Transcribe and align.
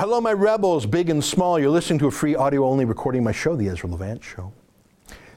Hello, 0.00 0.18
my 0.18 0.32
rebels, 0.32 0.86
big 0.86 1.10
and 1.10 1.22
small. 1.22 1.58
You're 1.58 1.68
listening 1.68 1.98
to 1.98 2.06
a 2.06 2.10
free 2.10 2.34
audio 2.34 2.64
only 2.64 2.86
recording 2.86 3.18
of 3.18 3.26
my 3.26 3.32
show, 3.32 3.54
The 3.54 3.68
Ezra 3.68 3.90
Levant 3.90 4.24
Show. 4.24 4.50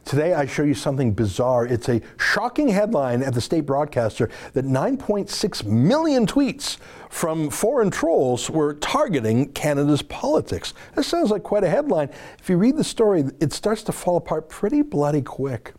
Today, 0.05 0.33
I 0.33 0.45
show 0.45 0.63
you 0.63 0.73
something 0.73 1.11
bizarre. 1.11 1.65
It's 1.67 1.89
a 1.89 1.99
shocking 2.17 2.69
headline 2.69 3.23
at 3.23 3.33
the 3.33 3.41
state 3.41 3.65
broadcaster 3.65 4.29
that 4.53 4.63
9.6 4.63 5.65
million 5.65 6.25
tweets 6.25 6.77
from 7.09 7.49
foreign 7.49 7.91
trolls 7.91 8.49
were 8.49 8.75
targeting 8.75 9.51
Canada's 9.51 10.01
politics. 10.01 10.73
That 10.95 11.03
sounds 11.03 11.29
like 11.29 11.43
quite 11.43 11.65
a 11.65 11.69
headline. 11.69 12.07
If 12.39 12.49
you 12.49 12.55
read 12.55 12.77
the 12.77 12.85
story, 12.85 13.25
it 13.41 13.51
starts 13.51 13.83
to 13.83 13.91
fall 13.91 14.15
apart 14.15 14.47
pretty 14.47 14.81
bloody 14.81 15.23
quick. 15.23 15.73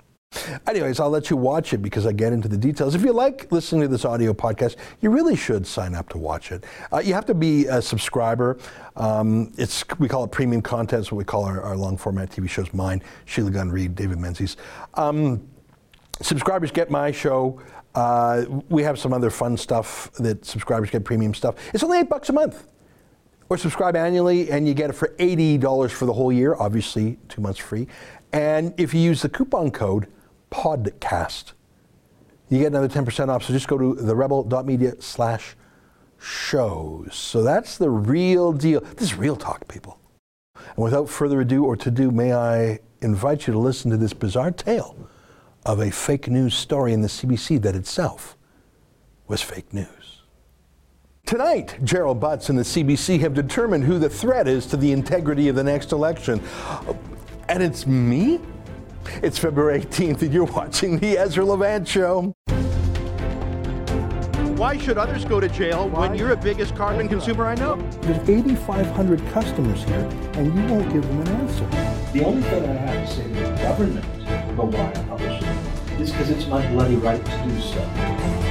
Anyways, 0.67 1.01
I'll 1.01 1.11
let 1.11 1.31
you 1.31 1.37
watch 1.37 1.73
it 1.73 1.79
because 1.79 2.07
I 2.07 2.13
get 2.13 2.33
into 2.33 2.49
the 2.49 2.57
details. 2.57 2.95
If 2.95 3.03
you 3.03 3.13
like 3.13 3.51
listening 3.51 3.83
to 3.83 3.89
this 3.89 4.05
audio 4.05 4.33
podcast, 4.33 4.77
you 5.01 5.11
really 5.11 5.37
should 5.37 5.67
sign 5.67 5.95
up 5.95 6.09
to 6.11 6.19
watch 6.19 6.53
it. 6.53 6.65
Uh, 6.93 6.99
you 6.99 7.15
have 7.15 7.27
to 7.27 7.35
be 7.35 7.67
a 7.67 7.81
subscriber. 7.81 8.59
Um, 8.97 9.53
it's 9.57 9.85
we 9.99 10.09
call 10.09 10.25
it 10.25 10.31
premium 10.31 10.63
content. 10.63 11.01
It's 11.01 11.13
what 11.13 11.19
we 11.19 11.25
call 11.25 11.45
our, 11.45 11.61
our 11.63 11.77
long 11.77 11.97
format 11.97 12.31
TV 12.31 12.49
shows. 12.49 12.73
Mine, 12.73 13.03
Sheila 13.25 13.51
Gunn 13.51 13.71
Reid, 13.71 13.95
David 13.95 14.19
Menzies. 14.19 14.57
Um, 14.95 15.49
subscribers 16.21 16.71
get 16.71 16.91
my 16.91 17.11
show. 17.11 17.61
Uh, 17.95 18.45
we 18.69 18.83
have 18.83 18.99
some 18.99 19.13
other 19.13 19.31
fun 19.31 19.57
stuff 19.57 20.11
that 20.15 20.45
subscribers 20.45 20.91
get 20.91 21.05
premium 21.05 21.33
stuff. 21.33 21.55
It's 21.73 21.85
only 21.85 22.01
eight 22.01 22.09
bucks 22.09 22.29
a 22.29 22.33
month. 22.33 22.67
Or 23.51 23.59
subscribe 23.59 23.95
annually 23.95 24.51
and 24.51 24.67
you 24.67 24.75
get 24.75 24.91
it 24.91 24.95
for 24.95 25.09
$80 25.19 25.91
for 25.91 26.07
the 26.07 26.13
whole 26.13 26.33
year, 26.33 26.57
obviously, 26.59 27.19
two 27.29 27.43
months 27.43 27.61
free. 27.61 27.87
And 28.33 28.75
if 28.79 28.95
you 28.95 29.01
use 29.01 29.23
the 29.23 29.29
coupon 29.29 29.71
code 29.71 30.09
podcast. 30.55 31.53
You 32.49 32.59
get 32.59 32.69
another 32.69 32.89
10% 32.89 33.29
off. 33.29 33.43
So 33.43 33.53
just 33.53 33.67
go 33.67 33.77
to 33.77 33.95
therebel.media 33.95 35.01
slash 35.01 35.57
shows. 36.21 37.15
So 37.15 37.43
that's 37.43 37.77
the 37.77 37.91
real 37.91 38.53
deal. 38.53 38.81
This 38.81 39.13
is 39.13 39.15
real 39.17 39.37
talk, 39.37 39.67
people. 39.67 39.99
And 40.55 40.79
without 40.79 41.09
further 41.09 41.41
ado 41.41 41.65
or 41.65 41.77
to 41.77 41.91
do, 41.91 42.11
may 42.11 42.33
I 42.33 42.79
invite 43.01 43.47
you 43.47 43.53
to 43.53 43.59
listen 43.59 43.91
to 43.91 43.97
this 43.97 44.13
bizarre 44.13 44.53
tale 44.53 44.97
of 45.67 45.81
a 45.81 45.91
fake 45.91 46.29
news 46.29 46.55
story 46.55 46.93
in 46.93 47.03
the 47.03 47.09
CBC 47.09 47.61
that 47.63 47.75
itself 47.75 48.37
was 49.27 49.43
fake 49.43 49.73
news. 49.73 50.23
Tonight, 51.27 51.79
Gerald 51.83 52.21
Butts 52.21 52.51
and 52.51 52.59
the 52.59 52.63
CBC 52.63 53.19
have 53.21 53.33
determined 53.35 53.85
who 53.85 53.99
the 53.99 54.11
threat 54.11 54.47
is 54.47 54.67
to 54.67 54.77
the 54.77 54.93
integrity 54.93 55.49
of 55.49 55.57
the 55.57 55.65
next 55.65 55.91
election. 55.93 56.41
And 57.49 57.63
it's 57.63 57.87
me? 57.87 58.41
It's 59.23 59.39
February 59.39 59.81
18th, 59.81 60.23
and 60.23 60.33
you're 60.33 60.45
watching 60.45 60.99
The 60.99 61.19
Ezra 61.19 61.45
Levant 61.45 61.87
Show. 61.87 62.35
Why 64.57 64.79
should 64.79 64.99
others 64.99 65.25
go 65.25 65.41
to 65.41 65.49
jail 65.49 65.89
Why? 65.89 66.09
when 66.09 66.19
you're 66.19 66.29
the 66.29 66.37
biggest 66.37 66.77
carbon 66.77 67.09
consumer 67.09 67.47
I 67.47 67.55
know? 67.57 67.77
There's 68.03 68.29
8,500 68.29 69.27
customers 69.33 69.83
here, 69.85 70.09
and 70.35 70.47
you 70.55 70.75
won't 70.75 70.93
give 70.93 71.03
them 71.03 71.21
an 71.23 71.29
answer. 71.29 71.67
The 72.13 72.25
only 72.25 72.43
thing 72.43 72.65
I 72.65 72.73
have 72.73 73.09
to 73.09 73.15
say 73.15 73.23
to 73.25 73.29
the 73.29 73.57
government 73.63 74.05
about 74.51 74.67
why 74.73 74.91
I 74.91 75.05
publish 75.09 75.43
it 75.43 76.01
is 76.01 76.11
because 76.13 76.31
it's 76.31 76.47
my 76.47 76.67
bloody 76.73 76.97
right 76.97 77.25
to 77.25 77.45
do 77.45 77.61
so. 77.61 78.44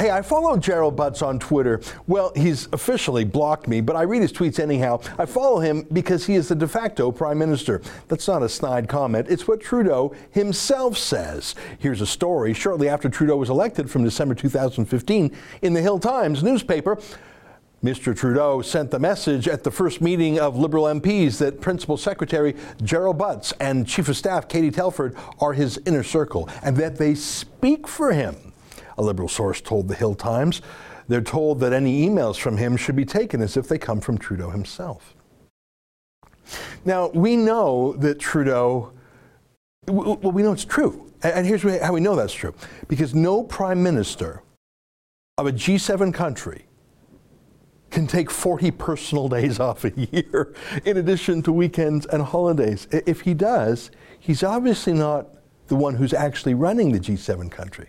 Hey, 0.00 0.10
I 0.10 0.22
follow 0.22 0.56
Gerald 0.56 0.96
Butts 0.96 1.20
on 1.20 1.38
Twitter. 1.38 1.82
Well, 2.06 2.32
he's 2.34 2.68
officially 2.72 3.22
blocked 3.22 3.68
me, 3.68 3.82
but 3.82 3.96
I 3.96 4.02
read 4.04 4.22
his 4.22 4.32
tweets 4.32 4.58
anyhow. 4.58 5.02
I 5.18 5.26
follow 5.26 5.58
him 5.60 5.86
because 5.92 6.24
he 6.24 6.36
is 6.36 6.48
the 6.48 6.54
de 6.54 6.66
facto 6.66 7.12
prime 7.12 7.36
minister. 7.36 7.82
That's 8.08 8.26
not 8.26 8.42
a 8.42 8.48
snide 8.48 8.88
comment. 8.88 9.26
It's 9.28 9.46
what 9.46 9.60
Trudeau 9.60 10.14
himself 10.30 10.96
says. 10.96 11.54
Here's 11.78 12.00
a 12.00 12.06
story 12.06 12.54
shortly 12.54 12.88
after 12.88 13.10
Trudeau 13.10 13.36
was 13.36 13.50
elected 13.50 13.90
from 13.90 14.02
December 14.02 14.34
2015 14.34 15.36
in 15.60 15.74
the 15.74 15.82
Hill 15.82 15.98
Times 15.98 16.42
newspaper. 16.42 16.96
Mr. 17.84 18.16
Trudeau 18.16 18.62
sent 18.62 18.90
the 18.90 18.98
message 18.98 19.48
at 19.48 19.64
the 19.64 19.70
first 19.70 20.00
meeting 20.00 20.40
of 20.40 20.56
Liberal 20.56 20.84
MPs 20.84 21.36
that 21.40 21.60
Principal 21.60 21.98
Secretary 21.98 22.56
Gerald 22.82 23.18
Butts 23.18 23.52
and 23.60 23.86
Chief 23.86 24.08
of 24.08 24.16
Staff 24.16 24.48
Katie 24.48 24.70
Telford 24.70 25.14
are 25.40 25.52
his 25.52 25.78
inner 25.84 26.02
circle 26.02 26.48
and 26.62 26.74
that 26.78 26.96
they 26.96 27.14
speak 27.14 27.86
for 27.86 28.12
him 28.12 28.49
a 29.00 29.02
Liberal 29.02 29.28
source 29.28 29.60
told 29.60 29.88
the 29.88 29.94
Hill 29.94 30.14
Times. 30.14 30.60
They're 31.08 31.20
told 31.20 31.58
that 31.60 31.72
any 31.72 32.06
emails 32.06 32.36
from 32.36 32.58
him 32.58 32.76
should 32.76 32.94
be 32.94 33.06
taken 33.06 33.42
as 33.42 33.56
if 33.56 33.66
they 33.66 33.78
come 33.78 34.00
from 34.00 34.18
Trudeau 34.18 34.50
himself. 34.50 35.16
Now, 36.84 37.08
we 37.08 37.36
know 37.36 37.94
that 37.94 38.18
Trudeau, 38.20 38.92
well, 39.88 40.16
we 40.16 40.42
know 40.42 40.52
it's 40.52 40.64
true. 40.64 41.10
And 41.22 41.46
here's 41.46 41.62
how 41.82 41.92
we 41.92 42.00
know 42.00 42.14
that's 42.14 42.32
true 42.32 42.54
because 42.88 43.14
no 43.14 43.42
prime 43.42 43.82
minister 43.82 44.42
of 45.36 45.46
a 45.46 45.52
G7 45.52 46.14
country 46.14 46.66
can 47.90 48.06
take 48.06 48.30
40 48.30 48.70
personal 48.70 49.28
days 49.28 49.58
off 49.58 49.84
a 49.84 49.92
year 49.96 50.54
in 50.84 50.96
addition 50.96 51.42
to 51.42 51.52
weekends 51.52 52.06
and 52.06 52.22
holidays. 52.22 52.86
If 52.90 53.22
he 53.22 53.34
does, 53.34 53.90
he's 54.18 54.42
obviously 54.42 54.92
not 54.92 55.28
the 55.66 55.76
one 55.76 55.94
who's 55.94 56.12
actually 56.12 56.54
running 56.54 56.92
the 56.92 57.00
G7 57.00 57.50
country. 57.50 57.88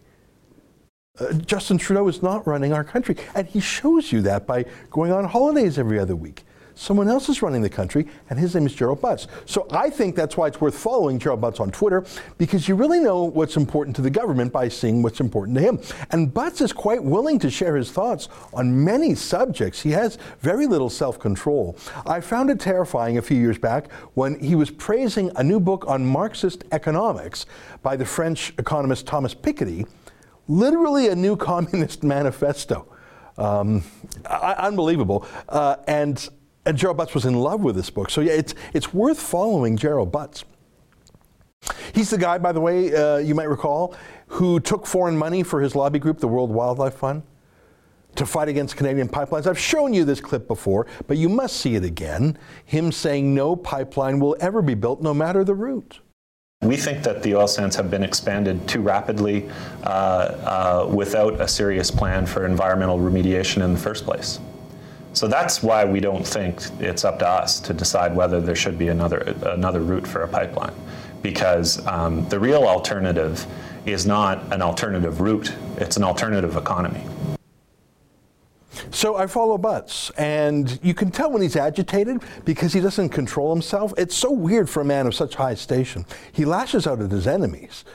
Uh, 1.22 1.34
Justin 1.34 1.78
Trudeau 1.78 2.08
is 2.08 2.24
not 2.24 2.48
running 2.48 2.74
our 2.74 2.84
country. 2.84 3.16
And 3.36 3.48
he 3.48 3.60
shows 3.60 4.12
you 4.12 4.22
that 4.22 4.48
by 4.48 4.66
going 4.90 5.12
on 5.12 5.26
holidays 5.26 5.78
every 5.78 6.00
other 6.00 6.16
week. 6.16 6.44
Someone 6.74 7.10
else 7.10 7.28
is 7.28 7.42
running 7.42 7.62
the 7.62 7.70
country, 7.70 8.08
and 8.30 8.40
his 8.40 8.56
name 8.56 8.66
is 8.66 8.74
Gerald 8.74 9.02
Butts. 9.02 9.28
So 9.46 9.68
I 9.72 9.90
think 9.90 10.16
that's 10.16 10.36
why 10.36 10.48
it's 10.48 10.60
worth 10.60 10.76
following 10.76 11.20
Gerald 11.20 11.42
Butts 11.42 11.60
on 11.60 11.70
Twitter, 11.70 12.06
because 12.40 12.68
you 12.68 12.76
really 12.76 13.00
know 13.00 13.26
what's 13.26 13.58
important 13.58 13.96
to 13.98 14.02
the 14.02 14.10
government 14.10 14.52
by 14.52 14.70
seeing 14.70 15.04
what's 15.04 15.20
important 15.20 15.58
to 15.58 15.62
him. 15.62 15.80
And 16.12 16.34
Butts 16.34 16.62
is 16.62 16.74
quite 16.74 17.04
willing 17.04 17.38
to 17.40 17.52
share 17.52 17.76
his 17.76 17.92
thoughts 17.92 18.30
on 18.54 18.84
many 18.84 19.14
subjects. 19.14 19.82
He 19.82 19.92
has 19.92 20.18
very 20.40 20.66
little 20.66 20.90
self 20.90 21.20
control. 21.20 21.78
I 22.06 22.22
found 22.22 22.50
it 22.50 22.60
terrifying 22.60 23.18
a 23.18 23.22
few 23.22 23.38
years 23.38 23.60
back 23.60 23.92
when 24.16 24.40
he 24.40 24.56
was 24.56 24.72
praising 24.72 25.30
a 25.36 25.44
new 25.44 25.60
book 25.60 25.86
on 25.88 26.06
Marxist 26.06 26.64
economics 26.72 27.46
by 27.84 27.96
the 27.96 28.06
French 28.06 28.54
economist 28.58 29.06
Thomas 29.06 29.36
Piketty 29.36 29.86
literally 30.48 31.08
a 31.08 31.16
new 31.16 31.36
communist 31.52 32.04
manifesto. 32.04 32.88
Um, 33.38 33.84
unbelievable. 34.26 35.26
Uh, 35.50 35.78
and, 35.88 36.30
and 36.66 36.78
Gerald 36.78 36.98
Butts 36.98 37.14
was 37.14 37.26
in 37.26 37.36
love 37.36 37.62
with 37.62 37.76
this 37.76 37.90
book. 37.90 38.10
So, 38.10 38.22
yeah, 38.22 38.34
it's, 38.34 38.54
it's 38.74 38.94
worth 38.94 39.20
following 39.20 39.78
Gerald 39.78 40.12
Butts. 40.12 40.46
He's 41.94 42.10
the 42.10 42.18
guy, 42.18 42.38
by 42.38 42.52
the 42.52 42.62
way, 42.62 42.94
uh, 42.94 43.18
you 43.18 43.36
might 43.36 43.50
recall, 43.50 43.96
who 44.28 44.60
took 44.60 44.86
foreign 44.86 45.18
money 45.18 45.44
for 45.44 45.62
his 45.62 45.76
lobby 45.76 46.00
group, 46.00 46.20
the 46.20 46.28
World 46.28 46.50
Wildlife 46.50 46.96
Fund, 46.96 47.24
to 48.16 48.26
fight 48.26 48.48
against 48.48 48.76
Canadian 48.76 49.08
pipelines. 49.08 49.48
I've 49.48 49.60
shown 49.60 49.94
you 49.94 50.04
this 50.04 50.20
clip 50.20 50.48
before, 50.48 50.88
but 51.08 51.18
you 51.18 51.30
must 51.30 51.58
see 51.58 51.76
it 51.76 51.84
again. 51.84 52.38
Him 52.66 52.92
saying 52.92 53.34
no 53.34 53.56
pipeline 53.56 54.20
will 54.20 54.36
ever 54.40 54.62
be 54.62 54.74
built, 54.74 55.02
no 55.02 55.14
matter 55.14 55.44
the 55.44 55.54
route. 55.54 56.00
We 56.64 56.78
think 56.78 57.02
that 57.04 57.24
the 57.24 57.34
oil 57.34 57.48
sands 57.48 57.76
have 57.78 57.90
been 57.90 58.04
expanded 58.04 58.68
too 58.68 58.82
rapidly 58.82 59.50
uh, 59.84 59.88
uh, 59.88 60.90
without 60.94 61.42
a 61.42 61.48
serious 61.48 61.90
plan 61.90 62.28
for 62.28 62.46
environmental 62.46 63.00
remediation 63.00 63.64
in 63.64 63.74
the 63.74 63.80
first 63.80 64.06
place. 64.06 64.40
So 65.14 65.28
that's 65.28 65.64
why 65.64 65.86
we 65.86 66.00
don't 66.00 66.26
think 66.26 66.62
it's 66.80 67.04
up 67.04 67.18
to 67.20 67.28
us 67.28 67.60
to 67.62 67.74
decide 67.74 68.16
whether 68.16 68.40
there 68.40 68.56
should 68.56 68.78
be 68.78 68.90
another, 68.90 69.18
another 69.44 69.80
route 69.80 70.06
for 70.06 70.22
a 70.22 70.28
pipeline. 70.28 70.74
Because 71.24 71.84
um, 71.88 72.30
the 72.30 72.40
real 72.40 72.64
alternative 72.66 73.44
is 73.88 74.06
not 74.06 74.54
an 74.54 74.62
alternative 74.62 75.20
route, 75.20 75.52
it's 75.78 75.98
an 75.98 76.04
alternative 76.04 76.58
economy. 76.58 77.04
So 78.92 79.16
I 79.16 79.28
follow 79.28 79.58
Butts, 79.58 80.10
and 80.12 80.80
you 80.84 80.94
can 80.94 81.12
tell 81.12 81.32
when 81.32 81.42
he's 81.42 81.56
agitated 81.56 82.22
because 82.44 82.74
he 82.74 82.82
doesn't 82.82 83.10
control 83.10 83.54
himself. 83.54 83.94
It's 83.98 84.16
so 84.16 84.32
weird 84.32 84.70
for 84.70 84.82
a 84.82 84.86
man 84.86 85.08
of 85.08 85.16
such 85.16 85.36
high 85.36 85.56
station. 85.56 86.06
He 86.34 86.44
lashes 86.44 86.86
out 86.86 87.02
at 87.02 87.10
his 87.10 87.26
enemies. 87.26 87.86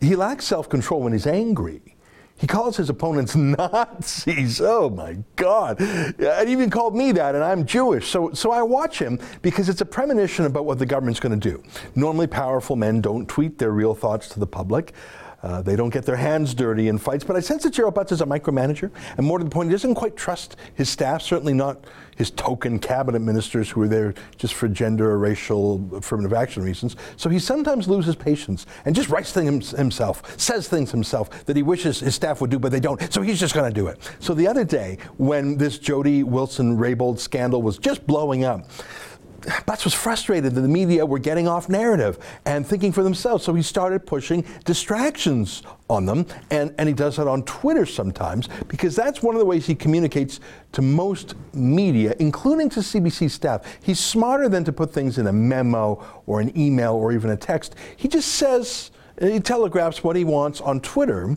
He 0.00 0.14
lacks 0.14 0.44
self 0.44 0.68
control 0.68 1.02
when 1.02 1.12
he's 1.12 1.26
angry. 1.26 1.94
He 2.36 2.46
calls 2.46 2.76
his 2.76 2.90
opponents 2.90 3.34
Nazis. 3.36 4.60
Oh 4.60 4.90
my 4.90 5.18
God. 5.36 5.80
And 5.80 6.48
he 6.48 6.52
even 6.52 6.70
called 6.70 6.94
me 6.94 7.12
that, 7.12 7.34
and 7.34 7.42
I'm 7.42 7.64
Jewish. 7.64 8.08
So, 8.08 8.32
so 8.32 8.50
I 8.50 8.62
watch 8.62 8.98
him 8.98 9.18
because 9.42 9.68
it's 9.68 9.80
a 9.80 9.86
premonition 9.86 10.44
about 10.44 10.66
what 10.66 10.78
the 10.78 10.86
government's 10.86 11.20
going 11.20 11.38
to 11.38 11.50
do. 11.50 11.62
Normally, 11.94 12.26
powerful 12.26 12.76
men 12.76 13.00
don't 13.00 13.28
tweet 13.28 13.58
their 13.58 13.72
real 13.72 13.94
thoughts 13.94 14.28
to 14.30 14.40
the 14.40 14.46
public. 14.46 14.92
Uh, 15.44 15.60
they 15.60 15.76
don't 15.76 15.90
get 15.90 16.06
their 16.06 16.16
hands 16.16 16.54
dirty 16.54 16.88
in 16.88 16.96
fights. 16.96 17.22
But 17.22 17.36
I 17.36 17.40
sense 17.40 17.64
that 17.64 17.74
Gerald 17.74 17.92
Butts 17.94 18.12
is 18.12 18.22
a 18.22 18.26
micromanager, 18.26 18.90
and 19.18 19.26
more 19.26 19.36
to 19.36 19.44
the 19.44 19.50
point, 19.50 19.68
he 19.68 19.74
doesn't 19.74 19.94
quite 19.94 20.16
trust 20.16 20.56
his 20.74 20.88
staff, 20.88 21.20
certainly 21.20 21.52
not 21.52 21.84
his 22.16 22.30
token 22.30 22.78
cabinet 22.78 23.20
ministers 23.20 23.68
who 23.68 23.82
are 23.82 23.88
there 23.88 24.14
just 24.38 24.54
for 24.54 24.68
gender 24.68 25.10
or 25.10 25.18
racial 25.18 25.86
affirmative 25.92 26.32
action 26.32 26.62
reasons. 26.62 26.96
So 27.16 27.28
he 27.28 27.38
sometimes 27.38 27.88
loses 27.88 28.16
patience 28.16 28.64
and 28.86 28.96
just 28.96 29.10
writes 29.10 29.32
things 29.32 29.72
himself, 29.72 30.40
says 30.40 30.66
things 30.66 30.90
himself 30.90 31.44
that 31.44 31.56
he 31.56 31.62
wishes 31.62 32.00
his 32.00 32.14
staff 32.14 32.40
would 32.40 32.48
do, 32.50 32.58
but 32.58 32.72
they 32.72 32.80
don't. 32.80 33.12
So 33.12 33.20
he's 33.20 33.38
just 33.38 33.52
going 33.52 33.70
to 33.70 33.74
do 33.74 33.88
it. 33.88 33.98
So 34.20 34.32
the 34.32 34.48
other 34.48 34.64
day, 34.64 34.96
when 35.18 35.58
this 35.58 35.78
Jody 35.78 36.22
Wilson 36.22 36.78
Raybould 36.78 37.18
scandal 37.18 37.60
was 37.60 37.76
just 37.76 38.06
blowing 38.06 38.44
up, 38.44 38.66
Butts 39.66 39.84
was 39.84 39.94
frustrated 39.94 40.54
that 40.54 40.60
the 40.60 40.68
media 40.68 41.04
were 41.04 41.18
getting 41.18 41.48
off 41.48 41.68
narrative 41.68 42.18
and 42.44 42.66
thinking 42.66 42.92
for 42.92 43.02
themselves, 43.02 43.44
so 43.44 43.54
he 43.54 43.62
started 43.62 44.06
pushing 44.06 44.44
distractions 44.64 45.62
on 45.88 46.06
them, 46.06 46.26
and, 46.50 46.74
and 46.78 46.88
he 46.88 46.94
does 46.94 47.16
that 47.16 47.28
on 47.28 47.42
Twitter 47.44 47.84
sometimes 47.84 48.48
because 48.68 48.96
that's 48.96 49.22
one 49.22 49.34
of 49.34 49.38
the 49.38 49.44
ways 49.44 49.66
he 49.66 49.74
communicates 49.74 50.40
to 50.72 50.82
most 50.82 51.34
media, 51.52 52.14
including 52.18 52.68
to 52.70 52.80
CBC 52.80 53.30
staff. 53.30 53.78
He's 53.82 54.00
smarter 54.00 54.48
than 54.48 54.64
to 54.64 54.72
put 54.72 54.92
things 54.92 55.18
in 55.18 55.26
a 55.26 55.32
memo 55.32 56.22
or 56.26 56.40
an 56.40 56.56
email 56.58 56.94
or 56.94 57.12
even 57.12 57.30
a 57.30 57.36
text. 57.36 57.74
He 57.96 58.08
just 58.08 58.28
says, 58.32 58.90
he 59.20 59.40
telegraphs 59.40 60.02
what 60.02 60.16
he 60.16 60.24
wants 60.24 60.60
on 60.60 60.80
Twitter. 60.80 61.36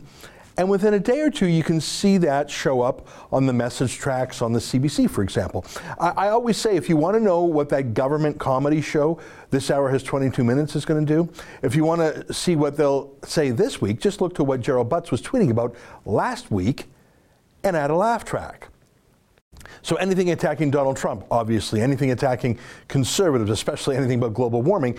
And 0.58 0.68
within 0.68 0.92
a 0.94 0.98
day 0.98 1.20
or 1.20 1.30
two, 1.30 1.46
you 1.46 1.62
can 1.62 1.80
see 1.80 2.18
that 2.18 2.50
show 2.50 2.82
up 2.82 3.06
on 3.32 3.46
the 3.46 3.52
message 3.52 3.96
tracks 3.96 4.42
on 4.42 4.52
the 4.52 4.58
CBC, 4.58 5.08
for 5.08 5.22
example. 5.22 5.64
I, 6.00 6.08
I 6.08 6.28
always 6.30 6.56
say 6.56 6.74
if 6.74 6.88
you 6.88 6.96
want 6.96 7.14
to 7.16 7.20
know 7.20 7.42
what 7.44 7.68
that 7.68 7.94
government 7.94 8.40
comedy 8.40 8.80
show, 8.80 9.20
This 9.50 9.70
Hour 9.70 9.88
Has 9.88 10.02
22 10.02 10.42
Minutes, 10.42 10.74
is 10.74 10.84
going 10.84 11.06
to 11.06 11.14
do, 11.14 11.32
if 11.62 11.76
you 11.76 11.84
want 11.84 12.00
to 12.00 12.34
see 12.34 12.56
what 12.56 12.76
they'll 12.76 13.14
say 13.22 13.52
this 13.52 13.80
week, 13.80 14.00
just 14.00 14.20
look 14.20 14.34
to 14.34 14.42
what 14.42 14.60
Gerald 14.60 14.88
Butts 14.88 15.12
was 15.12 15.22
tweeting 15.22 15.50
about 15.50 15.76
last 16.04 16.50
week 16.50 16.86
and 17.62 17.76
add 17.76 17.92
a 17.92 17.96
laugh 17.96 18.24
track. 18.24 18.68
So 19.82 19.94
anything 19.96 20.30
attacking 20.30 20.72
Donald 20.72 20.96
Trump, 20.96 21.24
obviously, 21.30 21.80
anything 21.80 22.10
attacking 22.10 22.58
conservatives, 22.88 23.50
especially 23.50 23.96
anything 23.96 24.18
about 24.18 24.34
global 24.34 24.62
warming, 24.62 24.98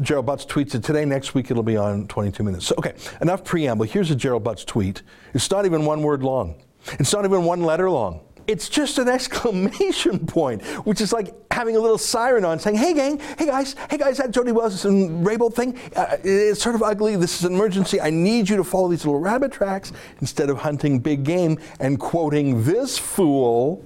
Gerald 0.00 0.26
Butts 0.26 0.44
tweets 0.44 0.74
it 0.74 0.82
today. 0.82 1.04
Next 1.04 1.34
week 1.34 1.50
it'll 1.50 1.62
be 1.62 1.76
on 1.76 2.06
22 2.08 2.42
minutes. 2.42 2.66
So, 2.66 2.74
okay, 2.78 2.94
enough 3.20 3.44
preamble. 3.44 3.86
Here's 3.86 4.10
a 4.10 4.16
Gerald 4.16 4.44
Butts 4.44 4.64
tweet. 4.64 5.02
It's 5.34 5.50
not 5.50 5.66
even 5.66 5.84
one 5.84 6.02
word 6.02 6.22
long. 6.22 6.62
It's 6.98 7.12
not 7.12 7.24
even 7.24 7.44
one 7.44 7.62
letter 7.62 7.90
long. 7.90 8.20
It's 8.46 8.68
just 8.68 8.98
an 8.98 9.08
exclamation 9.16 10.26
point, 10.26 10.62
which 10.86 11.00
is 11.00 11.12
like 11.12 11.34
having 11.50 11.76
a 11.76 11.80
little 11.80 11.98
siren 11.98 12.44
on 12.44 12.58
saying, 12.58 12.76
hey 12.76 12.94
gang, 12.94 13.18
hey 13.38 13.46
guys, 13.46 13.74
hey 13.90 13.98
guys, 13.98 14.18
that 14.18 14.30
Jody 14.30 14.52
Wilson 14.52 15.24
Raybould 15.24 15.54
thing, 15.54 15.78
uh, 15.96 16.16
it's 16.22 16.62
sort 16.62 16.74
of 16.74 16.82
ugly. 16.82 17.16
This 17.16 17.38
is 17.38 17.44
an 17.44 17.54
emergency. 17.54 18.00
I 18.00 18.10
need 18.10 18.48
you 18.48 18.56
to 18.56 18.64
follow 18.64 18.88
these 18.88 19.04
little 19.04 19.20
rabbit 19.20 19.52
tracks 19.52 19.92
instead 20.20 20.50
of 20.50 20.58
hunting 20.58 20.98
big 21.00 21.24
game 21.24 21.58
and 21.80 21.98
quoting 21.98 22.64
this 22.64 22.98
fool. 22.98 23.84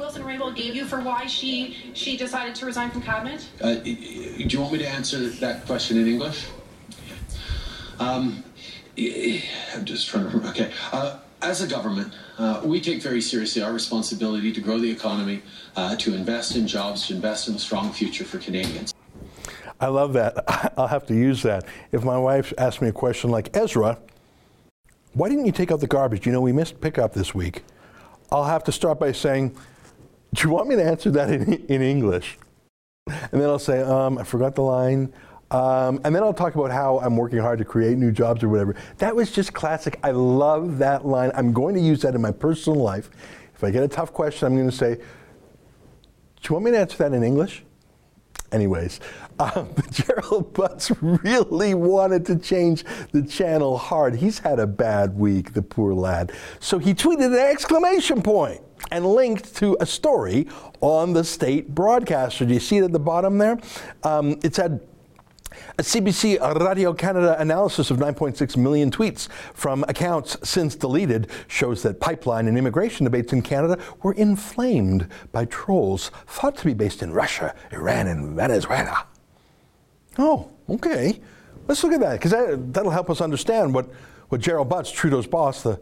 Ms. 0.00 0.14
Wilson 0.14 0.22
Raybould 0.22 0.56
gave 0.56 0.74
you 0.74 0.86
for 0.86 1.00
why 1.00 1.26
she 1.26 1.76
she 1.92 2.16
decided 2.16 2.54
to 2.54 2.64
resign 2.64 2.90
from 2.90 3.02
cabinet? 3.02 3.46
Uh, 3.60 3.74
do 3.74 3.90
you 3.90 4.58
want 4.58 4.72
me 4.72 4.78
to 4.78 4.88
answer 4.88 5.28
that 5.28 5.66
question 5.66 5.98
in 5.98 6.06
English? 6.06 6.46
Um, 7.98 8.42
I'm 8.96 9.84
just 9.84 10.08
trying 10.08 10.24
to 10.24 10.30
remember. 10.30 10.48
Okay. 10.48 10.72
Uh, 10.90 11.18
as 11.42 11.60
a 11.60 11.66
government, 11.66 12.14
uh, 12.38 12.62
we 12.64 12.80
take 12.80 13.02
very 13.02 13.20
seriously 13.20 13.60
our 13.60 13.74
responsibility 13.74 14.52
to 14.52 14.60
grow 14.62 14.78
the 14.78 14.90
economy, 14.90 15.42
uh, 15.76 15.96
to 15.96 16.14
invest 16.14 16.56
in 16.56 16.66
jobs, 16.66 17.06
to 17.08 17.14
invest 17.14 17.48
in 17.48 17.54
a 17.54 17.58
strong 17.58 17.92
future 17.92 18.24
for 18.24 18.38
Canadians. 18.38 18.94
I 19.80 19.88
love 19.88 20.14
that. 20.14 20.44
I'll 20.78 20.86
have 20.86 21.06
to 21.08 21.14
use 21.14 21.42
that. 21.42 21.66
If 21.92 22.04
my 22.04 22.16
wife 22.16 22.54
asks 22.56 22.80
me 22.80 22.88
a 22.88 22.92
question 22.92 23.30
like, 23.30 23.54
Ezra, 23.54 23.98
why 25.12 25.28
didn't 25.28 25.44
you 25.44 25.52
take 25.52 25.70
out 25.70 25.80
the 25.80 25.86
garbage? 25.86 26.24
You 26.24 26.32
know, 26.32 26.40
we 26.40 26.52
missed 26.52 26.80
pickup 26.80 27.12
this 27.12 27.34
week. 27.34 27.64
I'll 28.32 28.44
have 28.44 28.64
to 28.64 28.72
start 28.72 29.00
by 29.00 29.12
saying, 29.12 29.56
do 30.34 30.46
you 30.46 30.54
want 30.54 30.68
me 30.68 30.76
to 30.76 30.84
answer 30.84 31.10
that 31.12 31.30
in, 31.30 31.54
in 31.66 31.82
English? 31.82 32.38
And 33.06 33.40
then 33.40 33.48
I'll 33.48 33.58
say, 33.58 33.82
um, 33.82 34.18
I 34.18 34.24
forgot 34.24 34.54
the 34.54 34.62
line. 34.62 35.12
Um, 35.50 36.00
and 36.04 36.14
then 36.14 36.22
I'll 36.22 36.32
talk 36.32 36.54
about 36.54 36.70
how 36.70 37.00
I'm 37.00 37.16
working 37.16 37.40
hard 37.40 37.58
to 37.58 37.64
create 37.64 37.98
new 37.98 38.12
jobs 38.12 38.44
or 38.44 38.48
whatever. 38.48 38.76
That 38.98 39.16
was 39.16 39.32
just 39.32 39.52
classic. 39.52 39.98
I 40.04 40.12
love 40.12 40.78
that 40.78 41.04
line. 41.04 41.32
I'm 41.34 41.52
going 41.52 41.74
to 41.74 41.80
use 41.80 42.02
that 42.02 42.14
in 42.14 42.20
my 42.20 42.30
personal 42.30 42.80
life. 42.80 43.10
If 43.54 43.64
I 43.64 43.70
get 43.70 43.82
a 43.82 43.88
tough 43.88 44.12
question, 44.12 44.46
I'm 44.46 44.56
going 44.56 44.70
to 44.70 44.76
say, 44.76 44.94
Do 44.94 45.02
you 46.48 46.54
want 46.54 46.66
me 46.66 46.70
to 46.70 46.78
answer 46.78 46.96
that 46.98 47.12
in 47.12 47.24
English? 47.24 47.64
Anyways, 48.52 49.00
um, 49.38 49.74
Gerald 49.90 50.52
Butts 50.54 50.90
really 51.00 51.74
wanted 51.74 52.26
to 52.26 52.36
change 52.36 52.84
the 53.12 53.22
channel 53.22 53.76
hard. 53.76 54.14
He's 54.14 54.38
had 54.38 54.58
a 54.58 54.66
bad 54.66 55.16
week, 55.16 55.52
the 55.52 55.62
poor 55.62 55.94
lad. 55.94 56.32
So 56.58 56.78
he 56.78 56.94
tweeted 56.94 57.26
an 57.26 57.34
exclamation 57.34 58.22
point 58.22 58.60
and 58.90 59.06
linked 59.06 59.54
to 59.56 59.76
a 59.80 59.86
story 59.86 60.48
on 60.80 61.12
the 61.12 61.24
state 61.24 61.74
broadcaster. 61.74 62.44
Do 62.44 62.54
you 62.54 62.60
see 62.60 62.78
it 62.78 62.84
at 62.84 62.92
the 62.92 62.98
bottom 62.98 63.38
there? 63.38 63.58
Um, 64.02 64.38
it 64.42 64.54
said, 64.54 64.80
a 65.78 65.82
CBC 65.82 66.38
Radio 66.66 66.92
Canada 66.92 67.36
analysis 67.40 67.90
of 67.90 67.98
9.6 67.98 68.56
million 68.56 68.90
tweets 68.90 69.28
from 69.54 69.84
accounts 69.88 70.36
since 70.48 70.74
deleted 70.74 71.28
shows 71.48 71.82
that 71.82 72.00
pipeline 72.00 72.46
and 72.46 72.56
immigration 72.56 73.04
debates 73.04 73.32
in 73.32 73.42
Canada 73.42 73.78
were 74.02 74.12
inflamed 74.14 75.08
by 75.32 75.44
trolls 75.46 76.10
thought 76.26 76.56
to 76.56 76.64
be 76.64 76.74
based 76.74 77.02
in 77.02 77.12
Russia, 77.12 77.54
Iran, 77.72 78.06
and 78.06 78.36
Venezuela. 78.36 79.06
Oh, 80.18 80.50
okay. 80.68 81.20
Let's 81.66 81.82
look 81.82 81.92
at 81.92 82.00
that 82.00 82.12
because 82.14 82.32
that, 82.32 82.72
that'll 82.72 82.90
help 82.90 83.10
us 83.10 83.20
understand 83.20 83.74
what, 83.74 83.88
what 84.28 84.40
Gerald 84.40 84.68
Butts, 84.68 84.90
Trudeau's 84.90 85.26
boss, 85.26 85.62
the 85.62 85.80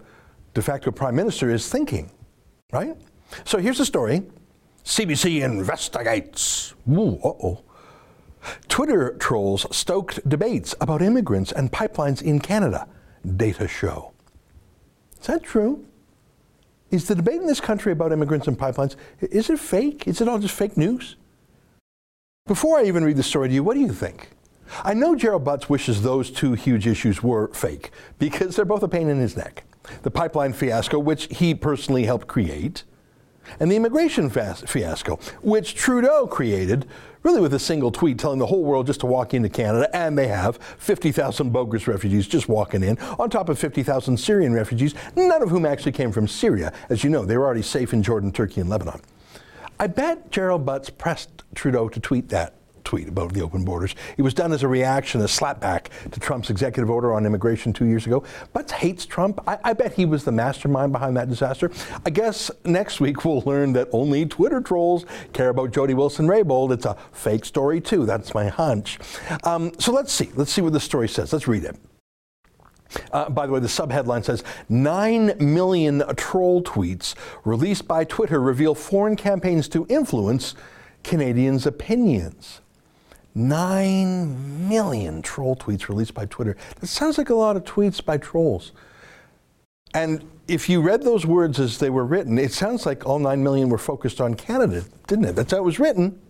de 0.54 0.62
facto 0.62 0.90
prime 0.90 1.16
minister, 1.16 1.50
is 1.50 1.68
thinking, 1.68 2.10
right? 2.72 2.96
So 3.46 3.56
here's 3.56 3.78
the 3.78 3.86
story 3.86 4.24
CBC 4.84 5.42
investigates. 5.42 6.74
Ooh, 6.90 7.18
uh 7.24 7.28
oh. 7.28 7.62
Twitter 8.68 9.16
trolls 9.18 9.64
stoked 9.74 10.26
debates 10.28 10.74
about 10.78 11.00
immigrants 11.00 11.50
and 11.50 11.72
pipelines 11.72 12.20
in 12.20 12.40
Canada, 12.40 12.86
data 13.36 13.66
show. 13.66 14.12
Is 15.18 15.26
that 15.28 15.42
true? 15.42 15.86
Is 16.90 17.08
the 17.08 17.14
debate 17.14 17.40
in 17.40 17.46
this 17.46 17.60
country 17.60 17.92
about 17.92 18.12
immigrants 18.12 18.46
and 18.48 18.58
pipelines, 18.58 18.96
is 19.20 19.48
it 19.48 19.58
fake? 19.58 20.06
Is 20.06 20.20
it 20.20 20.28
all 20.28 20.38
just 20.38 20.54
fake 20.54 20.76
news? 20.76 21.16
Before 22.46 22.78
I 22.78 22.84
even 22.84 23.02
read 23.02 23.16
the 23.16 23.22
story 23.22 23.48
to 23.48 23.54
you, 23.54 23.64
what 23.64 23.74
do 23.74 23.80
you 23.80 23.92
think? 23.94 24.28
I 24.84 24.92
know 24.92 25.14
Gerald 25.14 25.44
Butts 25.44 25.70
wishes 25.70 26.02
those 26.02 26.30
two 26.30 26.52
huge 26.52 26.86
issues 26.86 27.22
were 27.22 27.48
fake 27.54 27.92
because 28.18 28.56
they're 28.56 28.66
both 28.66 28.82
a 28.82 28.88
pain 28.88 29.08
in 29.08 29.18
his 29.18 29.38
neck. 29.38 29.64
The 30.02 30.10
pipeline 30.10 30.52
fiasco, 30.52 30.98
which 30.98 31.26
he 31.30 31.54
personally 31.54 32.04
helped 32.04 32.26
create, 32.26 32.84
and 33.60 33.70
the 33.70 33.76
immigration 33.76 34.28
fiasco, 34.28 35.16
which 35.42 35.74
Trudeau 35.74 36.26
created 36.26 36.86
really 37.22 37.40
with 37.40 37.54
a 37.54 37.58
single 37.58 37.90
tweet 37.90 38.18
telling 38.18 38.38
the 38.38 38.46
whole 38.46 38.62
world 38.62 38.86
just 38.86 39.00
to 39.00 39.06
walk 39.06 39.34
into 39.34 39.48
Canada, 39.48 39.88
and 39.94 40.16
they 40.16 40.28
have 40.28 40.56
50,000 40.78 41.50
bogus 41.50 41.88
refugees 41.88 42.28
just 42.28 42.48
walking 42.48 42.82
in, 42.82 42.98
on 43.18 43.28
top 43.28 43.48
of 43.48 43.58
50,000 43.58 44.16
Syrian 44.16 44.52
refugees, 44.52 44.94
none 45.16 45.42
of 45.42 45.50
whom 45.50 45.66
actually 45.66 45.92
came 45.92 46.12
from 46.12 46.28
Syria. 46.28 46.72
As 46.88 47.02
you 47.02 47.10
know, 47.10 47.24
they 47.24 47.36
were 47.36 47.44
already 47.44 47.62
safe 47.62 47.92
in 47.92 48.02
Jordan, 48.02 48.32
Turkey, 48.32 48.60
and 48.60 48.70
Lebanon. 48.70 49.00
I 49.80 49.86
bet 49.86 50.30
Gerald 50.30 50.64
Butts 50.64 50.90
pressed 50.90 51.42
Trudeau 51.54 51.88
to 51.88 52.00
tweet 52.00 52.28
that 52.28 52.54
tweet 52.88 53.06
about 53.06 53.34
the 53.34 53.42
open 53.42 53.66
borders. 53.66 53.94
It 54.16 54.22
was 54.22 54.32
done 54.32 54.50
as 54.50 54.62
a 54.62 54.68
reaction, 54.68 55.20
a 55.20 55.24
slapback 55.24 55.88
to 56.10 56.18
Trump's 56.18 56.48
executive 56.48 56.88
order 56.88 57.12
on 57.12 57.26
immigration 57.26 57.70
two 57.70 57.84
years 57.84 58.06
ago. 58.06 58.24
Butts 58.54 58.72
hates 58.72 59.04
Trump. 59.04 59.40
I, 59.46 59.58
I, 59.62 59.72
bet 59.74 59.92
he 59.92 60.06
was 60.06 60.24
the 60.24 60.32
mastermind 60.32 60.92
behind 60.92 61.14
that 61.18 61.28
disaster. 61.28 61.70
I 62.06 62.10
guess 62.10 62.50
next 62.64 62.98
week 62.98 63.26
we'll 63.26 63.42
learn 63.42 63.74
that 63.74 63.88
only 63.92 64.24
Twitter 64.24 64.62
trolls 64.62 65.04
care 65.34 65.50
about 65.50 65.70
Jody 65.70 65.92
Wilson 65.92 66.26
Raybould. 66.26 66.72
It's 66.72 66.86
a 66.86 66.96
fake 67.12 67.44
story, 67.44 67.78
too. 67.82 68.06
That's 68.06 68.32
my 68.32 68.48
hunch. 68.48 68.98
Um, 69.44 69.72
so 69.78 69.92
let's 69.92 70.10
see. 70.12 70.30
Let's 70.34 70.50
see 70.50 70.62
what 70.62 70.72
the 70.72 70.80
story 70.80 71.10
says. 71.10 71.30
Let's 71.30 71.46
read 71.46 71.64
it. 71.64 71.76
Uh, 73.12 73.28
by 73.28 73.46
the 73.46 73.52
way, 73.52 73.60
the 73.60 73.66
subheadline 73.66 74.24
says 74.24 74.42
9 74.70 75.34
million 75.38 76.02
troll 76.16 76.62
tweets 76.62 77.14
released 77.44 77.86
by 77.86 78.04
Twitter 78.04 78.40
reveal 78.40 78.74
foreign 78.74 79.14
campaigns 79.14 79.68
to 79.68 79.86
influence 79.90 80.54
Canadians' 81.02 81.66
opinions. 81.66 82.62
9 83.38 84.68
million 84.68 85.22
troll 85.22 85.56
tweets 85.56 85.88
released 85.88 86.14
by 86.14 86.26
Twitter. 86.26 86.56
That 86.80 86.86
sounds 86.88 87.18
like 87.18 87.30
a 87.30 87.34
lot 87.34 87.56
of 87.56 87.64
tweets 87.64 88.04
by 88.04 88.18
trolls. 88.18 88.72
And 89.94 90.28
if 90.48 90.68
you 90.68 90.80
read 90.80 91.02
those 91.02 91.24
words 91.24 91.58
as 91.60 91.78
they 91.78 91.90
were 91.90 92.04
written, 92.04 92.38
it 92.38 92.52
sounds 92.52 92.84
like 92.84 93.06
all 93.06 93.18
9 93.18 93.42
million 93.42 93.68
were 93.68 93.78
focused 93.78 94.20
on 94.20 94.34
Canada, 94.34 94.84
didn't 95.06 95.26
it? 95.26 95.36
That's 95.36 95.52
how 95.52 95.58
it 95.58 95.64
was 95.64 95.78
written. 95.78 96.20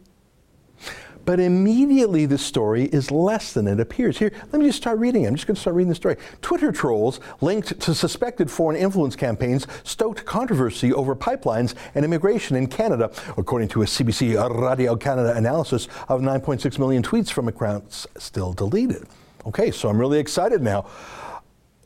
But 1.29 1.41
immediately 1.41 2.25
the 2.25 2.39
story 2.39 2.85
is 2.85 3.11
less 3.11 3.53
than 3.53 3.69
it 3.69 3.81
appears. 3.81 4.17
Here, 4.17 4.33
let 4.51 4.61
me 4.61 4.65
just 4.65 4.79
start 4.79 4.99
reading. 4.99 5.27
I'm 5.27 5.35
just 5.35 5.47
going 5.47 5.57
to 5.57 5.61
start 5.61 5.77
reading 5.77 5.91
the 5.91 5.95
story. 5.95 6.17
Twitter 6.41 6.73
trolls 6.73 7.21
linked 7.43 7.79
to 7.81 7.95
suspected 7.95 8.51
foreign 8.51 8.79
influence 8.79 9.15
campaigns 9.15 9.67
stoked 9.85 10.25
controversy 10.25 10.91
over 10.91 11.15
pipelines 11.15 11.75
and 11.95 12.03
immigration 12.03 12.57
in 12.57 12.67
Canada, 12.67 13.11
according 13.37 13.69
to 13.69 13.83
a 13.83 13.85
CBC 13.85 14.39
Radio 14.59 14.97
Canada 14.97 15.37
analysis 15.37 15.87
of 16.09 16.23
9.6 16.23 16.79
million 16.79 17.03
tweets 17.03 17.31
from 17.31 17.47
accounts 17.47 18.07
still 18.17 18.55
deleted. 18.55 19.07
Okay, 19.45 19.71
so 19.71 19.91
I'm 19.91 19.99
really 19.99 20.21
excited 20.21 20.63
now. 20.63 20.87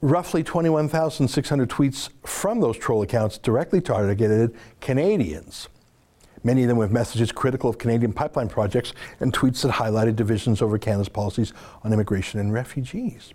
Roughly 0.02 0.44
21,600 0.44 1.68
tweets 1.68 2.10
from 2.24 2.60
those 2.60 2.78
troll 2.78 3.02
accounts 3.02 3.38
directly 3.38 3.80
targeted 3.80 4.54
Canadians 4.80 5.66
many 6.44 6.62
of 6.62 6.68
them 6.68 6.76
with 6.76 6.90
messages 6.90 7.32
critical 7.32 7.70
of 7.70 7.78
Canadian 7.78 8.12
pipeline 8.12 8.48
projects 8.48 8.92
and 9.20 9.32
tweets 9.32 9.62
that 9.62 9.72
highlighted 9.72 10.16
divisions 10.16 10.62
over 10.62 10.78
Canada's 10.78 11.08
policies 11.08 11.52
on 11.82 11.92
immigration 11.92 12.40
and 12.40 12.52
refugees. 12.52 13.32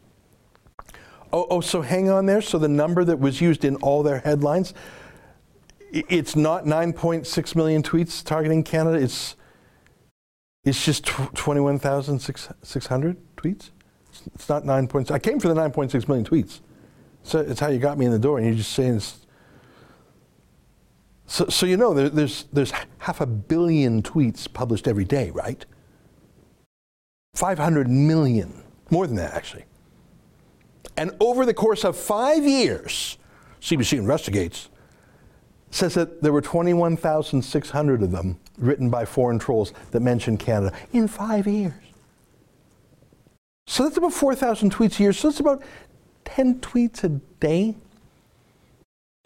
Oh, 1.34 1.46
oh, 1.50 1.62
so 1.62 1.82
hang 1.82 2.10
on 2.10 2.26
there. 2.26 2.42
So 2.42 2.58
the 2.58 2.68
number 2.68 3.04
that 3.04 3.20
was 3.20 3.42
used 3.42 3.66
in 3.66 3.76
all 3.78 4.02
their 4.04 4.20
headlines, 4.20 4.74
it's 5.92 6.36
not 6.36 6.66
9.6 6.66 7.56
million 7.56 7.84
tweets 7.84 8.24
targeting 8.24 8.64
Canada. 8.64 8.98
It's 8.98 9.36
it's 10.64 10.84
just 10.84 11.06
tw- 11.06 11.34
21,600 11.34 13.18
tweets. 13.38 13.70
It's 14.36 14.50
not 14.50 14.66
9. 14.66 14.88
Points. 14.88 15.12
I 15.12 15.20
came 15.20 15.40
for 15.40 15.48
the 15.48 15.54
9.6 15.54 16.08
million 16.10 16.26
tweets. 16.26 16.60
So 17.24 17.40
it's 17.40 17.60
how 17.60 17.68
you 17.68 17.80
got 17.80 17.98
me 17.98 18.06
in 18.06 18.12
the 18.12 18.20
door, 18.20 18.38
and 18.38 18.48
you're 18.48 18.56
just 18.56 18.74
saying. 18.74 18.98
It's, 18.98 19.27
so, 21.28 21.46
so 21.48 21.66
you 21.66 21.78
know, 21.78 21.94
there, 21.94 22.10
there's 22.10 22.46
there's 22.54 22.72
half 23.00 23.22
a 23.22 23.26
billion 23.26 24.02
tweets 24.02 24.52
published 24.52 24.88
every 24.88 25.06
day, 25.06 25.30
right? 25.32 25.66
500 27.36 27.90
million, 27.90 28.64
more 28.90 29.06
than 29.06 29.18
that 29.18 29.34
actually. 29.34 29.66
And 30.96 31.12
over 31.20 31.46
the 31.46 31.54
course 31.54 31.84
of 31.84 31.96
five 31.96 32.44
years, 32.44 33.18
CBC 33.62 34.00
investigates 34.00 34.70
says 35.70 35.94
that 35.96 36.24
there 36.24 36.32
were 36.32 36.42
21,600 36.42 38.02
of 38.02 38.12
them 38.12 38.40
written 38.58 38.90
by 38.90 39.06
foreign 39.06 39.38
trolls 39.38 39.74
that 39.92 40.00
mentioned 40.00 40.40
Canada 40.40 40.76
in 40.94 41.08
five 41.08 41.46
years. 41.46 41.74
So 43.68 43.84
that's 43.84 43.98
about 43.98 44.14
4,000 44.14 44.74
tweets 44.74 44.98
a 45.00 45.04
year. 45.04 45.14
So 45.14 45.28
that's 45.28 45.42
about 45.42 45.62
10 46.24 46.62
tweets 46.62 47.04
a 47.04 47.10
day. 47.10 47.76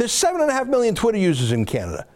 There's 0.01 0.13
7.5 0.13 0.67
million 0.67 0.96
Twitter 0.96 1.20
users 1.20 1.51
in 1.51 1.63
Canada. 1.63 2.08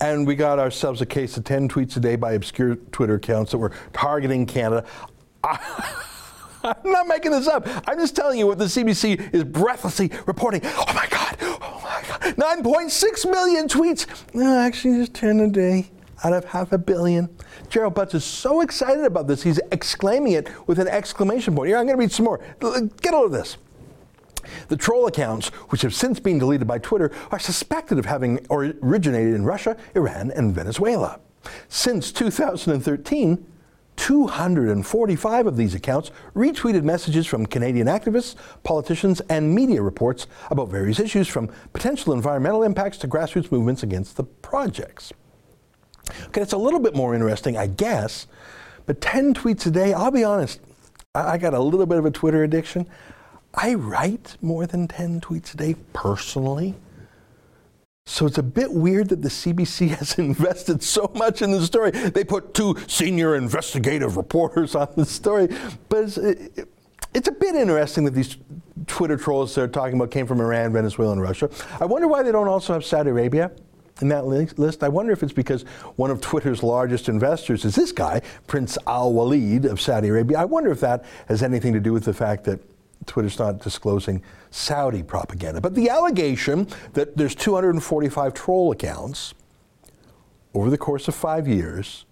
And 0.00 0.26
we 0.26 0.34
got 0.34 0.58
ourselves 0.58 1.00
a 1.00 1.06
case 1.06 1.36
of 1.36 1.44
10 1.44 1.68
tweets 1.68 1.96
a 1.96 2.00
day 2.00 2.16
by 2.16 2.32
obscure 2.32 2.74
Twitter 2.74 3.14
accounts 3.14 3.52
that 3.52 3.58
were 3.58 3.70
targeting 3.92 4.44
Canada. 4.44 4.84
I'm 5.44 6.74
not 6.82 7.06
making 7.06 7.30
this 7.30 7.46
up. 7.46 7.68
I'm 7.86 8.00
just 8.00 8.16
telling 8.16 8.36
you 8.36 8.48
what 8.48 8.58
the 8.58 8.64
CBC 8.64 9.32
is 9.32 9.44
breathlessly 9.44 10.10
reporting. 10.26 10.62
Oh 10.64 10.92
my 10.92 11.06
God, 11.08 11.36
oh 11.40 11.80
my 11.84 12.02
God. 12.08 12.64
9.6 12.64 13.30
million 13.30 13.68
tweets. 13.68 14.06
No, 14.34 14.58
actually, 14.58 14.98
just 14.98 15.14
10 15.14 15.38
a 15.38 15.48
day 15.48 15.88
out 16.24 16.32
of 16.32 16.44
half 16.46 16.72
a 16.72 16.78
billion. 16.78 17.28
Gerald 17.68 17.94
Butts 17.94 18.14
is 18.14 18.24
so 18.24 18.60
excited 18.60 19.04
about 19.04 19.28
this, 19.28 19.44
he's 19.44 19.60
exclaiming 19.70 20.32
it 20.32 20.50
with 20.66 20.80
an 20.80 20.88
exclamation 20.88 21.54
point. 21.54 21.68
Here, 21.68 21.78
I'm 21.78 21.86
going 21.86 21.96
to 21.96 22.00
read 22.00 22.10
some 22.10 22.24
more. 22.24 22.40
Get 23.02 23.14
all 23.14 23.24
of 23.24 23.30
this. 23.30 23.56
The 24.66 24.76
troll 24.76 25.06
accounts, 25.06 25.48
which 25.68 25.82
have 25.82 25.94
since 25.94 26.18
been 26.18 26.38
deleted 26.38 26.66
by 26.66 26.78
Twitter, 26.78 27.12
are 27.30 27.38
suspected 27.38 27.98
of 27.98 28.06
having 28.06 28.44
originated 28.50 29.34
in 29.34 29.44
Russia, 29.44 29.76
Iran, 29.94 30.32
and 30.32 30.54
Venezuela. 30.54 31.20
Since 31.68 32.12
2013, 32.12 33.46
245 33.96 35.46
of 35.46 35.56
these 35.56 35.74
accounts 35.74 36.10
retweeted 36.34 36.84
messages 36.84 37.26
from 37.26 37.44
Canadian 37.46 37.88
activists, 37.88 38.36
politicians, 38.62 39.20
and 39.28 39.52
media 39.54 39.82
reports 39.82 40.26
about 40.50 40.68
various 40.68 41.00
issues 41.00 41.26
from 41.26 41.50
potential 41.72 42.12
environmental 42.12 42.62
impacts 42.62 42.96
to 42.98 43.08
grassroots 43.08 43.50
movements 43.50 43.82
against 43.82 44.16
the 44.16 44.22
projects. 44.22 45.12
Okay, 46.26 46.40
it's 46.40 46.52
a 46.52 46.58
little 46.58 46.80
bit 46.80 46.94
more 46.94 47.14
interesting, 47.14 47.56
I 47.56 47.66
guess, 47.66 48.28
but 48.86 49.00
10 49.00 49.34
tweets 49.34 49.66
a 49.66 49.70
day, 49.70 49.92
I'll 49.92 50.10
be 50.10 50.24
honest, 50.24 50.60
I 51.14 51.36
got 51.36 51.52
a 51.52 51.60
little 51.60 51.84
bit 51.84 51.98
of 51.98 52.04
a 52.06 52.10
Twitter 52.10 52.44
addiction. 52.44 52.88
I 53.54 53.74
write 53.74 54.36
more 54.40 54.66
than 54.66 54.88
10 54.88 55.20
tweets 55.20 55.54
a 55.54 55.56
day 55.56 55.74
personally. 55.92 56.74
So 58.06 58.24
it's 58.24 58.38
a 58.38 58.42
bit 58.42 58.72
weird 58.72 59.10
that 59.10 59.20
the 59.20 59.28
CBC 59.28 59.88
has 59.98 60.18
invested 60.18 60.82
so 60.82 61.10
much 61.14 61.42
in 61.42 61.50
the 61.50 61.64
story. 61.64 61.90
They 61.90 62.24
put 62.24 62.54
two 62.54 62.76
senior 62.86 63.36
investigative 63.36 64.16
reporters 64.16 64.74
on 64.74 64.88
the 64.96 65.04
story, 65.04 65.48
but 65.88 66.04
it's, 66.04 66.16
it, 66.16 66.68
it's 67.12 67.28
a 67.28 67.32
bit 67.32 67.54
interesting 67.54 68.04
that 68.04 68.14
these 68.14 68.36
Twitter 68.86 69.16
trolls 69.16 69.54
they're 69.54 69.68
talking 69.68 69.96
about 69.96 70.10
came 70.10 70.26
from 70.26 70.40
Iran, 70.40 70.72
Venezuela, 70.72 71.12
and 71.12 71.20
Russia. 71.20 71.50
I 71.80 71.84
wonder 71.84 72.08
why 72.08 72.22
they 72.22 72.32
don't 72.32 72.48
also 72.48 72.72
have 72.72 72.84
Saudi 72.84 73.10
Arabia 73.10 73.50
in 74.00 74.08
that 74.08 74.26
list. 74.26 74.82
I 74.82 74.88
wonder 74.88 75.12
if 75.12 75.22
it's 75.22 75.32
because 75.32 75.62
one 75.96 76.10
of 76.10 76.20
Twitter's 76.20 76.62
largest 76.62 77.08
investors 77.08 77.64
is 77.64 77.74
this 77.74 77.92
guy, 77.92 78.22
Prince 78.46 78.78
Al 78.86 79.12
Walid 79.12 79.64
of 79.64 79.80
Saudi 79.80 80.08
Arabia. 80.08 80.38
I 80.38 80.44
wonder 80.44 80.70
if 80.70 80.80
that 80.80 81.04
has 81.28 81.42
anything 81.42 81.72
to 81.72 81.80
do 81.80 81.92
with 81.92 82.04
the 82.04 82.14
fact 82.14 82.44
that 82.44 82.60
Twitter's 83.06 83.38
not 83.38 83.60
disclosing 83.60 84.22
Saudi 84.50 85.02
propaganda. 85.02 85.60
But 85.60 85.74
the 85.74 85.88
allegation 85.88 86.68
that 86.92 87.16
there's 87.16 87.34
245 87.34 88.34
troll 88.34 88.72
accounts 88.72 89.34
over 90.54 90.70
the 90.70 90.78
course 90.78 91.08
of 91.08 91.14
five 91.14 91.46
years 91.46 92.04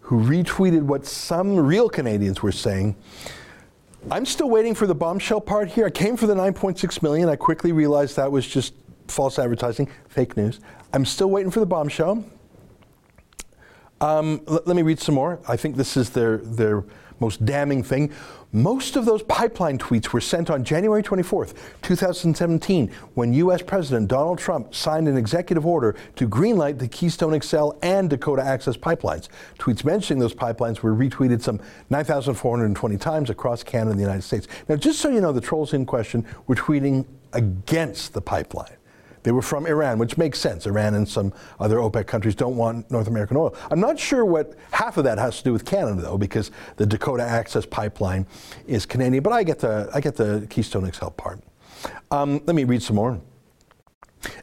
who 0.00 0.20
retweeted 0.20 0.82
what 0.82 1.06
some 1.06 1.56
real 1.56 1.88
Canadians 1.88 2.42
were 2.42 2.52
saying. 2.52 2.96
I'm 4.10 4.26
still 4.26 4.50
waiting 4.50 4.74
for 4.74 4.86
the 4.86 4.94
bombshell 4.94 5.40
part 5.40 5.68
here. 5.68 5.86
I 5.86 5.90
came 5.90 6.16
for 6.16 6.26
the 6.26 6.34
9.6 6.34 7.02
million. 7.02 7.28
I 7.28 7.36
quickly 7.36 7.70
realized 7.70 8.16
that 8.16 8.30
was 8.30 8.46
just 8.46 8.74
false 9.06 9.38
advertising, 9.38 9.88
fake 10.08 10.36
news. 10.36 10.60
I'm 10.92 11.04
still 11.04 11.30
waiting 11.30 11.50
for 11.50 11.60
the 11.60 11.66
bombshell. 11.66 12.24
Um, 14.00 14.42
let, 14.46 14.66
let 14.66 14.74
me 14.74 14.82
read 14.82 14.98
some 14.98 15.14
more. 15.14 15.38
I 15.46 15.56
think 15.56 15.76
this 15.76 15.96
is 15.96 16.10
their, 16.10 16.38
their 16.38 16.82
most 17.20 17.44
damning 17.44 17.84
thing. 17.84 18.12
Most 18.54 18.96
of 18.96 19.06
those 19.06 19.22
pipeline 19.22 19.78
tweets 19.78 20.08
were 20.08 20.20
sent 20.20 20.50
on 20.50 20.62
January 20.62 21.02
24th, 21.02 21.54
2017, 21.80 22.90
when 23.14 23.32
U.S. 23.32 23.62
President 23.62 24.08
Donald 24.08 24.38
Trump 24.38 24.74
signed 24.74 25.08
an 25.08 25.16
executive 25.16 25.64
order 25.64 25.96
to 26.16 26.28
greenlight 26.28 26.78
the 26.78 26.86
Keystone 26.86 27.40
XL 27.40 27.70
and 27.80 28.10
Dakota 28.10 28.42
Access 28.42 28.76
pipelines. 28.76 29.28
Tweets 29.58 29.86
mentioning 29.86 30.20
those 30.20 30.34
pipelines 30.34 30.80
were 30.80 30.94
retweeted 30.94 31.40
some 31.40 31.60
9,420 31.88 32.98
times 32.98 33.30
across 33.30 33.62
Canada 33.62 33.92
and 33.92 33.98
the 33.98 34.04
United 34.04 34.22
States. 34.22 34.46
Now, 34.68 34.76
just 34.76 34.98
so 34.98 35.08
you 35.08 35.22
know, 35.22 35.32
the 35.32 35.40
trolls 35.40 35.72
in 35.72 35.86
question 35.86 36.26
were 36.46 36.54
tweeting 36.54 37.06
against 37.32 38.12
the 38.12 38.20
pipeline. 38.20 38.76
They 39.22 39.32
were 39.32 39.42
from 39.42 39.66
Iran, 39.66 39.98
which 39.98 40.18
makes 40.18 40.38
sense. 40.38 40.66
Iran 40.66 40.94
and 40.94 41.08
some 41.08 41.32
other 41.60 41.76
OPEC 41.76 42.06
countries 42.06 42.34
don't 42.34 42.56
want 42.56 42.90
North 42.90 43.06
American 43.06 43.36
oil. 43.36 43.54
I'm 43.70 43.80
not 43.80 43.98
sure 43.98 44.24
what 44.24 44.54
half 44.72 44.96
of 44.96 45.04
that 45.04 45.18
has 45.18 45.38
to 45.38 45.44
do 45.44 45.52
with 45.52 45.64
Canada, 45.64 46.02
though, 46.02 46.18
because 46.18 46.50
the 46.76 46.86
Dakota 46.86 47.22
Access 47.22 47.66
Pipeline 47.66 48.26
is 48.66 48.86
Canadian. 48.86 49.22
But 49.22 49.32
I 49.32 49.44
get 49.44 49.60
the, 49.60 49.90
I 49.94 50.00
get 50.00 50.16
the 50.16 50.46
Keystone 50.50 50.90
XL 50.90 51.08
part. 51.08 51.40
Um, 52.10 52.40
let 52.46 52.56
me 52.56 52.64
read 52.64 52.82
some 52.82 52.96
more. 52.96 53.20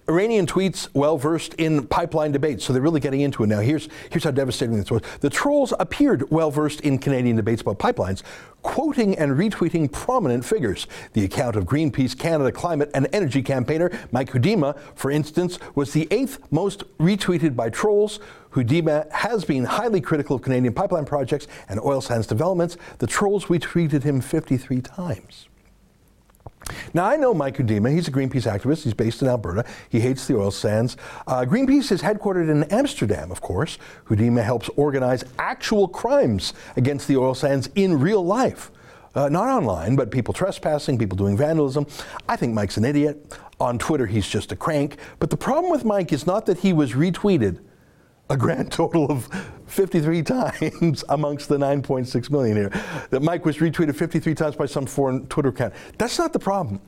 Iranian 0.07 0.45
tweets 0.45 0.89
well 0.93 1.17
versed 1.17 1.53
in 1.55 1.87
pipeline 1.87 2.31
debates, 2.31 2.65
so 2.65 2.73
they're 2.73 2.81
really 2.81 2.99
getting 2.99 3.21
into 3.21 3.43
it 3.43 3.47
now. 3.47 3.59
Here's, 3.59 3.87
here's 4.09 4.23
how 4.23 4.31
devastating 4.31 4.77
this 4.77 4.91
was. 4.91 5.01
The 5.21 5.29
trolls 5.29 5.73
appeared 5.79 6.29
well 6.31 6.51
versed 6.51 6.81
in 6.81 6.97
Canadian 6.97 7.35
debates 7.35 7.61
about 7.61 7.79
pipelines, 7.79 8.23
quoting 8.61 9.17
and 9.17 9.33
retweeting 9.33 9.91
prominent 9.91 10.43
figures. 10.43 10.87
The 11.13 11.23
account 11.23 11.55
of 11.55 11.65
Greenpeace 11.65 12.17
Canada 12.17 12.51
climate 12.51 12.91
and 12.93 13.07
energy 13.13 13.41
campaigner 13.41 13.91
Mike 14.11 14.31
Hudema, 14.31 14.77
for 14.95 15.11
instance, 15.11 15.59
was 15.75 15.93
the 15.93 16.07
eighth 16.11 16.39
most 16.51 16.83
retweeted 16.97 17.55
by 17.55 17.69
trolls. 17.69 18.19
Hudema 18.51 19.09
has 19.11 19.45
been 19.45 19.63
highly 19.63 20.01
critical 20.01 20.35
of 20.35 20.41
Canadian 20.41 20.73
pipeline 20.73 21.05
projects 21.05 21.47
and 21.69 21.79
oil 21.81 22.01
sands 22.01 22.25
developments. 22.25 22.77
The 22.97 23.07
trolls 23.07 23.45
retweeted 23.45 24.03
him 24.03 24.21
53 24.21 24.81
times. 24.81 25.48
Now, 26.93 27.05
I 27.05 27.15
know 27.15 27.33
Mike 27.33 27.57
Hudema. 27.57 27.91
He's 27.91 28.07
a 28.07 28.11
Greenpeace 28.11 28.51
activist. 28.51 28.83
He's 28.83 28.93
based 28.93 29.21
in 29.21 29.27
Alberta. 29.27 29.65
He 29.89 29.99
hates 29.99 30.27
the 30.27 30.37
oil 30.37 30.51
sands. 30.51 30.97
Uh, 31.27 31.45
Greenpeace 31.47 31.91
is 31.91 32.01
headquartered 32.01 32.49
in 32.49 32.63
Amsterdam, 32.65 33.31
of 33.31 33.41
course. 33.41 33.77
Hudema 34.05 34.43
helps 34.43 34.69
organize 34.75 35.23
actual 35.37 35.87
crimes 35.87 36.53
against 36.75 37.07
the 37.07 37.17
oil 37.17 37.33
sands 37.33 37.69
in 37.75 37.99
real 37.99 38.25
life. 38.25 38.71
Uh, 39.15 39.27
not 39.27 39.47
online, 39.47 39.95
but 39.95 40.11
people 40.11 40.33
trespassing, 40.33 40.97
people 40.97 41.17
doing 41.17 41.35
vandalism. 41.35 41.85
I 42.27 42.35
think 42.35 42.53
Mike's 42.53 42.77
an 42.77 42.85
idiot. 42.85 43.37
On 43.59 43.77
Twitter, 43.77 44.05
he's 44.05 44.27
just 44.27 44.51
a 44.51 44.55
crank. 44.55 44.97
But 45.19 45.29
the 45.29 45.37
problem 45.37 45.71
with 45.71 45.83
Mike 45.83 46.13
is 46.13 46.25
not 46.25 46.45
that 46.45 46.59
he 46.59 46.71
was 46.71 46.93
retweeted 46.93 47.59
a 48.29 48.37
grand 48.37 48.71
total 48.71 49.11
of 49.11 49.27
53 49.69 50.23
times 50.23 51.03
amongst 51.09 51.49
the 51.49 51.57
9.6 51.57 52.29
million 52.29 52.57
here. 52.57 52.69
That 53.09 53.21
Mike 53.21 53.45
was 53.45 53.57
retweeted 53.57 53.95
53 53.95 54.35
times 54.35 54.55
by 54.55 54.65
some 54.65 54.85
foreign 54.85 55.27
Twitter 55.27 55.49
account. 55.49 55.73
That's 55.97 56.17
not 56.17 56.33
the 56.33 56.39
problem. 56.39 56.81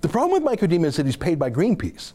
The 0.00 0.08
problem 0.08 0.32
with 0.32 0.42
Mike 0.42 0.60
Hudema 0.60 0.86
is 0.86 0.96
that 0.96 1.06
he's 1.06 1.16
paid 1.16 1.38
by 1.38 1.50
Greenpeace, 1.50 2.12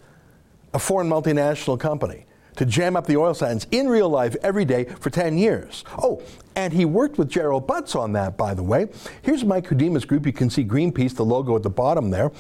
a 0.73 0.79
foreign 0.79 1.09
multinational 1.09 1.79
company, 1.79 2.25
to 2.55 2.65
jam 2.65 2.95
up 2.95 3.07
the 3.07 3.17
oil 3.17 3.33
sands 3.33 3.65
in 3.71 3.87
real 3.87 4.09
life 4.09 4.35
every 4.43 4.65
day 4.65 4.83
for 4.83 5.09
10 5.09 5.37
years. 5.37 5.83
Oh, 5.97 6.21
and 6.55 6.73
he 6.73 6.85
worked 6.85 7.17
with 7.17 7.29
Gerald 7.29 7.65
Butts 7.65 7.95
on 7.95 8.11
that, 8.13 8.37
by 8.37 8.53
the 8.53 8.61
way. 8.61 8.89
Here's 9.21 9.45
Mike 9.45 9.67
Hudema's 9.67 10.05
group. 10.05 10.25
You 10.25 10.33
can 10.33 10.49
see 10.49 10.63
Greenpeace, 10.63 11.15
the 11.15 11.25
logo 11.25 11.55
at 11.55 11.63
the 11.63 11.69
bottom 11.69 12.09
there. 12.09 12.31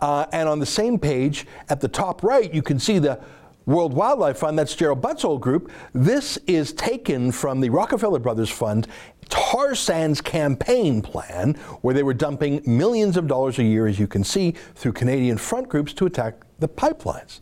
Uh, 0.00 0.26
and 0.32 0.48
on 0.48 0.58
the 0.58 0.66
same 0.66 0.98
page, 0.98 1.46
at 1.68 1.80
the 1.80 1.88
top 1.88 2.22
right, 2.22 2.52
you 2.52 2.62
can 2.62 2.78
see 2.78 2.98
the 2.98 3.20
World 3.68 3.92
Wildlife 3.92 4.38
Fund, 4.38 4.58
that's 4.58 4.74
Gerald 4.74 5.02
Butts' 5.02 5.26
old 5.26 5.42
group, 5.42 5.70
this 5.92 6.38
is 6.46 6.72
taken 6.72 7.30
from 7.30 7.60
the 7.60 7.68
Rockefeller 7.68 8.18
Brothers 8.18 8.48
Fund 8.48 8.88
tar 9.28 9.74
sands 9.74 10.22
campaign 10.22 11.02
plan, 11.02 11.52
where 11.82 11.92
they 11.92 12.02
were 12.02 12.14
dumping 12.14 12.62
millions 12.64 13.18
of 13.18 13.26
dollars 13.26 13.58
a 13.58 13.62
year, 13.62 13.86
as 13.86 13.98
you 13.98 14.06
can 14.06 14.24
see, 14.24 14.52
through 14.74 14.94
Canadian 14.94 15.36
front 15.36 15.68
groups 15.68 15.92
to 15.92 16.06
attack 16.06 16.36
the 16.60 16.66
pipelines. 16.66 17.40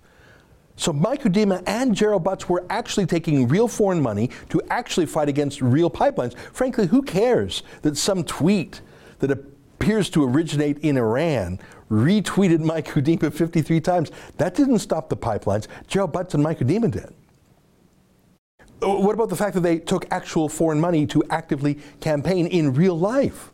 So 0.74 0.92
Mike 0.92 1.22
Hudema 1.22 1.62
and 1.64 1.94
Gerald 1.94 2.24
Butts 2.24 2.48
were 2.48 2.66
actually 2.70 3.06
taking 3.06 3.46
real 3.46 3.68
foreign 3.68 4.02
money 4.02 4.30
to 4.48 4.60
actually 4.68 5.06
fight 5.06 5.28
against 5.28 5.62
real 5.62 5.88
pipelines. 5.88 6.36
Frankly, 6.52 6.88
who 6.88 7.02
cares 7.02 7.62
that 7.82 7.96
some 7.96 8.24
tweet 8.24 8.80
that 9.20 9.30
a 9.30 9.38
appears 9.78 10.08
to 10.10 10.24
originate 10.24 10.78
in 10.78 10.96
Iran, 10.96 11.60
retweeted 11.90 12.60
Mike 12.60 12.86
Hudema 12.86 13.32
53 13.32 13.80
times. 13.80 14.10
That 14.38 14.54
didn't 14.54 14.78
stop 14.78 15.10
the 15.10 15.16
pipelines. 15.16 15.66
Gerald 15.86 16.12
Butts 16.12 16.34
and 16.34 16.42
Mike 16.42 16.60
Hudema 16.60 16.90
did. 16.90 17.14
Uh, 18.82 18.94
what 18.94 19.14
about 19.14 19.28
the 19.28 19.36
fact 19.36 19.54
that 19.54 19.60
they 19.60 19.78
took 19.78 20.06
actual 20.10 20.48
foreign 20.48 20.80
money 20.80 21.06
to 21.06 21.22
actively 21.30 21.78
campaign 22.00 22.46
in 22.46 22.72
real 22.72 22.98
life? 22.98 23.52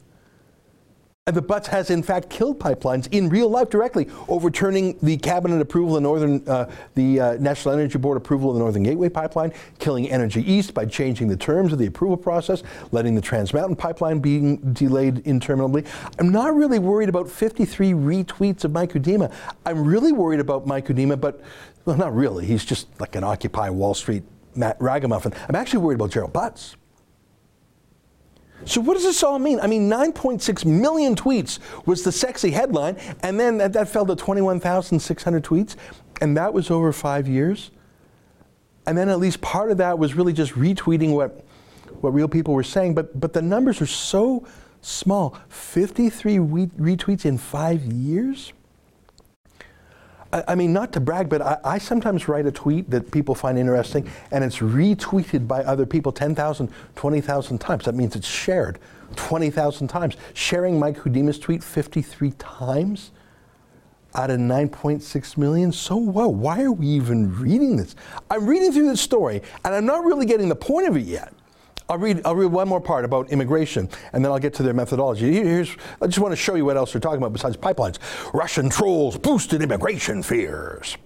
And 1.29 1.37
the 1.37 1.41
Butts 1.43 1.69
has 1.69 1.89
in 1.91 2.03
fact 2.03 2.31
killed 2.31 2.59
pipelines 2.59 3.07
in 3.13 3.29
real 3.29 3.49
life 3.49 3.71
directly, 3.71 4.09
overturning 4.27 4.99
the 5.03 5.17
cabinet 5.19 5.61
approval 5.61 5.95
of 5.95 6.03
Northern, 6.03 6.43
uh, 6.49 6.69
the 6.97 7.21
uh, 7.21 7.35
National 7.35 7.75
Energy 7.75 7.97
Board 7.97 8.17
approval 8.17 8.51
of 8.51 8.57
the 8.57 8.59
Northern 8.59 8.83
Gateway 8.83 9.09
pipeline, 9.09 9.53
killing 9.79 10.11
Energy 10.11 10.43
East 10.53 10.75
by 10.75 10.85
changing 10.85 11.29
the 11.29 11.37
terms 11.37 11.73
of 11.73 11.79
the 11.79 11.87
approval 11.87 12.17
process, 12.17 12.65
letting 12.91 13.15
the 13.15 13.21
Trans 13.21 13.55
Mountain 13.55 13.77
pipeline 13.77 14.19
being 14.19 14.73
delayed 14.73 15.19
interminably. 15.21 15.85
I'm 16.19 16.33
not 16.33 16.57
really 16.57 16.81
worried 16.81 17.09
about 17.09 17.31
53 17.31 17.93
retweets 17.93 18.65
of 18.65 18.73
Mike 18.73 18.91
Hudema. 18.91 19.33
I'm 19.65 19.85
really 19.85 20.11
worried 20.11 20.41
about 20.41 20.67
Mike 20.67 20.89
Hudema, 20.89 21.21
but 21.21 21.41
well, 21.85 21.97
not 21.97 22.13
really. 22.17 22.47
He's 22.47 22.65
just 22.65 22.89
like 22.99 23.15
an 23.15 23.23
Occupy 23.23 23.71
Wall 23.71 23.95
Street 23.95 24.25
ragamuffin. 24.57 25.33
I'm 25.49 25.55
actually 25.55 25.85
worried 25.85 26.01
about 26.01 26.11
Gerald 26.11 26.33
Butts. 26.33 26.75
So 28.65 28.81
what 28.81 28.95
does 28.95 29.03
this 29.03 29.23
all 29.23 29.39
mean? 29.39 29.61
I 29.61 29.67
mean, 29.67 29.89
9.6 29.91 30.65
million 30.65 31.15
tweets 31.15 31.59
was 31.87 32.03
the 32.03 32.13
sexy 32.13 32.51
headline, 32.51 32.97
and 33.23 33.39
then 33.39 33.59
that, 33.59 33.73
that 33.73 33.89
fell 33.89 34.07
to 34.07 34.17
21,600 34.17 35.45
tweets, 35.45 35.77
and 36.21 36.37
that 36.37 36.53
was 36.53 36.71
over 36.71 36.93
five 36.93 37.27
years. 37.27 37.71
And 38.87 38.97
then 38.97 39.09
at 39.09 39.19
least 39.19 39.41
part 39.41 39.71
of 39.71 39.79
that 39.79 39.99
was 39.99 40.15
really 40.15 40.33
just 40.33 40.53
retweeting 40.53 41.13
what, 41.13 41.45
what 42.01 42.15
real 42.15 42.29
people 42.29 42.55
were 42.55 42.63
saying, 42.63 42.95
but, 42.95 43.19
but 43.21 43.33
the 43.33 43.43
numbers 43.43 43.81
are 43.81 43.87
so 43.87 44.47
small. 44.81 45.39
53 45.49 46.37
retweets 46.37 47.25
in 47.25 47.39
five 47.39 47.83
years? 47.85 48.53
I, 50.33 50.55
mean, 50.55 50.73
not 50.73 50.93
to 50.93 51.01
brag, 51.01 51.29
but 51.29 51.43
I, 51.43 51.59
I, 51.63 51.79
sometimes 51.79 52.27
write 52.27 52.47
a 52.47 52.53
tweet 52.53 52.91
that 52.91 53.11
people 53.11 53.35
find 53.35 53.59
interesting 53.59 54.09
and 54.31 54.43
it's 54.43 54.59
retweeted 54.59 55.47
by 55.47 55.63
other 55.65 55.85
people 55.85 56.11
10,000, 56.11 56.71
20,000 56.97 57.59
times. 57.59 57.85
That 57.85 57.95
means 57.95 58.17
it's 58.17 58.27
shared 58.27 58.79
20,000 59.17 59.89
times. 59.89 60.17
Sharing 60.33 60.79
Mike 60.79 60.97
Hudema's 60.97 61.39
tweet 61.39 61.63
53 61.63 62.31
times 62.33 63.11
out 64.15 64.31
of 64.31 64.39
9.6 64.39 65.37
million. 65.37 65.71
So 65.71 65.97
whoa, 65.97 66.29
why 66.29 66.63
are 66.63 66.73
we 66.73 66.87
even 66.87 67.39
reading 67.39 67.77
this? 67.77 67.95
I'm 68.31 68.47
reading 68.47 68.73
through 68.73 68.89
this 68.89 69.01
story 69.01 69.43
and 69.65 69.75
I'm 69.75 69.87
not 69.87 70.05
really 70.05 70.27
getting 70.27 70.49
the 70.49 70.57
point 70.57 70.89
of 70.89 70.97
it 70.97 71.05
yet. 71.05 71.35
I'll 71.89 71.99
read, 71.99 72.23
I'll 72.25 72.37
read 72.37 72.53
one 72.53 72.69
more 72.69 72.81
part 72.81 73.05
about 73.05 73.31
immigration, 73.31 73.89
and 74.13 74.25
then 74.25 74.33
I'll 74.33 74.39
get 74.39 74.55
to 74.55 74.63
their 74.63 74.75
methodology. 74.75 75.33
Here's, 75.33 75.77
I 76.01 76.07
just 76.07 76.19
want 76.19 76.33
to 76.33 76.37
show 76.37 76.55
you 76.55 76.65
what 76.65 76.77
else 76.77 76.93
they're 76.93 77.01
talking 77.01 77.19
about 77.19 77.33
besides 77.33 77.57
pipelines. 77.57 77.99
Russian 78.33 78.71
trolls 78.71 79.19
boosted 79.19 79.63
immigration 79.63 80.23
fears. 80.23 80.97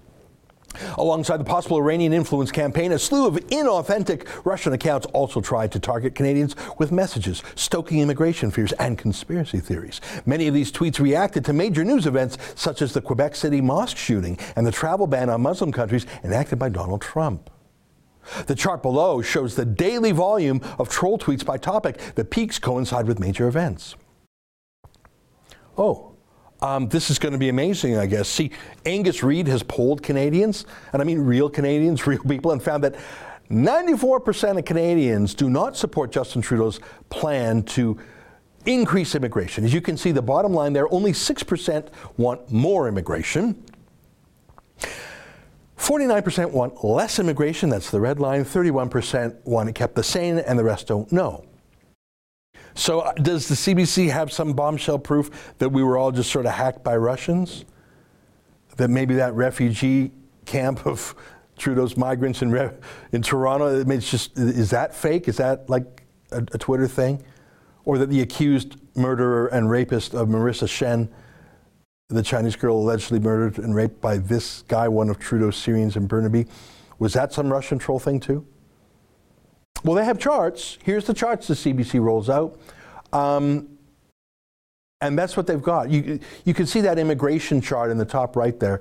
Alongside 0.99 1.39
the 1.39 1.45
possible 1.45 1.79
Iranian 1.79 2.13
influence 2.13 2.51
campaign, 2.51 2.93
a 2.93 2.99
slew 2.99 3.27
of 3.27 3.35
inauthentic 3.49 4.27
Russian 4.45 4.73
accounts 4.73 5.07
also 5.13 5.41
tried 5.41 5.73
to 5.73 5.81
target 5.81 6.15
Canadians 6.15 6.55
with 6.79 6.93
messages 6.93 7.43
stoking 7.55 8.01
immigration 8.01 8.51
fears 8.51 8.73
and 8.73 8.99
conspiracy 8.99 9.59
theories. 9.59 10.01
Many 10.27 10.49
of 10.49 10.55
these 10.55 10.73
tweets 10.73 11.01
reacted 11.01 11.45
to 11.47 11.53
major 11.53 11.85
news 11.85 12.07
events 12.07 12.39
such 12.55 12.83
as 12.83 12.93
the 12.93 13.01
Quebec 13.01 13.37
City 13.37 13.61
mosque 13.61 13.97
shooting 13.97 14.39
and 14.57 14.67
the 14.67 14.73
travel 14.73 15.07
ban 15.07 15.31
on 15.31 15.41
Muslim 15.41 15.73
countries 15.73 16.07
enacted 16.25 16.59
by 16.59 16.69
Donald 16.69 17.01
Trump. 17.01 17.51
The 18.47 18.55
chart 18.55 18.83
below 18.83 19.23
shows 19.23 19.55
the 19.55 19.65
daily 19.65 20.13
volume 20.13 20.61
of 20.79 20.89
troll 20.89 21.19
tweets 21.19 21.45
by 21.45 21.59
topic. 21.59 21.99
The 22.15 22.25
peaks 22.25 22.59
coincide 22.59 23.07
with 23.07 23.19
major 23.19 23.49
events. 23.49 23.97
Oh, 25.79 26.13
um, 26.63 26.89
this 26.89 27.11
is 27.11 27.19
going 27.19 27.33
to 27.33 27.39
be 27.39 27.49
amazing, 27.49 27.97
I 27.97 28.07
guess. 28.07 28.29
See, 28.29 28.51
Angus 28.87 29.23
Reid 29.23 29.47
has 29.47 29.63
polled 29.63 30.03
Canadians, 30.03 30.65
and 30.93 31.03
I 31.03 31.05
mean 31.05 31.21
real 31.21 31.51
Canadians, 31.51 32.07
real 32.07 32.23
people, 32.23 32.53
and 32.53 32.63
found 32.63 32.83
that 32.85 32.95
94% 33.51 34.59
of 34.59 34.65
Canadians 34.65 35.35
do 35.35 35.49
not 35.49 35.77
support 35.77 36.11
Justin 36.11 36.43
Trudeau's 36.43 36.81
plan 37.11 37.63
to 37.63 37.99
increase 38.65 39.15
immigration. 39.15 39.65
As 39.65 39.73
you 39.73 39.81
can 39.81 39.97
see, 39.97 40.11
the 40.11 40.23
bottom 40.23 40.53
line 40.53 40.73
there, 40.73 40.93
only 40.93 41.13
6% 41.13 41.89
want 42.17 42.51
more 42.51 42.89
immigration. 42.89 43.63
49% 45.77 46.51
want 46.53 46.85
less 46.85 47.19
immigration, 47.19 47.69
that's 47.69 47.91
the 47.91 48.01
red 48.01 48.19
line. 48.19 48.45
31% 48.45 49.37
want 49.45 49.69
it 49.69 49.75
kept 49.75 49.95
the 49.95 50.03
same, 50.03 50.39
and 50.39 50.59
the 50.59 50.65
rest 50.65 50.87
don't 50.87 51.11
know. 51.13 51.45
So, 52.75 53.01
uh, 53.01 53.13
does 53.15 53.49
the 53.49 53.55
CBC 53.55 54.11
have 54.11 54.33
some 54.33 54.53
bombshell 54.53 54.99
proof 54.99 55.55
that 55.59 55.71
we 55.71 55.83
were 55.83 55.97
all 55.97 56.13
just 56.13 56.31
sort 56.31 56.47
of 56.47 56.53
hacked 56.53 56.85
by 56.85 56.97
Russians? 56.97 57.65
That 58.77 58.89
maybe 58.89 59.15
that 59.15 59.35
refugee 59.35 60.13
camp 60.45 60.87
of 60.87 61.15
Trudeau's 61.59 61.97
migrants 61.97 62.43
in, 62.43 62.55
in 63.13 63.23
Toronto, 63.23 63.83
it's 63.91 64.11
just, 64.11 64.39
is 64.39 64.71
that 64.71 64.95
fake? 64.95 65.27
Is 65.27 65.39
that 65.39 65.71
like 65.71 66.03
a, 66.31 66.39
a 66.39 66.59
Twitter 66.59 66.87
thing? 66.87 67.23
Or 67.87 67.97
that 67.99 68.11
the 68.11 68.21
accused 68.21 68.77
murderer 68.95 69.47
and 69.47 69.71
rapist 69.71 70.15
of 70.15 70.29
Marrisa 70.29 70.69
Shen 70.69 71.09
the 72.09 72.23
Chinese 72.23 72.55
girl 72.55 72.77
allegedly 72.77 73.19
murdered 73.19 73.59
and 73.59 73.75
raped 73.75 74.01
by 74.01 74.19
this 74.19 74.63
guy, 74.69 74.87
one 74.87 75.11
of 75.11 75.19
Trudeau's 75.19 75.57
Syrians 75.57 75.97
in 75.97 76.07
Burnaby. 76.07 76.47
Was 76.99 77.13
that 77.15 77.33
some 77.33 77.53
Russian 77.53 77.79
troll 77.79 77.99
thing 77.99 78.21
too? 78.21 78.47
Well, 79.85 79.97
they 79.97 80.05
have 80.05 80.19
charts. 80.19 80.79
Here's 80.83 81.05
the 81.05 81.15
charts 81.15 81.49
the 81.49 81.55
CBC 81.55 82.01
rolls 82.01 82.31
out. 82.31 82.59
Um, 83.13 83.77
and 85.01 85.19
that's 85.19 85.37
what 85.37 85.47
they've 85.47 85.63
got. 85.63 85.91
You, 85.91 86.21
you 86.45 86.55
can 86.55 86.67
see 86.67 86.81
that 86.83 86.99
immigration 86.99 87.61
chart 87.61 87.91
in 87.91 87.99
the 87.99 88.05
top 88.05 88.37
right 88.37 88.59
there. 88.59 88.81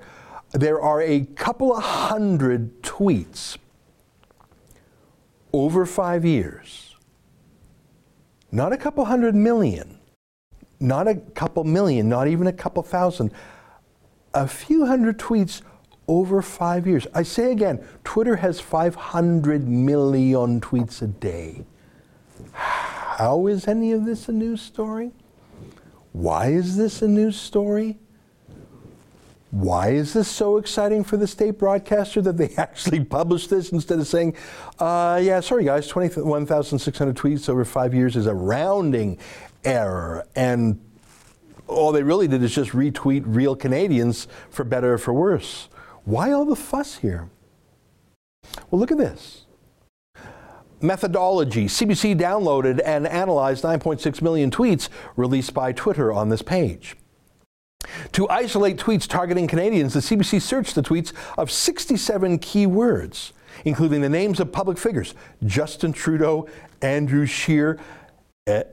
There 0.51 0.79
are 0.79 1.01
a 1.01 1.21
couple 1.35 1.75
of 1.75 1.83
hundred 1.83 2.81
tweets 2.83 3.57
over 5.51 5.85
five 5.85 6.23
years, 6.23 6.95
not 8.51 8.71
a 8.71 8.77
couple 8.77 9.03
hundred 9.05 9.35
million 9.35 9.94
not 10.79 11.07
a 11.07 11.15
couple 11.15 11.63
million, 11.63 12.09
not 12.09 12.27
even 12.27 12.47
a 12.47 12.53
couple 12.53 12.83
thousand, 12.83 13.31
a 14.33 14.47
few 14.47 14.85
hundred 14.85 15.17
tweets 15.17 15.61
over 16.07 16.41
five 16.41 16.85
years. 16.85 17.07
I 17.13 17.23
say 17.23 17.51
again, 17.51 17.83
Twitter 18.03 18.35
has 18.35 18.59
500 18.59 19.67
million 19.67 20.61
tweets 20.61 21.01
a 21.01 21.07
day. 21.07 21.65
How 22.51 23.47
is 23.47 23.67
any 23.67 23.91
of 23.91 24.05
this 24.05 24.29
a 24.29 24.31
news 24.31 24.61
story? 24.61 25.11
Why 26.11 26.47
is 26.47 26.77
this 26.77 27.01
a 27.01 27.07
news 27.07 27.39
story? 27.39 27.97
Why 29.51 29.91
is 29.91 30.11
this 30.11 30.27
so 30.27 30.57
exciting 30.57 31.05
for 31.05 31.15
the 31.15 31.27
state 31.27 31.57
broadcaster 31.57 32.21
that 32.21 32.35
they 32.35 32.49
actually 32.57 33.05
publish 33.05 33.47
this 33.47 33.71
instead 33.71 33.99
of 33.99 34.07
saying, 34.07 34.35
uh, 34.79 35.19
yeah, 35.23 35.39
sorry 35.39 35.63
guys, 35.63 35.87
21,600 35.87 37.15
tweets 37.15 37.47
over 37.47 37.63
five 37.63 37.93
years 37.93 38.17
is 38.17 38.27
a 38.27 38.33
rounding 38.33 39.17
error. 39.65 40.27
And 40.35 40.79
all 41.67 41.91
they 41.91 42.03
really 42.03 42.27
did 42.27 42.43
is 42.43 42.53
just 42.53 42.71
retweet 42.71 43.23
real 43.25 43.55
Canadians 43.55 44.27
for 44.49 44.63
better 44.63 44.93
or 44.93 44.97
for 44.97 45.13
worse. 45.13 45.67
Why 46.03 46.31
all 46.31 46.45
the 46.45 46.55
fuss 46.55 46.97
here? 46.97 47.29
Well, 48.69 48.79
look 48.79 48.91
at 48.91 48.97
this. 48.97 49.45
Methodology. 50.81 51.65
CBC 51.65 52.19
downloaded 52.19 52.79
and 52.85 53.07
analyzed 53.07 53.63
9.6 53.63 54.21
million 54.21 54.51
tweets 54.51 54.89
released 55.15 55.53
by 55.53 55.71
Twitter 55.71 56.13
on 56.13 56.29
this 56.29 56.41
page. 56.41 56.95
To 58.13 58.27
isolate 58.29 58.77
tweets 58.77 59.07
targeting 59.07 59.47
Canadians, 59.47 59.93
the 59.93 59.99
CBC 59.99 60.41
searched 60.41 60.75
the 60.75 60.81
tweets 60.81 61.13
of 61.37 61.51
67 61.51 62.39
keywords, 62.39 63.31
including 63.63 64.01
the 64.01 64.09
names 64.09 64.39
of 64.39 64.51
public 64.51 64.77
figures 64.77 65.13
Justin 65.45 65.93
Trudeau, 65.93 66.47
Andrew 66.81 67.25
Scheer, 67.25 67.79
eh, 68.47 68.63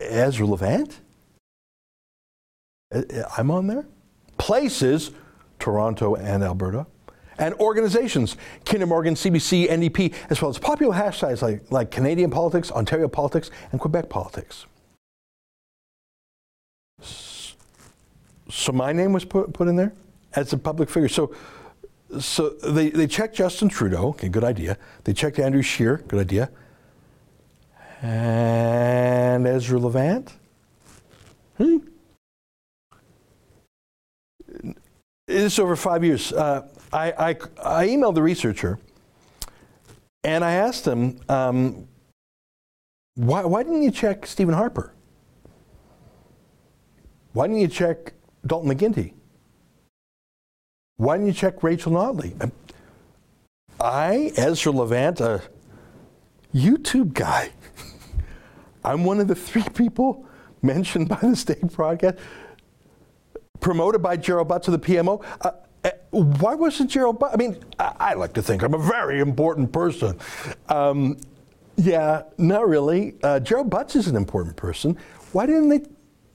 Ezra 0.00 0.46
Levant? 0.46 1.00
Eh, 2.92 3.02
eh, 3.10 3.22
I'm 3.36 3.50
on 3.50 3.66
there. 3.66 3.86
Places, 4.38 5.10
Toronto 5.58 6.16
and 6.16 6.42
Alberta. 6.42 6.86
And 7.38 7.54
organizations, 7.54 8.36
Kinder 8.66 8.86
Morgan, 8.86 9.14
CBC, 9.14 9.70
NDP, 9.70 10.12
as 10.28 10.42
well 10.42 10.50
as 10.50 10.58
popular 10.58 10.94
hashtags 10.94 11.40
like, 11.40 11.70
like 11.70 11.90
Canadian 11.90 12.30
politics, 12.30 12.70
Ontario 12.70 13.08
politics, 13.08 13.50
and 13.72 13.80
Quebec 13.80 14.10
politics. 14.10 14.66
So 17.00 18.72
my 18.72 18.92
name 18.92 19.12
was 19.12 19.24
put, 19.24 19.54
put 19.54 19.68
in 19.68 19.76
there 19.76 19.94
as 20.34 20.52
a 20.52 20.58
public 20.58 20.90
figure. 20.90 21.08
So, 21.08 21.34
so 22.18 22.50
they, 22.50 22.90
they 22.90 23.06
checked 23.06 23.36
Justin 23.36 23.68
Trudeau, 23.68 24.08
okay, 24.08 24.28
good 24.28 24.44
idea. 24.44 24.76
They 25.04 25.14
checked 25.14 25.38
Andrew 25.38 25.62
Scheer, 25.62 26.02
good 26.08 26.20
idea 26.20 26.50
and 28.02 29.46
Ezra 29.46 29.78
Levant. 29.78 30.32
Hmm. 31.58 31.78
This 35.26 35.58
over 35.58 35.76
five 35.76 36.02
years. 36.02 36.32
Uh, 36.32 36.66
I, 36.92 37.12
I, 37.12 37.28
I, 37.30 37.86
emailed 37.86 38.14
the 38.14 38.22
researcher 38.22 38.80
and 40.24 40.44
I 40.44 40.54
asked 40.54 40.86
him, 40.86 41.20
um, 41.28 41.86
why, 43.14 43.44
why 43.44 43.62
didn't 43.62 43.82
you 43.82 43.92
check 43.92 44.26
Stephen 44.26 44.54
Harper? 44.54 44.92
Why 47.32 47.46
didn't 47.46 47.60
you 47.60 47.68
check 47.68 48.14
Dalton 48.44 48.70
McGuinty? 48.70 49.12
Why 50.96 51.16
didn't 51.16 51.28
you 51.28 51.32
check 51.32 51.62
Rachel 51.62 51.92
Notley? 51.92 52.42
Um, 52.42 52.52
I, 53.78 54.32
Ezra 54.36 54.72
Levant, 54.72 55.20
a 55.20 55.42
YouTube 56.54 57.14
guy, 57.14 57.50
I'm 58.84 59.04
one 59.04 59.20
of 59.20 59.28
the 59.28 59.34
three 59.34 59.64
people 59.74 60.26
mentioned 60.62 61.08
by 61.08 61.18
the 61.22 61.36
state 61.36 61.60
broadcast, 61.72 62.18
promoted 63.60 64.02
by 64.02 64.16
Gerald 64.16 64.48
Butts 64.48 64.68
of 64.68 64.72
the 64.72 64.78
PMO. 64.78 65.24
Uh, 65.40 65.52
uh, 65.82 65.90
why 66.10 66.54
wasn't 66.54 66.90
Gerald 66.90 67.18
Butts? 67.18 67.34
I 67.34 67.36
mean, 67.38 67.56
I, 67.78 67.94
I, 68.00 68.14
like 68.14 68.34
to 68.34 68.42
think 68.42 68.62
I'm 68.62 68.74
a 68.74 68.78
very 68.78 69.20
important 69.20 69.72
person. 69.72 70.18
Um, 70.68 71.16
yeah, 71.76 72.24
not 72.36 72.68
really. 72.68 73.14
Uh, 73.22 73.40
Gerald 73.40 73.70
Butts 73.70 73.96
is 73.96 74.06
an 74.06 74.16
important 74.16 74.56
person. 74.56 74.98
Why 75.32 75.46
didn't 75.46 75.70
they? 75.70 75.80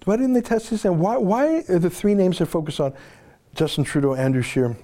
Why 0.06 0.18
didn't 0.18 0.34
they 0.34 0.42
test 0.42 0.70
his 0.70 0.84
name? 0.84 1.00
Why, 1.00 1.18
why 1.18 1.64
are 1.68 1.80
the 1.80 1.90
three 1.90 2.14
names 2.14 2.38
that 2.38 2.46
focus 2.46 2.80
on 2.80 2.94
Justin 3.56 3.84
Trudeau, 3.84 4.14
Andrew 4.14 4.44
Scheer, 4.44 4.78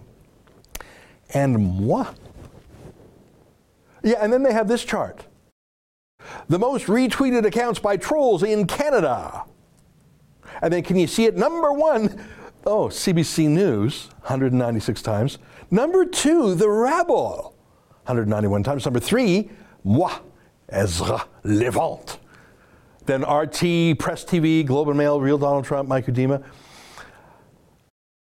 and 1.34 1.58
moi? 1.58 2.12
Yeah, 4.04 4.18
and 4.20 4.34
then 4.34 4.42
they 4.42 4.52
have 4.52 4.68
this 4.68 4.84
chart. 4.84 5.26
The 6.48 6.60
most 6.60 6.88
retweeted 6.88 7.46
accounts 7.46 7.80
by 7.80 7.98
trolls 7.98 8.44
in 8.44 8.68
Canada. 8.68 9.46
And 10.62 10.72
then 10.72 10.84
can 10.84 10.98
you 10.98 11.08
see 11.08 11.26
it? 11.26 11.36
Number 11.36 11.72
one, 11.72 12.24
oh, 12.66 12.88
CBC 12.88 13.48
News, 13.48 14.10
196 14.22 15.02
times. 15.02 15.38
Number 15.70 16.06
two, 16.06 16.56
The 16.56 16.70
Rebel, 16.70 17.56
191 18.06 18.64
times. 18.64 18.86
Number 18.86 19.00
three, 19.00 19.50
moi, 19.84 20.20
Ezra 20.70 21.26
Levant. 21.44 22.20
Then 23.06 23.22
RT, 23.22 23.98
Press 23.98 24.24
TV, 24.24 24.66
Globe 24.66 24.90
and 24.90 24.98
Mail, 24.98 25.20
Real 25.20 25.38
Donald 25.38 25.66
Trump, 25.66 25.90
Mike 25.90 26.06
Hudema. 26.06 26.44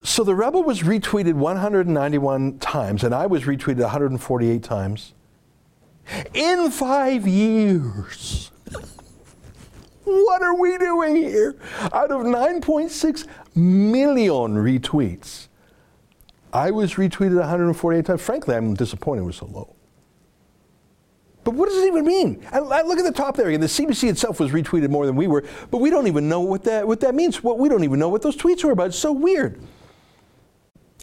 So 0.02 0.24
The 0.24 0.34
Rebel 0.34 0.62
was 0.62 0.82
retweeted 0.82 1.34
191 1.34 2.58
times, 2.58 3.04
and 3.04 3.14
I 3.14 3.26
was 3.26 3.44
retweeted 3.44 3.80
148 3.80 4.62
times 4.62 5.14
in 6.34 6.70
five 6.70 7.26
years. 7.26 8.50
what 10.04 10.42
are 10.42 10.54
we 10.54 10.78
doing 10.78 11.16
here? 11.16 11.56
Out 11.92 12.10
of 12.10 12.22
9.6 12.22 13.26
million 13.54 14.54
retweets, 14.54 15.48
I 16.52 16.70
was 16.70 16.94
retweeted 16.94 17.38
148 17.38 18.04
times. 18.04 18.22
Frankly, 18.22 18.56
I'm 18.56 18.74
disappointed 18.74 19.22
it 19.22 19.24
was 19.24 19.36
so 19.36 19.46
low. 19.46 19.76
But 21.42 21.54
what 21.54 21.68
does 21.68 21.78
it 21.78 21.86
even 21.86 22.04
mean? 22.04 22.46
I, 22.52 22.58
I 22.58 22.82
look 22.82 22.98
at 22.98 23.04
the 23.04 23.12
top 23.12 23.36
there. 23.36 23.48
Again. 23.48 23.60
The 23.60 23.66
CBC 23.66 24.10
itself 24.10 24.40
was 24.40 24.50
retweeted 24.50 24.90
more 24.90 25.06
than 25.06 25.16
we 25.16 25.26
were, 25.26 25.44
but 25.70 25.78
we 25.78 25.90
don't 25.90 26.06
even 26.06 26.28
know 26.28 26.40
what 26.40 26.64
that, 26.64 26.86
what 26.86 27.00
that 27.00 27.14
means. 27.14 27.42
What, 27.42 27.58
we 27.58 27.68
don't 27.68 27.84
even 27.84 27.98
know 27.98 28.08
what 28.08 28.22
those 28.22 28.36
tweets 28.36 28.62
were 28.62 28.72
about. 28.72 28.88
It's 28.88 28.98
so 28.98 29.12
weird. 29.12 29.60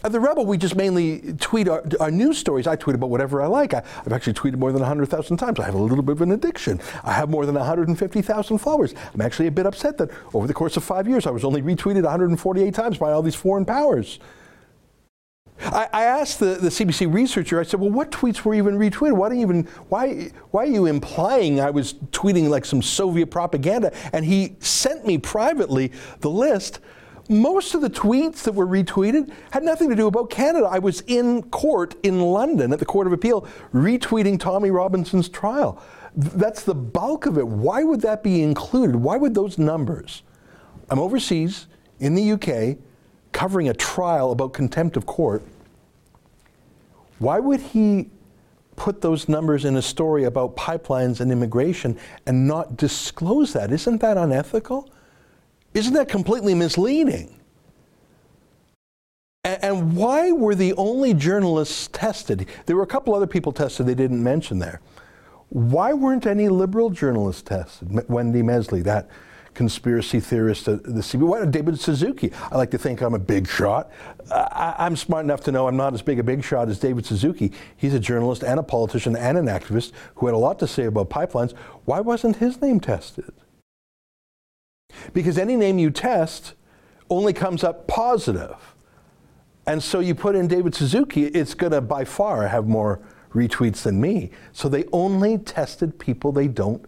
At 0.04 0.12
The 0.12 0.20
Rebel, 0.20 0.46
we 0.46 0.56
just 0.56 0.76
mainly 0.76 1.34
tweet 1.40 1.68
our, 1.68 1.82
our, 1.98 2.10
news 2.10 2.38
stories. 2.38 2.68
I 2.68 2.76
tweet 2.76 2.94
about 2.94 3.10
whatever 3.10 3.42
I 3.42 3.48
like. 3.48 3.74
I, 3.74 3.82
have 4.04 4.12
actually 4.12 4.34
tweeted 4.34 4.56
more 4.56 4.70
than 4.70 4.80
100,000 4.80 5.36
times. 5.36 5.58
I 5.58 5.64
have 5.64 5.74
a 5.74 5.78
little 5.78 6.04
bit 6.04 6.12
of 6.12 6.22
an 6.22 6.30
addiction. 6.30 6.80
I 7.02 7.12
have 7.12 7.28
more 7.28 7.44
than 7.44 7.56
150,000 7.56 8.58
followers. 8.58 8.94
I'm 9.12 9.20
actually 9.20 9.48
a 9.48 9.50
bit 9.50 9.66
upset 9.66 9.98
that 9.98 10.10
over 10.34 10.46
the 10.46 10.54
course 10.54 10.76
of 10.76 10.84
five 10.84 11.08
years, 11.08 11.26
I 11.26 11.30
was 11.30 11.44
only 11.44 11.62
retweeted 11.62 12.04
148 12.04 12.72
times 12.72 12.96
by 12.96 13.10
all 13.10 13.22
these 13.22 13.34
foreign 13.34 13.64
powers. 13.64 14.20
I, 15.60 15.88
I 15.92 16.04
asked 16.04 16.38
the, 16.38 16.54
the 16.54 16.68
CBC 16.68 17.12
researcher, 17.12 17.58
I 17.58 17.64
said, 17.64 17.80
well, 17.80 17.90
what 17.90 18.12
tweets 18.12 18.42
were 18.42 18.54
even 18.54 18.78
retweeted? 18.78 19.14
Why, 19.14 19.30
do 19.30 19.34
you 19.34 19.40
even, 19.40 19.64
why, 19.88 20.30
why 20.52 20.62
are 20.62 20.66
you 20.66 20.86
implying 20.86 21.60
I 21.60 21.70
was 21.70 21.94
tweeting 22.12 22.48
like 22.48 22.64
some 22.64 22.82
Soviet 22.82 23.26
propaganda? 23.32 23.92
And 24.12 24.24
he 24.24 24.54
sent 24.60 25.04
me 25.04 25.18
privately 25.18 25.90
the 26.20 26.30
list 26.30 26.78
most 27.28 27.74
of 27.74 27.80
the 27.80 27.90
tweets 27.90 28.42
that 28.44 28.52
were 28.52 28.66
retweeted 28.66 29.32
had 29.50 29.62
nothing 29.62 29.90
to 29.90 29.96
do 29.96 30.06
about 30.06 30.30
Canada. 30.30 30.66
I 30.66 30.78
was 30.78 31.02
in 31.06 31.42
court 31.44 31.94
in 32.02 32.20
London 32.20 32.72
at 32.72 32.78
the 32.78 32.86
Court 32.86 33.06
of 33.06 33.12
Appeal 33.12 33.46
retweeting 33.72 34.40
Tommy 34.40 34.70
Robinson's 34.70 35.28
trial. 35.28 35.82
That's 36.16 36.64
the 36.64 36.74
bulk 36.74 37.26
of 37.26 37.38
it. 37.38 37.46
Why 37.46 37.84
would 37.84 38.00
that 38.00 38.22
be 38.22 38.42
included? 38.42 38.96
Why 38.96 39.16
would 39.16 39.34
those 39.34 39.58
numbers? 39.58 40.22
I'm 40.90 40.98
overseas 40.98 41.66
in 42.00 42.14
the 42.14 42.32
UK 42.32 42.78
covering 43.32 43.68
a 43.68 43.74
trial 43.74 44.32
about 44.32 44.52
contempt 44.52 44.96
of 44.96 45.04
court. 45.04 45.42
Why 47.18 47.38
would 47.38 47.60
he 47.60 48.10
put 48.76 49.00
those 49.00 49.28
numbers 49.28 49.64
in 49.64 49.76
a 49.76 49.82
story 49.82 50.24
about 50.24 50.56
pipelines 50.56 51.20
and 51.20 51.30
immigration 51.30 51.98
and 52.26 52.46
not 52.46 52.76
disclose 52.76 53.52
that? 53.52 53.70
Isn't 53.72 54.00
that 54.00 54.16
unethical? 54.16 54.88
Isn't 55.74 55.94
that 55.94 56.08
completely 56.08 56.54
misleading? 56.54 57.34
And 59.44 59.96
why 59.96 60.32
were 60.32 60.54
the 60.54 60.74
only 60.74 61.14
journalists 61.14 61.88
tested? 61.92 62.48
There 62.66 62.76
were 62.76 62.82
a 62.82 62.88
couple 62.88 63.14
other 63.14 63.26
people 63.26 63.52
tested 63.52 63.86
they 63.86 63.94
didn't 63.94 64.22
mention 64.22 64.58
there. 64.58 64.80
Why 65.50 65.94
weren't 65.94 66.26
any 66.26 66.48
liberal 66.48 66.90
journalists 66.90 67.42
tested? 67.42 68.08
Wendy 68.08 68.42
Mesley, 68.42 68.82
that 68.82 69.08
conspiracy 69.54 70.20
theorist 70.20 70.68
at 70.68 70.82
the 70.84 71.00
CB. 71.00 71.22
Why 71.22 71.40
not 71.40 71.50
David 71.50 71.80
Suzuki? 71.80 72.30
I 72.52 72.56
like 72.56 72.70
to 72.72 72.78
think 72.78 73.00
I'm 73.00 73.14
a 73.14 73.18
big 73.18 73.48
shot. 73.48 73.90
I, 74.30 74.86
am 74.86 74.94
smart 74.94 75.24
enough 75.24 75.40
to 75.42 75.52
know 75.52 75.66
I'm 75.66 75.76
not 75.76 75.94
as 75.94 76.02
big 76.02 76.18
a 76.18 76.22
big 76.22 76.44
shot 76.44 76.68
as 76.68 76.78
David 76.78 77.06
Suzuki. 77.06 77.52
He's 77.76 77.94
a 77.94 77.98
journalist 77.98 78.44
and 78.44 78.60
a 78.60 78.62
politician 78.62 79.16
and 79.16 79.38
an 79.38 79.46
activist 79.46 79.92
who 80.16 80.26
had 80.26 80.34
a 80.34 80.38
lot 80.38 80.58
to 80.60 80.68
say 80.68 80.84
about 80.84 81.10
pipelines. 81.10 81.54
Why 81.86 82.00
wasn't 82.00 82.36
his 82.36 82.60
name 82.60 82.78
tested? 82.78 83.32
Because 85.12 85.38
any 85.38 85.56
name 85.56 85.78
you 85.78 85.90
test 85.90 86.54
only 87.10 87.32
comes 87.32 87.64
up 87.64 87.86
positive. 87.86 88.56
And 89.66 89.82
so 89.82 90.00
you 90.00 90.14
put 90.14 90.34
in 90.34 90.48
David 90.48 90.74
Suzuki, 90.74 91.26
it's 91.26 91.54
going 91.54 91.72
to 91.72 91.80
by 91.80 92.04
far 92.04 92.48
have 92.48 92.66
more 92.66 93.00
retweets 93.34 93.82
than 93.82 94.00
me. 94.00 94.30
So 94.52 94.68
they 94.68 94.84
only 94.92 95.38
tested 95.38 95.98
people 95.98 96.32
they 96.32 96.48
don't 96.48 96.84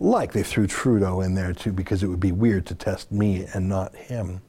like. 0.00 0.32
They 0.32 0.42
threw 0.42 0.66
Trudeau 0.66 1.20
in 1.20 1.34
there 1.34 1.52
too 1.52 1.72
because 1.72 2.02
it 2.02 2.08
would 2.08 2.20
be 2.20 2.32
weird 2.32 2.66
to 2.66 2.74
test 2.74 3.12
me 3.12 3.46
and 3.52 3.68
not 3.68 3.94
him. 3.94 4.40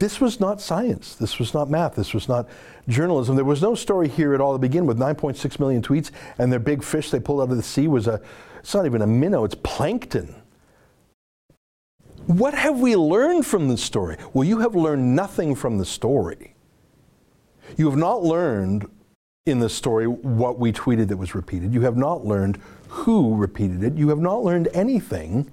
This 0.00 0.20
was 0.20 0.38
not 0.38 0.60
science. 0.60 1.16
This 1.16 1.40
was 1.40 1.54
not 1.54 1.68
math. 1.68 1.96
This 1.96 2.14
was 2.14 2.28
not 2.28 2.48
journalism. 2.86 3.34
There 3.34 3.44
was 3.44 3.62
no 3.62 3.74
story 3.74 4.08
here 4.08 4.32
at 4.32 4.40
all 4.40 4.52
to 4.52 4.58
begin 4.58 4.86
with. 4.86 4.96
9.6 4.96 5.58
million 5.58 5.82
tweets, 5.82 6.12
and 6.38 6.52
their 6.52 6.60
big 6.60 6.84
fish 6.84 7.10
they 7.10 7.18
pulled 7.18 7.40
out 7.40 7.50
of 7.50 7.56
the 7.56 7.64
sea 7.64 7.88
was 7.88 8.06
a, 8.06 8.20
it's 8.60 8.74
not 8.74 8.86
even 8.86 9.02
a 9.02 9.08
minnow, 9.08 9.42
it's 9.42 9.56
plankton. 9.56 10.36
What 12.28 12.52
have 12.52 12.78
we 12.78 12.94
learned 12.94 13.46
from 13.46 13.68
the 13.68 13.78
story? 13.78 14.18
Well, 14.34 14.44
you 14.44 14.58
have 14.58 14.74
learned 14.74 15.16
nothing 15.16 15.54
from 15.54 15.78
the 15.78 15.86
story. 15.86 16.54
You 17.78 17.88
have 17.88 17.98
not 17.98 18.22
learned 18.22 18.86
in 19.46 19.60
the 19.60 19.70
story 19.70 20.06
what 20.06 20.58
we 20.58 20.70
tweeted 20.70 21.08
that 21.08 21.16
was 21.16 21.34
repeated. 21.34 21.72
You 21.72 21.80
have 21.80 21.96
not 21.96 22.26
learned 22.26 22.60
who 22.88 23.34
repeated 23.34 23.82
it. 23.82 23.94
You 23.94 24.10
have 24.10 24.18
not 24.18 24.44
learned 24.44 24.68
anything 24.74 25.50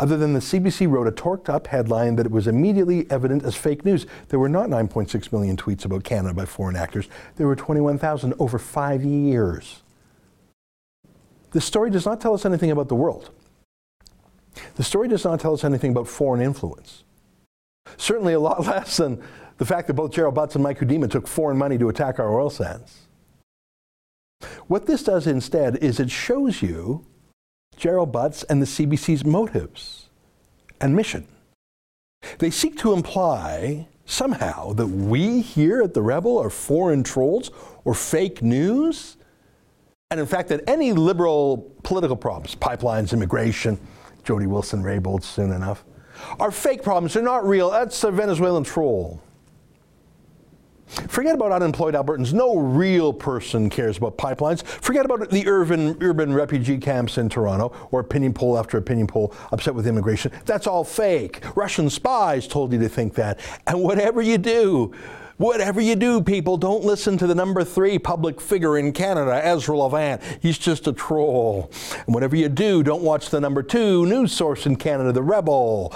other 0.00 0.16
than 0.16 0.32
the 0.32 0.40
CBC 0.40 0.90
wrote 0.90 1.06
a 1.06 1.12
torqued 1.12 1.50
up 1.50 1.66
headline 1.66 2.16
that 2.16 2.24
it 2.24 2.32
was 2.32 2.46
immediately 2.46 3.06
evident 3.10 3.44
as 3.44 3.54
fake 3.54 3.84
news. 3.84 4.06
There 4.30 4.38
were 4.38 4.48
not 4.48 4.70
9.6 4.70 5.30
million 5.30 5.58
tweets 5.58 5.84
about 5.84 6.04
Canada 6.04 6.32
by 6.32 6.46
foreign 6.46 6.74
actors, 6.74 7.06
there 7.36 7.46
were 7.46 7.54
21,000 7.54 8.32
over 8.38 8.58
five 8.58 9.04
years. 9.04 9.82
The 11.50 11.60
story 11.60 11.90
does 11.90 12.06
not 12.06 12.22
tell 12.22 12.32
us 12.32 12.46
anything 12.46 12.70
about 12.70 12.88
the 12.88 12.94
world. 12.94 13.30
The 14.76 14.84
story 14.84 15.08
does 15.08 15.24
not 15.24 15.40
tell 15.40 15.54
us 15.54 15.64
anything 15.64 15.92
about 15.92 16.08
foreign 16.08 16.40
influence. 16.40 17.04
Certainly 17.96 18.34
a 18.34 18.40
lot 18.40 18.66
less 18.66 18.96
than 18.96 19.22
the 19.58 19.66
fact 19.66 19.86
that 19.86 19.94
both 19.94 20.12
Gerald 20.12 20.34
Butts 20.34 20.54
and 20.54 20.64
Mike 20.64 20.78
Hudema 20.78 21.10
took 21.10 21.26
foreign 21.26 21.58
money 21.58 21.78
to 21.78 21.88
attack 21.88 22.18
our 22.18 22.38
oil 22.38 22.50
sands. 22.50 23.00
What 24.66 24.86
this 24.86 25.02
does 25.02 25.26
instead 25.26 25.76
is 25.76 26.00
it 26.00 26.10
shows 26.10 26.62
you 26.62 27.06
Gerald 27.76 28.12
Butts 28.12 28.42
and 28.44 28.60
the 28.60 28.66
CBC's 28.66 29.24
motives 29.24 30.08
and 30.80 30.94
mission. 30.94 31.26
They 32.38 32.50
seek 32.50 32.76
to 32.78 32.92
imply 32.92 33.88
somehow 34.06 34.72
that 34.74 34.86
we 34.86 35.40
here 35.40 35.82
at 35.82 35.94
the 35.94 36.02
Rebel 36.02 36.38
are 36.38 36.50
foreign 36.50 37.02
trolls 37.02 37.50
or 37.84 37.94
fake 37.94 38.42
news. 38.42 39.16
And 40.10 40.20
in 40.20 40.26
fact, 40.26 40.48
that 40.50 40.62
any 40.66 40.92
liberal 40.92 41.72
political 41.82 42.16
problems, 42.16 42.54
pipelines, 42.54 43.12
immigration, 43.12 43.78
Jody 44.24 44.46
Wilson 44.46 44.82
Raybould 44.82 45.22
soon 45.22 45.52
enough, 45.52 45.84
are 46.40 46.50
fake 46.50 46.82
problems. 46.82 47.14
They're 47.14 47.22
not 47.22 47.46
real. 47.46 47.70
That's 47.70 48.02
a 48.04 48.10
Venezuelan 48.10 48.64
troll. 48.64 49.20
Forget 50.86 51.34
about 51.34 51.50
unemployed 51.50 51.94
Albertans. 51.94 52.32
No 52.32 52.56
real 52.56 53.12
person 53.12 53.70
cares 53.70 53.96
about 53.96 54.18
pipelines. 54.18 54.64
Forget 54.64 55.04
about 55.04 55.30
the 55.30 55.46
urban, 55.48 55.96
urban 56.02 56.32
refugee 56.32 56.78
camps 56.78 57.18
in 57.18 57.28
Toronto 57.28 57.74
or 57.90 58.00
opinion 58.00 58.34
poll 58.34 58.58
after 58.58 58.78
opinion 58.78 59.06
poll 59.06 59.34
upset 59.50 59.74
with 59.74 59.86
immigration. 59.86 60.30
That's 60.44 60.66
all 60.66 60.84
fake. 60.84 61.40
Russian 61.56 61.88
spies 61.88 62.46
told 62.46 62.72
you 62.72 62.78
to 62.80 62.88
think 62.88 63.14
that. 63.14 63.40
And 63.66 63.82
whatever 63.82 64.20
you 64.20 64.38
do, 64.38 64.92
Whatever 65.36 65.80
you 65.80 65.96
do, 65.96 66.22
people, 66.22 66.56
don't 66.56 66.84
listen 66.84 67.18
to 67.18 67.26
the 67.26 67.34
number 67.34 67.64
three 67.64 67.98
public 67.98 68.40
figure 68.40 68.78
in 68.78 68.92
Canada, 68.92 69.44
Ezra 69.44 69.76
Levant. 69.76 70.22
He's 70.40 70.58
just 70.58 70.86
a 70.86 70.92
troll. 70.92 71.72
And 72.06 72.14
whatever 72.14 72.36
you 72.36 72.48
do, 72.48 72.84
don't 72.84 73.02
watch 73.02 73.30
the 73.30 73.40
number 73.40 73.60
two 73.64 74.06
news 74.06 74.32
source 74.32 74.64
in 74.64 74.76
Canada, 74.76 75.10
The 75.10 75.24
Rebel. 75.24 75.92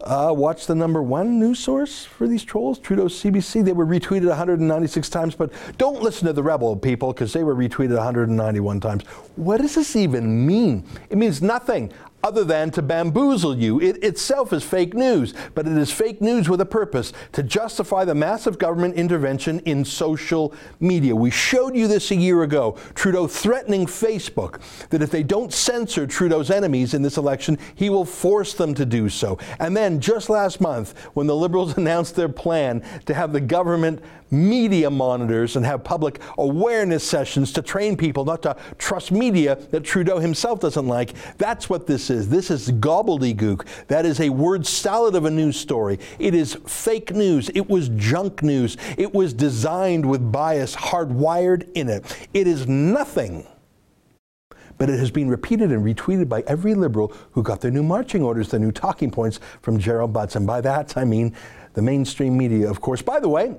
Uh, 0.00 0.32
watch 0.32 0.66
the 0.66 0.76
number 0.76 1.02
one 1.02 1.40
news 1.40 1.58
source 1.58 2.04
for 2.04 2.28
these 2.28 2.44
trolls, 2.44 2.78
Trudeau's 2.78 3.20
CBC. 3.20 3.64
They 3.64 3.72
were 3.72 3.84
retweeted 3.84 4.28
196 4.28 5.08
times, 5.08 5.34
but 5.34 5.52
don't 5.76 6.00
listen 6.00 6.28
to 6.28 6.32
the 6.32 6.42
Rebel 6.44 6.76
people 6.76 7.12
because 7.12 7.32
they 7.32 7.42
were 7.42 7.56
retweeted 7.56 7.96
191 7.96 8.78
times. 8.78 9.02
What 9.34 9.60
does 9.60 9.74
this 9.74 9.96
even 9.96 10.46
mean? 10.46 10.84
It 11.10 11.18
means 11.18 11.42
nothing 11.42 11.92
other 12.22 12.44
than 12.44 12.70
to 12.72 12.82
bamboozle 12.82 13.56
you. 13.56 13.80
It 13.80 14.02
itself 14.02 14.52
is 14.52 14.64
fake 14.64 14.94
news, 14.94 15.34
but 15.54 15.66
it 15.66 15.76
is 15.76 15.92
fake 15.92 16.20
news 16.20 16.48
with 16.48 16.60
a 16.60 16.66
purpose 16.66 17.12
to 17.32 17.42
justify 17.42 18.04
the 18.04 18.14
massive 18.14 18.58
government 18.58 18.96
intervention 18.96 19.60
in 19.60 19.84
social 19.84 20.52
media. 20.80 21.14
We 21.14 21.30
showed 21.30 21.76
you 21.76 21.86
this 21.86 22.10
a 22.10 22.16
year 22.16 22.42
ago. 22.42 22.76
Trudeau 22.94 23.26
threatening 23.26 23.86
Facebook 23.86 24.60
that 24.90 25.02
if 25.02 25.10
they 25.10 25.22
don't 25.22 25.52
censor 25.52 26.06
Trudeau's 26.06 26.50
enemies 26.50 26.94
in 26.94 27.02
this 27.02 27.16
election, 27.16 27.58
he 27.74 27.90
will 27.90 28.04
force 28.04 28.54
them 28.54 28.74
to 28.74 28.84
do 28.84 29.08
so. 29.08 29.38
And 29.60 29.76
then 29.76 30.00
just 30.00 30.28
last 30.28 30.60
month, 30.60 30.98
when 31.14 31.26
the 31.26 31.36
Liberals 31.36 31.76
announced 31.78 32.16
their 32.16 32.28
plan 32.28 32.82
to 33.06 33.14
have 33.14 33.32
the 33.32 33.40
government 33.40 34.02
media 34.30 34.90
monitors 34.90 35.56
and 35.56 35.64
have 35.64 35.82
public 35.84 36.20
awareness 36.36 37.02
sessions 37.02 37.52
to 37.52 37.62
train 37.62 37.96
people 37.96 38.24
not 38.24 38.42
to 38.42 38.56
trust 38.76 39.10
media 39.10 39.56
that 39.70 39.84
Trudeau 39.84 40.18
himself 40.18 40.60
doesn't 40.60 40.86
like. 40.86 41.14
That's 41.38 41.70
what 41.70 41.86
this 41.86 42.07
is. 42.10 42.28
This 42.28 42.50
is 42.50 42.70
gobbledygook. 42.70 43.66
That 43.88 44.06
is 44.06 44.20
a 44.20 44.30
word 44.30 44.66
salad 44.66 45.14
of 45.14 45.24
a 45.24 45.30
news 45.30 45.56
story. 45.56 45.98
It 46.18 46.34
is 46.34 46.54
fake 46.66 47.12
news. 47.12 47.50
It 47.54 47.68
was 47.68 47.88
junk 47.90 48.42
news. 48.42 48.76
It 48.96 49.14
was 49.14 49.32
designed 49.32 50.08
with 50.08 50.32
bias 50.32 50.74
hardwired 50.76 51.68
in 51.74 51.88
it. 51.88 52.04
It 52.34 52.46
is 52.46 52.66
nothing 52.66 53.46
but 54.78 54.88
it 54.88 54.98
has 54.98 55.10
been 55.10 55.28
repeated 55.28 55.72
and 55.72 55.84
retweeted 55.84 56.28
by 56.28 56.42
every 56.46 56.74
liberal 56.74 57.12
who 57.32 57.42
got 57.42 57.60
their 57.60 57.70
new 57.70 57.82
marching 57.82 58.22
orders, 58.22 58.48
their 58.50 58.60
new 58.60 58.70
talking 58.72 59.10
points 59.10 59.40
from 59.60 59.78
Gerald 59.78 60.12
Butts. 60.12 60.36
And 60.36 60.46
by 60.46 60.60
that, 60.60 60.96
I 60.96 61.04
mean 61.04 61.34
the 61.74 61.82
mainstream 61.82 62.36
media, 62.36 62.70
of 62.70 62.80
course. 62.80 63.02
By 63.02 63.20
the 63.20 63.28
way, 63.28 63.56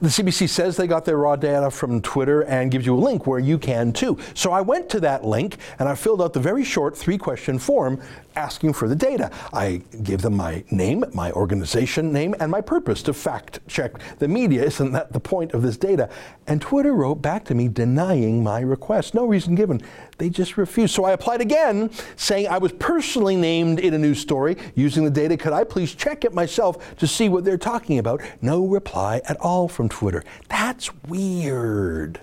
the 0.00 0.08
CBC 0.08 0.48
says 0.48 0.76
they 0.76 0.86
got 0.86 1.04
their 1.04 1.18
raw 1.18 1.36
data 1.36 1.70
from 1.70 2.00
Twitter 2.00 2.42
and 2.42 2.70
gives 2.70 2.86
you 2.86 2.94
a 2.94 2.98
link 2.98 3.26
where 3.26 3.38
you 3.38 3.58
can 3.58 3.92
too. 3.92 4.18
So 4.34 4.52
I 4.52 4.60
went 4.60 4.88
to 4.90 5.00
that 5.00 5.24
link 5.24 5.56
and 5.78 5.88
I 5.88 5.94
filled 5.94 6.22
out 6.22 6.32
the 6.32 6.40
very 6.40 6.64
short 6.64 6.96
three 6.96 7.18
question 7.18 7.58
form 7.58 8.00
asking 8.36 8.72
for 8.72 8.88
the 8.88 8.94
data. 8.94 9.30
I 9.52 9.82
gave 10.02 10.22
them 10.22 10.36
my 10.36 10.62
name, 10.70 11.04
my 11.12 11.32
organization 11.32 12.12
name, 12.12 12.34
and 12.38 12.50
my 12.50 12.60
purpose 12.60 13.02
to 13.04 13.12
fact 13.12 13.60
check 13.66 13.98
the 14.18 14.28
media. 14.28 14.64
Isn't 14.64 14.92
that 14.92 15.12
the 15.12 15.20
point 15.20 15.52
of 15.54 15.62
this 15.62 15.76
data? 15.76 16.08
And 16.46 16.60
Twitter 16.60 16.94
wrote 16.94 17.16
back 17.16 17.44
to 17.46 17.54
me 17.54 17.68
denying 17.68 18.42
my 18.42 18.60
request. 18.60 19.14
No 19.14 19.26
reason 19.26 19.54
given. 19.54 19.82
They 20.18 20.28
just 20.28 20.56
refused. 20.56 20.94
So 20.94 21.04
I 21.04 21.12
applied 21.12 21.40
again, 21.40 21.90
saying 22.16 22.48
I 22.48 22.58
was 22.58 22.72
personally 22.72 23.36
named 23.36 23.80
in 23.80 23.94
a 23.94 23.98
news 23.98 24.20
story 24.20 24.56
using 24.74 25.04
the 25.04 25.10
data. 25.10 25.36
Could 25.36 25.52
I 25.52 25.64
please 25.64 25.94
check 25.94 26.24
it 26.24 26.34
myself 26.34 26.96
to 26.96 27.06
see 27.06 27.28
what 27.28 27.44
they're 27.44 27.56
talking 27.56 27.98
about? 27.98 28.20
No 28.42 28.66
reply 28.66 29.22
at 29.28 29.36
all 29.40 29.68
from 29.68 29.88
Twitter. 29.88 30.24
That's 30.48 30.92
weird. 31.04 32.20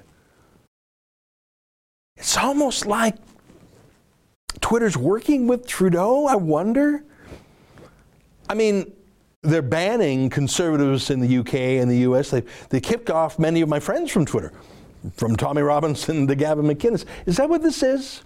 It's 2.17 2.37
almost 2.37 2.85
like 2.85 3.15
Twitter's 4.61 4.97
working 4.97 5.47
with 5.47 5.67
Trudeau, 5.67 6.27
I 6.27 6.35
wonder. 6.35 7.03
I 8.49 8.53
mean, 8.53 8.93
they're 9.41 9.61
banning 9.61 10.29
conservatives 10.29 11.09
in 11.09 11.19
the 11.19 11.37
UK 11.37 11.53
and 11.53 11.89
the 11.89 11.97
US. 11.99 12.29
They, 12.31 12.43
they 12.69 12.79
kicked 12.79 13.09
off 13.09 13.37
many 13.37 13.61
of 13.61 13.69
my 13.69 13.79
friends 13.79 14.11
from 14.11 14.25
Twitter, 14.25 14.51
from 15.15 15.35
Tommy 15.35 15.61
Robinson 15.61 16.27
to 16.27 16.35
Gavin 16.35 16.65
McInnes. 16.65 17.05
Is 17.25 17.37
that 17.37 17.49
what 17.49 17.61
this 17.61 17.83
is? 17.83 18.23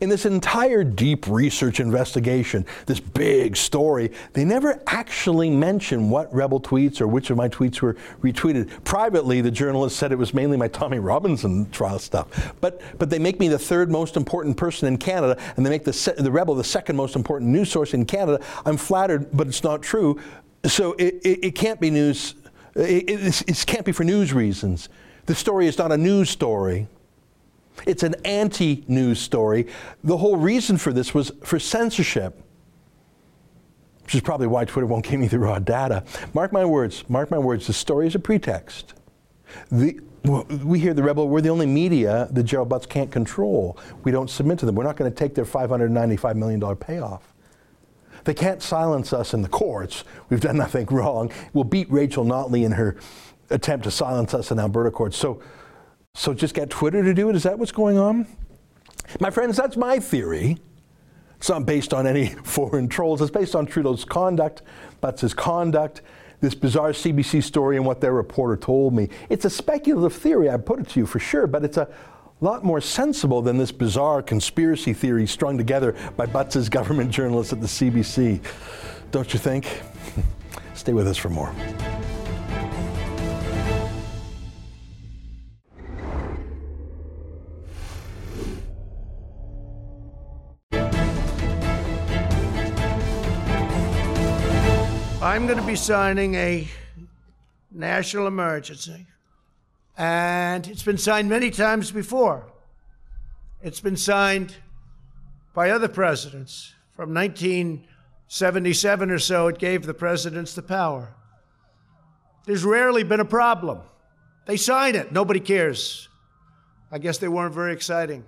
In 0.00 0.10
this 0.10 0.26
entire 0.26 0.84
deep 0.84 1.26
research 1.26 1.80
investigation, 1.80 2.66
this 2.84 3.00
big 3.00 3.56
story, 3.56 4.12
they 4.34 4.44
never 4.44 4.82
actually 4.86 5.48
mention 5.48 6.10
what 6.10 6.32
Rebel 6.34 6.60
tweets 6.60 7.00
or 7.00 7.08
which 7.08 7.30
of 7.30 7.38
my 7.38 7.48
tweets 7.48 7.80
were 7.80 7.96
retweeted. 8.20 8.84
Privately, 8.84 9.40
the 9.40 9.50
journalist 9.50 9.96
said 9.96 10.12
it 10.12 10.18
was 10.18 10.34
mainly 10.34 10.58
my 10.58 10.68
Tommy 10.68 10.98
Robinson 10.98 11.70
trial 11.70 11.98
stuff. 11.98 12.54
But, 12.60 12.82
but 12.98 13.08
they 13.08 13.18
make 13.18 13.40
me 13.40 13.48
the 13.48 13.58
third 13.58 13.90
most 13.90 14.18
important 14.18 14.58
person 14.58 14.86
in 14.86 14.98
Canada, 14.98 15.40
and 15.56 15.64
they 15.64 15.70
make 15.70 15.84
the, 15.84 15.94
se- 15.94 16.16
the 16.18 16.30
Rebel 16.30 16.54
the 16.54 16.62
second 16.64 16.96
most 16.96 17.16
important 17.16 17.50
news 17.50 17.70
source 17.70 17.94
in 17.94 18.04
Canada. 18.04 18.44
I'm 18.66 18.76
flattered, 18.76 19.34
but 19.34 19.46
it's 19.46 19.64
not 19.64 19.82
true. 19.82 20.20
So 20.64 20.92
it, 20.94 21.14
it, 21.24 21.46
it 21.46 21.54
can't 21.54 21.80
be 21.80 21.88
news. 21.88 22.34
It, 22.74 23.08
it, 23.08 23.48
it 23.48 23.64
can't 23.66 23.86
be 23.86 23.92
for 23.92 24.04
news 24.04 24.34
reasons. 24.34 24.90
The 25.26 25.34
story 25.34 25.66
is 25.66 25.76
not 25.76 25.92
a 25.92 25.96
news 25.96 26.30
story. 26.30 26.88
It's 27.84 28.02
an 28.02 28.14
anti 28.24 28.84
news 28.88 29.20
story. 29.20 29.66
The 30.02 30.16
whole 30.16 30.36
reason 30.36 30.78
for 30.78 30.92
this 30.92 31.12
was 31.12 31.32
for 31.44 31.58
censorship, 31.58 32.42
which 34.04 34.14
is 34.14 34.20
probably 34.20 34.46
why 34.46 34.64
Twitter 34.64 34.86
won't 34.86 35.04
give 35.04 35.20
me 35.20 35.28
the 35.28 35.38
raw 35.38 35.58
data. 35.58 36.04
Mark 36.32 36.52
my 36.52 36.64
words, 36.64 37.04
mark 37.10 37.30
my 37.30 37.38
words, 37.38 37.66
the 37.66 37.72
story 37.72 38.06
is 38.06 38.14
a 38.14 38.18
pretext. 38.18 38.94
The, 39.70 40.00
we 40.64 40.80
hear 40.80 40.94
the 40.94 41.02
rebel, 41.02 41.28
we're 41.28 41.40
the 41.40 41.50
only 41.50 41.66
media 41.66 42.28
the 42.30 42.42
Gerald 42.42 42.68
Butts 42.68 42.86
can't 42.86 43.12
control. 43.12 43.78
We 44.04 44.12
don't 44.12 44.30
submit 44.30 44.58
to 44.60 44.66
them. 44.66 44.74
We're 44.74 44.84
not 44.84 44.96
going 44.96 45.10
to 45.10 45.16
take 45.16 45.34
their 45.34 45.44
$595 45.44 46.36
million 46.36 46.76
payoff. 46.76 47.32
They 48.24 48.34
can't 48.34 48.60
silence 48.60 49.12
us 49.12 49.34
in 49.34 49.42
the 49.42 49.48
courts. 49.48 50.02
We've 50.28 50.40
done 50.40 50.56
nothing 50.56 50.86
wrong. 50.90 51.30
We'll 51.52 51.64
beat 51.64 51.90
Rachel 51.90 52.24
Notley 52.24 52.64
in 52.64 52.72
her 52.72 52.96
attempt 53.50 53.84
to 53.84 53.90
silence 53.90 54.34
us 54.34 54.50
in 54.50 54.58
Alberta 54.58 54.90
courts. 54.90 55.16
So 55.16 55.42
so 56.16 56.32
just 56.32 56.54
get 56.54 56.70
Twitter 56.70 57.02
to 57.04 57.12
do 57.12 57.28
it? 57.28 57.36
Is 57.36 57.42
that 57.42 57.58
what's 57.58 57.72
going 57.72 57.98
on? 57.98 58.26
My 59.20 59.30
friends, 59.30 59.56
that's 59.56 59.76
my 59.76 59.98
theory. 59.98 60.56
It's 61.36 61.50
not 61.50 61.66
based 61.66 61.92
on 61.92 62.06
any 62.06 62.26
foreign 62.44 62.88
trolls. 62.88 63.20
It's 63.20 63.30
based 63.30 63.54
on 63.54 63.66
Trudeau's 63.66 64.04
conduct, 64.04 64.62
Butts' 65.02 65.34
conduct, 65.34 66.00
this 66.40 66.54
bizarre 66.54 66.92
CBC 66.92 67.42
story, 67.42 67.76
and 67.76 67.84
what 67.84 68.00
their 68.00 68.14
reporter 68.14 68.56
told 68.56 68.94
me. 68.94 69.10
It's 69.28 69.44
a 69.44 69.50
speculative 69.50 70.18
theory, 70.18 70.48
I 70.48 70.56
put 70.56 70.80
it 70.80 70.88
to 70.88 71.00
you 71.00 71.06
for 71.06 71.18
sure, 71.18 71.46
but 71.46 71.64
it's 71.64 71.76
a 71.76 71.86
lot 72.40 72.64
more 72.64 72.80
sensible 72.80 73.42
than 73.42 73.58
this 73.58 73.70
bizarre 73.70 74.22
conspiracy 74.22 74.94
theory 74.94 75.26
strung 75.26 75.58
together 75.58 75.94
by 76.16 76.24
Butts' 76.24 76.70
government 76.70 77.10
journalists 77.18 77.52
at 77.52 77.60
the 77.60 77.66
CBC. 77.66 78.40
Don't 79.10 79.34
you 79.34 79.38
think? 79.38 79.82
Stay 80.74 80.94
with 80.94 81.06
us 81.06 81.18
for 81.18 81.28
more. 81.28 81.54
I'm 95.36 95.44
going 95.46 95.58
to 95.58 95.66
be 95.66 95.76
signing 95.76 96.34
a 96.34 96.66
national 97.70 98.26
emergency. 98.26 99.04
And 99.98 100.66
it's 100.66 100.82
been 100.82 100.96
signed 100.96 101.28
many 101.28 101.50
times 101.50 101.90
before. 101.90 102.46
It's 103.60 103.80
been 103.80 103.98
signed 103.98 104.56
by 105.52 105.68
other 105.68 105.88
presidents. 105.88 106.72
From 106.94 107.12
1977 107.12 109.10
or 109.10 109.18
so, 109.18 109.48
it 109.48 109.58
gave 109.58 109.84
the 109.84 109.92
presidents 109.92 110.54
the 110.54 110.62
power. 110.62 111.12
There's 112.46 112.64
rarely 112.64 113.02
been 113.02 113.20
a 113.20 113.26
problem. 113.26 113.80
They 114.46 114.56
sign 114.56 114.94
it, 114.94 115.12
nobody 115.12 115.40
cares. 115.40 116.08
I 116.90 116.96
guess 116.96 117.18
they 117.18 117.28
weren't 117.28 117.52
very 117.52 117.74
exciting, 117.74 118.24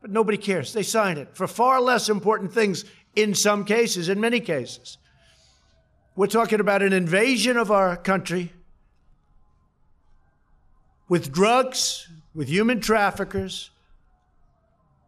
but 0.00 0.12
nobody 0.12 0.38
cares. 0.38 0.72
They 0.72 0.84
sign 0.84 1.18
it 1.18 1.36
for 1.36 1.48
far 1.48 1.80
less 1.80 2.08
important 2.08 2.52
things 2.52 2.84
in 3.16 3.34
some 3.34 3.64
cases, 3.64 4.08
in 4.08 4.20
many 4.20 4.38
cases. 4.38 4.98
We're 6.14 6.26
talking 6.26 6.60
about 6.60 6.82
an 6.82 6.92
invasion 6.92 7.56
of 7.56 7.70
our 7.70 7.96
country 7.96 8.52
with 11.08 11.32
drugs, 11.32 12.08
with 12.34 12.48
human 12.48 12.80
traffickers, 12.80 13.70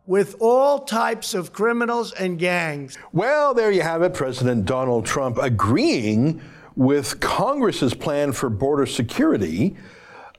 with 0.07 0.37
all 0.41 0.81
types 0.81 1.35
of 1.35 1.53
criminals 1.53 2.13
and 2.13 2.39
gangs. 2.39 2.97
Well, 3.13 3.53
there 3.53 3.71
you 3.71 3.83
have 3.83 4.03
it. 4.03 4.15
President 4.15 4.65
Donald 4.65 5.05
Trump 5.05 5.37
agreeing 5.39 6.41
with 6.75 7.21
Congress's 7.21 7.95
plan 7.95 8.33
for 8.33 8.49
border 8.49 8.87
security 8.87 9.77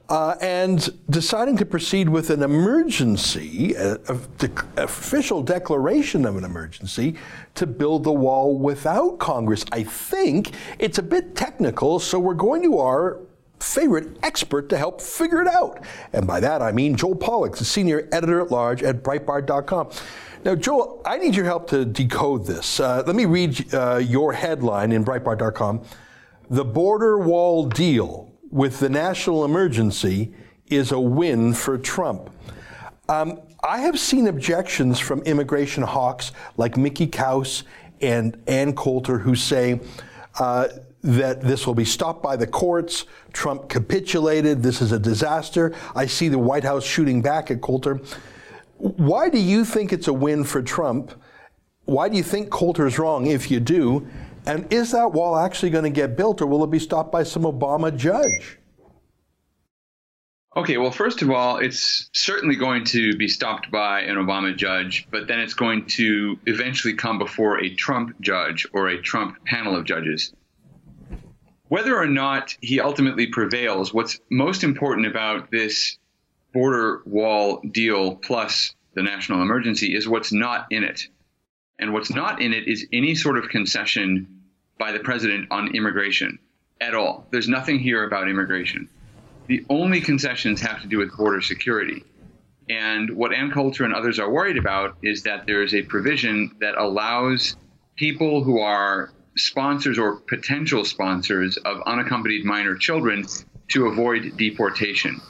uh, 0.10 0.36
and 0.41 0.89
deciding 1.10 1.58
to 1.58 1.65
proceed 1.65 2.08
with 2.08 2.30
an 2.30 2.44
emergency, 2.44 3.74
a, 3.74 3.96
a 3.96 4.18
de- 4.38 4.52
official 4.78 5.41
declaration 5.41 6.26
of 6.26 6.36
an 6.36 6.44
emergency, 6.44 7.15
to 7.56 7.65
build 7.65 8.04
the 8.04 8.12
wall 8.12 8.58
without 8.58 9.18
Congress. 9.20 9.65
I 9.72 9.84
think 9.84 10.52
it's 10.78 10.98
a 10.98 11.04
bit 11.04 11.36
technical, 11.36 12.00
so 12.00 12.20
we're 12.20 12.34
going 12.36 12.62
to 12.63 12.78
our 12.80 13.20
favorite 13.60 14.18
expert 14.22 14.70
to 14.70 14.78
help 14.78 15.02
figure 15.02 15.41
it 15.41 15.48
out. 15.48 15.84
And 16.13 16.28
by 16.28 16.39
that 16.39 16.62
I 16.62 16.72
mean 16.72 16.96
Joel 16.96 17.15
Pollak, 17.15 17.58
the 17.58 17.65
senior 17.65 18.08
editor 18.12 18.41
at 18.41 18.52
large 18.52 18.84
at 18.84 19.02
Breitbart.com. 19.02 19.89
Now, 20.44 20.54
Joel, 20.54 21.02
I 21.06 21.18
need 21.18 21.36
your 21.36 21.46
help 21.46 21.70
to 21.72 21.86
decode 21.86 22.46
this. 22.46 22.80
Uh, 22.80 23.02
let 23.08 23.15
me 23.15 23.26
read 23.26 23.74
uh, 23.74 23.98
your 23.98 24.34
headline 24.34 24.91
in 24.91 25.04
Breitbart.com. 25.04 25.82
the 26.52 26.65
border 26.65 27.18
wall 27.18 27.65
deal 27.65 28.35
with 28.56 28.80
the 28.80 28.88
national 28.88 29.44
emergency 29.44 30.34
is 30.68 30.94
a 30.94 31.00
win 31.00 31.54
for 31.54 31.78
Trump. 31.78 32.30
Um, 33.10 33.41
I 33.62 33.80
have 33.80 34.00
seen 34.00 34.28
objections 34.28 34.98
from 34.98 35.20
immigration 35.24 35.84
hawks 35.84 36.32
like 36.56 36.78
Mickey 36.78 37.06
Kaus 37.06 37.63
and 38.00 38.41
Ann 38.48 38.74
Coulter 38.74 39.20
who 39.20 39.36
say 39.36 39.82
uh, 40.39 40.70
that 41.04 41.41
this 41.41 41.68
will 41.68 41.76
be 41.76 41.84
stopped 41.84 42.24
by 42.24 42.38
the 42.38 42.48
courts. 42.48 43.04
Trump 43.34 43.68
capitulated. 43.68 44.63
This 44.63 44.82
is 44.82 44.94
a 44.94 45.00
disaster. 45.00 45.76
I 45.94 46.06
see 46.06 46.30
the 46.30 46.39
White 46.39 46.63
House 46.63 46.86
shooting 46.86 47.22
back 47.22 47.52
at 47.52 47.60
Coulter. 47.60 48.00
Why 48.78 49.28
do 49.28 49.38
you 49.38 49.65
think 49.65 49.91
it's 49.91 50.08
a 50.08 50.13
win 50.13 50.46
for 50.46 50.62
Trump? 50.62 51.12
Why 51.84 52.08
do 52.08 52.15
you 52.15 52.24
think 52.24 52.52
Coulter 52.52 52.88
is 52.88 52.98
wrong 52.98 53.28
if 53.28 53.52
you 53.52 53.60
do? 53.60 54.08
And 54.47 54.71
is 54.71 54.91
that 54.91 55.12
wall 55.12 55.38
actually 55.38 55.71
going 55.71 55.86
to 55.86 55.89
get 55.89 56.15
built 56.15 56.41
or 56.41 56.45
will 56.45 56.63
it 56.63 56.71
be 56.71 56.79
stopped 56.79 57.12
by 57.12 57.23
some 57.23 57.43
Obama 57.43 57.95
judge? 57.95 58.60
Okay, 60.58 60.77
well, 60.77 60.91
first 60.91 61.21
of 61.21 61.29
all, 61.31 61.58
it's 61.58 62.10
certainly 62.13 62.55
going 62.55 62.86
to 62.86 63.13
be 63.17 63.27
stopped 63.27 63.69
by 63.71 64.01
an 64.01 64.15
Obama 64.15 64.55
judge, 64.55 65.05
but 65.12 65.27
then 65.27 65.41
it's 65.41 65.53
going 65.53 65.86
to 65.88 66.39
eventually 66.45 66.93
come 66.93 67.17
before 67.17 67.60
a 67.60 67.75
Trump 67.75 68.15
judge 68.21 68.65
or 68.71 68.88
a 68.88 69.01
Trump 69.01 69.43
panel 69.45 69.75
of 69.75 69.84
judges. 69.84 70.34
Whether 71.67 71.97
or 71.97 72.08
not 72.08 72.55
he 72.62 72.79
ultimately 72.79 73.27
prevails, 73.27 73.93
what's 73.93 74.19
most 74.29 74.63
important 74.63 75.08
about 75.08 75.51
this 75.51 75.97
border 76.53 77.01
wall 77.05 77.62
deal 77.71 78.15
plus 78.15 78.73
the 78.93 79.03
national 79.03 79.41
emergency 79.41 79.93
is 79.93 80.08
what's 80.08 80.31
not 80.31 80.67
in 80.71 80.86
it. 80.86 81.08
And 81.79 81.91
what's 81.91 82.13
not 82.13 82.41
in 82.41 82.53
it 82.53 82.67
is 82.67 82.88
any 82.93 83.15
sort 83.15 83.38
of 83.38 83.49
concession 83.49 84.35
by 84.78 84.92
the 84.92 85.00
president 85.00 85.48
on 85.52 85.76
immigration 85.76 86.40
at 86.82 86.94
all. 86.94 87.28
There's 87.32 87.48
nothing 87.48 87.80
here 87.80 88.04
about 88.04 88.28
immigration. 88.28 88.90
The 89.48 89.66
only 89.70 90.02
concessions 90.02 90.60
have 90.62 90.82
to 90.82 90.88
do 90.88 90.98
with 90.98 91.16
border 91.16 91.42
security. 91.42 92.04
And 92.70 93.12
what 93.12 93.32
Ann 93.32 93.52
Coulter 93.52 93.86
and 93.86 93.94
others 93.94 94.20
are 94.20 94.30
worried 94.30 94.58
about 94.58 94.98
is 95.04 95.24
that 95.24 95.46
there 95.46 95.62
is 95.62 95.74
a 95.76 95.84
provision 95.84 96.52
that 96.60 96.78
allows 96.78 97.56
people 97.96 98.44
who 98.44 98.60
are 98.60 99.12
sponsors 99.38 100.00
or 100.00 100.18
potential 100.18 100.84
sponsors 100.84 101.58
of 101.58 101.82
unaccompanied 101.86 102.44
minor 102.44 102.76
children 102.76 103.26
to 103.70 103.88
avoid 103.88 104.36
deportation. 104.38 105.22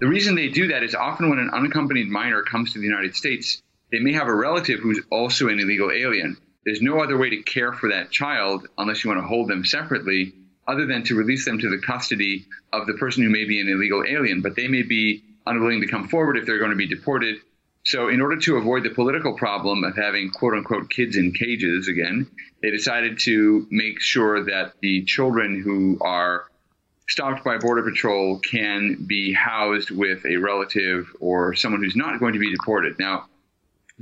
The 0.00 0.06
reason 0.08 0.34
they 0.34 0.48
do 0.48 0.68
that 0.68 0.82
is 0.82 0.94
often 0.94 1.30
when 1.30 1.38
an 1.38 1.50
unaccompanied 1.50 2.08
minor 2.08 2.42
comes 2.42 2.72
to 2.72 2.78
the 2.78 2.84
United 2.84 3.14
States, 3.14 3.62
they 3.90 4.00
may 4.00 4.12
have 4.12 4.26
a 4.26 4.34
relative 4.34 4.80
who's 4.80 5.00
also 5.10 5.48
an 5.48 5.60
illegal 5.60 5.90
alien. 5.92 6.36
There's 6.64 6.82
no 6.82 7.00
other 7.00 7.18
way 7.18 7.30
to 7.30 7.42
care 7.42 7.72
for 7.72 7.88
that 7.90 8.10
child 8.10 8.68
unless 8.78 9.02
you 9.02 9.10
want 9.10 9.22
to 9.22 9.26
hold 9.26 9.48
them 9.48 9.64
separately 9.64 10.32
other 10.68 10.86
than 10.86 11.02
to 11.04 11.16
release 11.16 11.44
them 11.44 11.58
to 11.58 11.68
the 11.68 11.78
custody 11.84 12.46
of 12.72 12.86
the 12.86 12.94
person 12.94 13.22
who 13.22 13.30
may 13.30 13.44
be 13.44 13.60
an 13.60 13.68
illegal 13.68 14.04
alien, 14.06 14.42
but 14.42 14.54
they 14.54 14.68
may 14.68 14.82
be 14.82 15.24
unwilling 15.46 15.80
to 15.80 15.88
come 15.88 16.08
forward 16.08 16.36
if 16.36 16.46
they're 16.46 16.58
going 16.58 16.70
to 16.70 16.76
be 16.76 16.86
deported. 16.86 17.38
So, 17.84 18.08
in 18.08 18.20
order 18.20 18.36
to 18.36 18.56
avoid 18.58 18.84
the 18.84 18.90
political 18.90 19.36
problem 19.36 19.82
of 19.82 19.96
having 19.96 20.30
quote 20.30 20.54
unquote 20.54 20.88
kids 20.88 21.16
in 21.16 21.32
cages 21.32 21.88
again, 21.88 22.28
they 22.62 22.70
decided 22.70 23.18
to 23.20 23.66
make 23.70 24.00
sure 24.00 24.44
that 24.44 24.74
the 24.80 25.04
children 25.04 25.60
who 25.60 25.98
are 26.00 26.44
stopped 27.08 27.44
by 27.44 27.58
Border 27.58 27.82
Patrol 27.82 28.38
can 28.38 29.04
be 29.06 29.32
housed 29.32 29.90
with 29.90 30.24
a 30.24 30.36
relative 30.36 31.08
or 31.18 31.54
someone 31.54 31.82
who's 31.82 31.96
not 31.96 32.20
going 32.20 32.34
to 32.34 32.38
be 32.38 32.54
deported. 32.54 33.00
Now, 33.00 33.26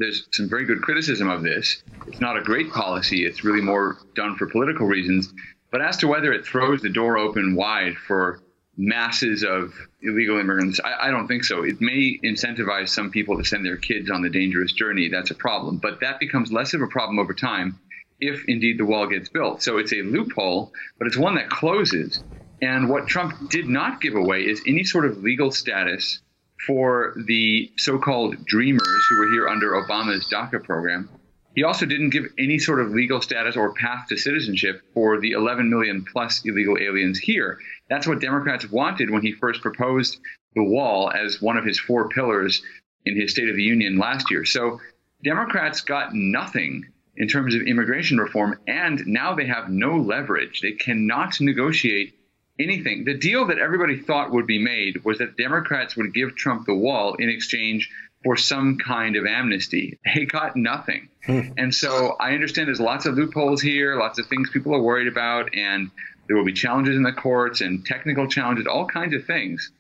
there's 0.01 0.27
some 0.33 0.49
very 0.49 0.65
good 0.65 0.81
criticism 0.81 1.29
of 1.29 1.43
this. 1.43 1.83
It's 2.07 2.21
not 2.21 2.37
a 2.37 2.43
great 2.43 2.71
policy, 2.73 3.25
it's 3.27 3.45
really 3.45 3.61
more 3.61 3.99
done 4.15 4.35
for 4.37 4.47
political 4.47 4.87
reasons. 4.87 5.33
But 5.71 5.83
as 5.83 5.99
to 5.99 6.09
whether 6.09 6.33
it 6.33 6.45
throws 6.45 6.81
the 6.81 6.89
door 6.89 7.19
open 7.19 7.55
wide 7.55 7.97
for 7.97 8.41
masses 8.77 9.45
of 9.45 9.75
illegal 10.03 10.39
immigrants, 10.39 10.81
I, 10.83 11.09
I, 11.09 11.11
don't 11.11 11.29
think 11.29 11.45
so. 11.45 11.63
It 11.63 11.81
may 11.81 12.19
incentivize 12.25 12.89
some 12.89 13.11
people 13.11 13.37
to 13.37 13.45
send 13.45 13.65
their 13.65 13.77
kids 13.77 14.11
on 14.11 14.23
the 14.23 14.31
dangerous 14.31 14.73
journey. 14.73 15.09
That's 15.09 15.31
a 15.31 15.35
problem. 15.35 15.77
But 15.77 16.01
that 16.01 16.19
becomes 16.19 16.51
less 16.51 16.73
of 16.73 16.81
a 16.81 16.87
problem 16.87 17.19
over 17.19 17.35
time 17.35 17.79
if 18.21 18.45
indeed 18.49 18.79
the 18.79 18.87
wall 18.87 19.07
gets 19.07 19.29
built. 19.29 19.63
So 19.63 19.79
it's 19.79 19.93
a 19.93 20.03
loophole, 20.03 20.73
but 20.99 21.07
it's 21.07 21.17
one 21.17 21.35
that 21.37 21.51
closes. 21.51 22.25
And 22.63 22.89
what 22.89 23.07
Trump 23.07 23.51
did 23.51 23.69
not 23.69 24.01
give 24.01 24.15
away 24.15 24.43
is 24.43 24.63
any 24.67 24.85
sort 24.85 25.05
of 25.05 25.23
legal 25.23 25.51
status 25.51 26.21
for 26.67 27.15
the 27.27 27.71
so 27.77 27.99
called 27.99 28.45
dreamers 28.45 29.07
who 29.09 29.19
were 29.19 29.31
here 29.33 29.49
under 29.49 29.73
Obama's 29.73 30.29
DACA 30.31 30.63
program 30.63 31.09
he 31.55 31.65
also 31.65 31.85
didn't 31.85 32.11
give 32.11 32.27
any 32.39 32.59
sort 32.59 32.81
of 32.81 32.93
legal 32.93 33.21
status 33.21 33.57
or 33.57 33.75
path 33.75 34.07
to 34.09 34.17
citizenship 34.17 34.83
for 34.95 35.21
the 35.21 35.33
11 35.33 35.69
million 35.69 36.05
plus 36.05 36.43
illegal 36.45 36.79
aliens 36.81 37.19
here. 37.19 37.59
That's 37.89 38.07
what 38.07 38.21
Democrats 38.21 38.71
wanted 38.71 39.11
when 39.11 39.23
he 39.23 39.33
first 39.33 39.61
proposed 39.61 40.19
the 40.55 40.63
wall 40.63 41.11
as 41.11 41.43
one 41.43 41.57
of 41.57 41.65
his 41.65 41.79
four 41.79 42.09
pillars 42.09 42.63
in 43.05 43.21
his 43.21 43.33
State 43.33 43.49
of 43.49 43.57
the 43.57 43.63
Union 43.63 43.99
last 43.99 44.31
year. 44.31 44.45
So 44.45 44.81
Democrats 45.25 45.81
got 45.81 46.15
nothing 46.15 46.87
in 47.17 47.27
terms 47.27 47.55
of 47.55 47.63
immigration 47.63 48.19
reform, 48.19 48.59
and 48.69 49.05
now 49.07 49.35
they 49.35 49.47
have 49.47 49.69
no 49.69 49.97
leverage. 49.97 50.61
They 50.61 50.73
cannot 50.73 51.41
negotiate 51.41 52.15
anything. 52.63 53.05
The 53.05 53.17
deal 53.17 53.47
that 53.47 53.59
everybody 53.59 53.99
thought 53.99 54.33
would 54.33 54.47
be 54.47 54.63
made 54.63 55.05
was 55.05 55.19
that 55.19 55.37
Democrats 55.37 55.97
would 55.97 56.15
give 56.15 56.37
Trump 56.37 56.67
the 56.67 56.75
wall 56.75 57.15
in 57.15 57.29
exchange 57.29 57.91
for 58.23 58.37
some 58.37 58.77
kind 58.79 59.17
of 59.17 59.25
amnesty. 59.27 59.99
They 60.15 60.27
got 60.27 60.57
nothing. 60.57 61.09
Hmm. 61.27 61.41
and 61.59 61.75
so 61.75 62.17
I 62.19 62.33
understand 62.33 62.69
there's 62.69 62.81
lots 62.81 63.05
of 63.05 63.15
loopholes 63.15 63.61
here, 63.61 63.97
lots 63.97 64.19
of 64.19 64.27
things 64.27 64.49
people 64.51 64.75
are 64.75 64.83
worried 64.83 65.07
about, 65.07 65.55
and 65.55 65.91
there 66.27 66.37
will 66.37 66.47
be 66.47 66.53
challenges 66.53 66.97
in 66.97 67.03
the 67.03 67.13
courts 67.13 67.61
and 67.61 67.85
technical 67.85 68.27
challenges, 68.27 68.67
all 68.67 68.87
kinds 68.87 69.15
of 69.15 69.25
things. 69.27 69.71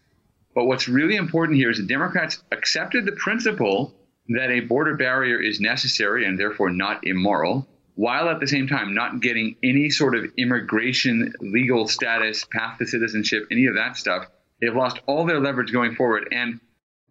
But 0.54 0.64
what's 0.64 0.88
really 0.88 1.16
important 1.16 1.56
here 1.56 1.70
is 1.70 1.78
the 1.78 1.86
Democrats 1.86 2.42
accepted 2.52 3.06
the 3.06 3.12
principle 3.12 3.94
that 4.28 4.50
a 4.50 4.60
border 4.60 4.96
barrier 4.96 5.40
is 5.40 5.60
necessary 5.60 6.26
and 6.26 6.38
therefore 6.38 6.70
not 6.70 7.06
immoral, 7.06 7.66
while 8.00 8.30
at 8.30 8.40
the 8.40 8.46
same 8.46 8.66
time 8.66 8.94
not 8.94 9.20
getting 9.20 9.54
any 9.62 9.90
sort 9.90 10.14
of 10.14 10.24
immigration 10.38 11.34
legal 11.40 11.86
status, 11.86 12.46
path 12.50 12.78
to 12.78 12.86
citizenship, 12.86 13.46
any 13.52 13.66
of 13.66 13.74
that 13.74 13.94
stuff. 13.94 14.24
They've 14.58 14.74
lost 14.74 15.00
all 15.04 15.26
their 15.26 15.38
leverage 15.38 15.70
going 15.70 15.96
forward. 15.96 16.28
And 16.32 16.60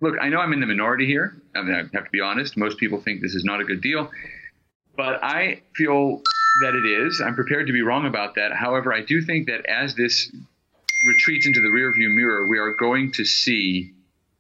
look, 0.01 0.15
I 0.19 0.29
know 0.29 0.39
I'm 0.39 0.51
in 0.51 0.59
the 0.59 0.65
minority 0.65 1.05
here. 1.05 1.39
I 1.55 1.61
mean, 1.61 1.75
I 1.75 1.77
have 1.95 2.05
to 2.05 2.09
be 2.11 2.21
honest. 2.21 2.57
Most 2.57 2.79
people 2.79 2.99
think 2.99 3.21
this 3.21 3.35
is 3.35 3.43
not 3.43 3.61
a 3.61 3.65
good 3.65 3.81
deal, 3.81 4.09
but 4.97 5.23
I 5.23 5.61
feel 5.75 6.23
that 6.63 6.73
it 6.73 6.87
is. 6.87 7.21
I'm 7.23 7.35
prepared 7.35 7.67
to 7.67 7.73
be 7.73 7.83
wrong 7.83 8.07
about 8.07 8.33
that. 8.37 8.51
However, 8.51 8.91
I 8.91 9.01
do 9.01 9.21
think 9.21 9.45
that 9.45 9.67
as 9.67 9.93
this 9.93 10.31
retreats 11.05 11.45
into 11.45 11.61
the 11.61 11.67
rearview 11.67 12.15
mirror, 12.15 12.47
we 12.49 12.57
are 12.57 12.73
going 12.73 13.11
to 13.11 13.25
see 13.25 13.93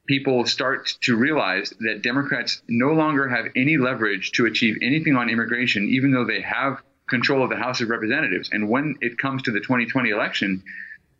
people 0.09 0.43
start 0.43 0.91
to 1.01 1.15
realize 1.15 1.71
that 1.81 2.01
Democrats 2.01 2.63
no 2.67 2.93
longer 2.93 3.29
have 3.29 3.45
any 3.55 3.77
leverage 3.77 4.31
to 4.31 4.47
achieve 4.47 4.75
anything 4.81 5.15
on 5.15 5.29
immigration, 5.29 5.87
even 5.87 6.09
though 6.09 6.25
they 6.25 6.41
have 6.41 6.81
control 7.07 7.43
of 7.43 7.51
the 7.51 7.55
House 7.55 7.79
of 7.79 7.89
Representatives. 7.89 8.49
And 8.51 8.69
when 8.69 8.95
it 9.01 9.19
comes 9.19 9.43
to 9.43 9.51
the 9.51 9.59
2020 9.59 10.09
election, 10.09 10.63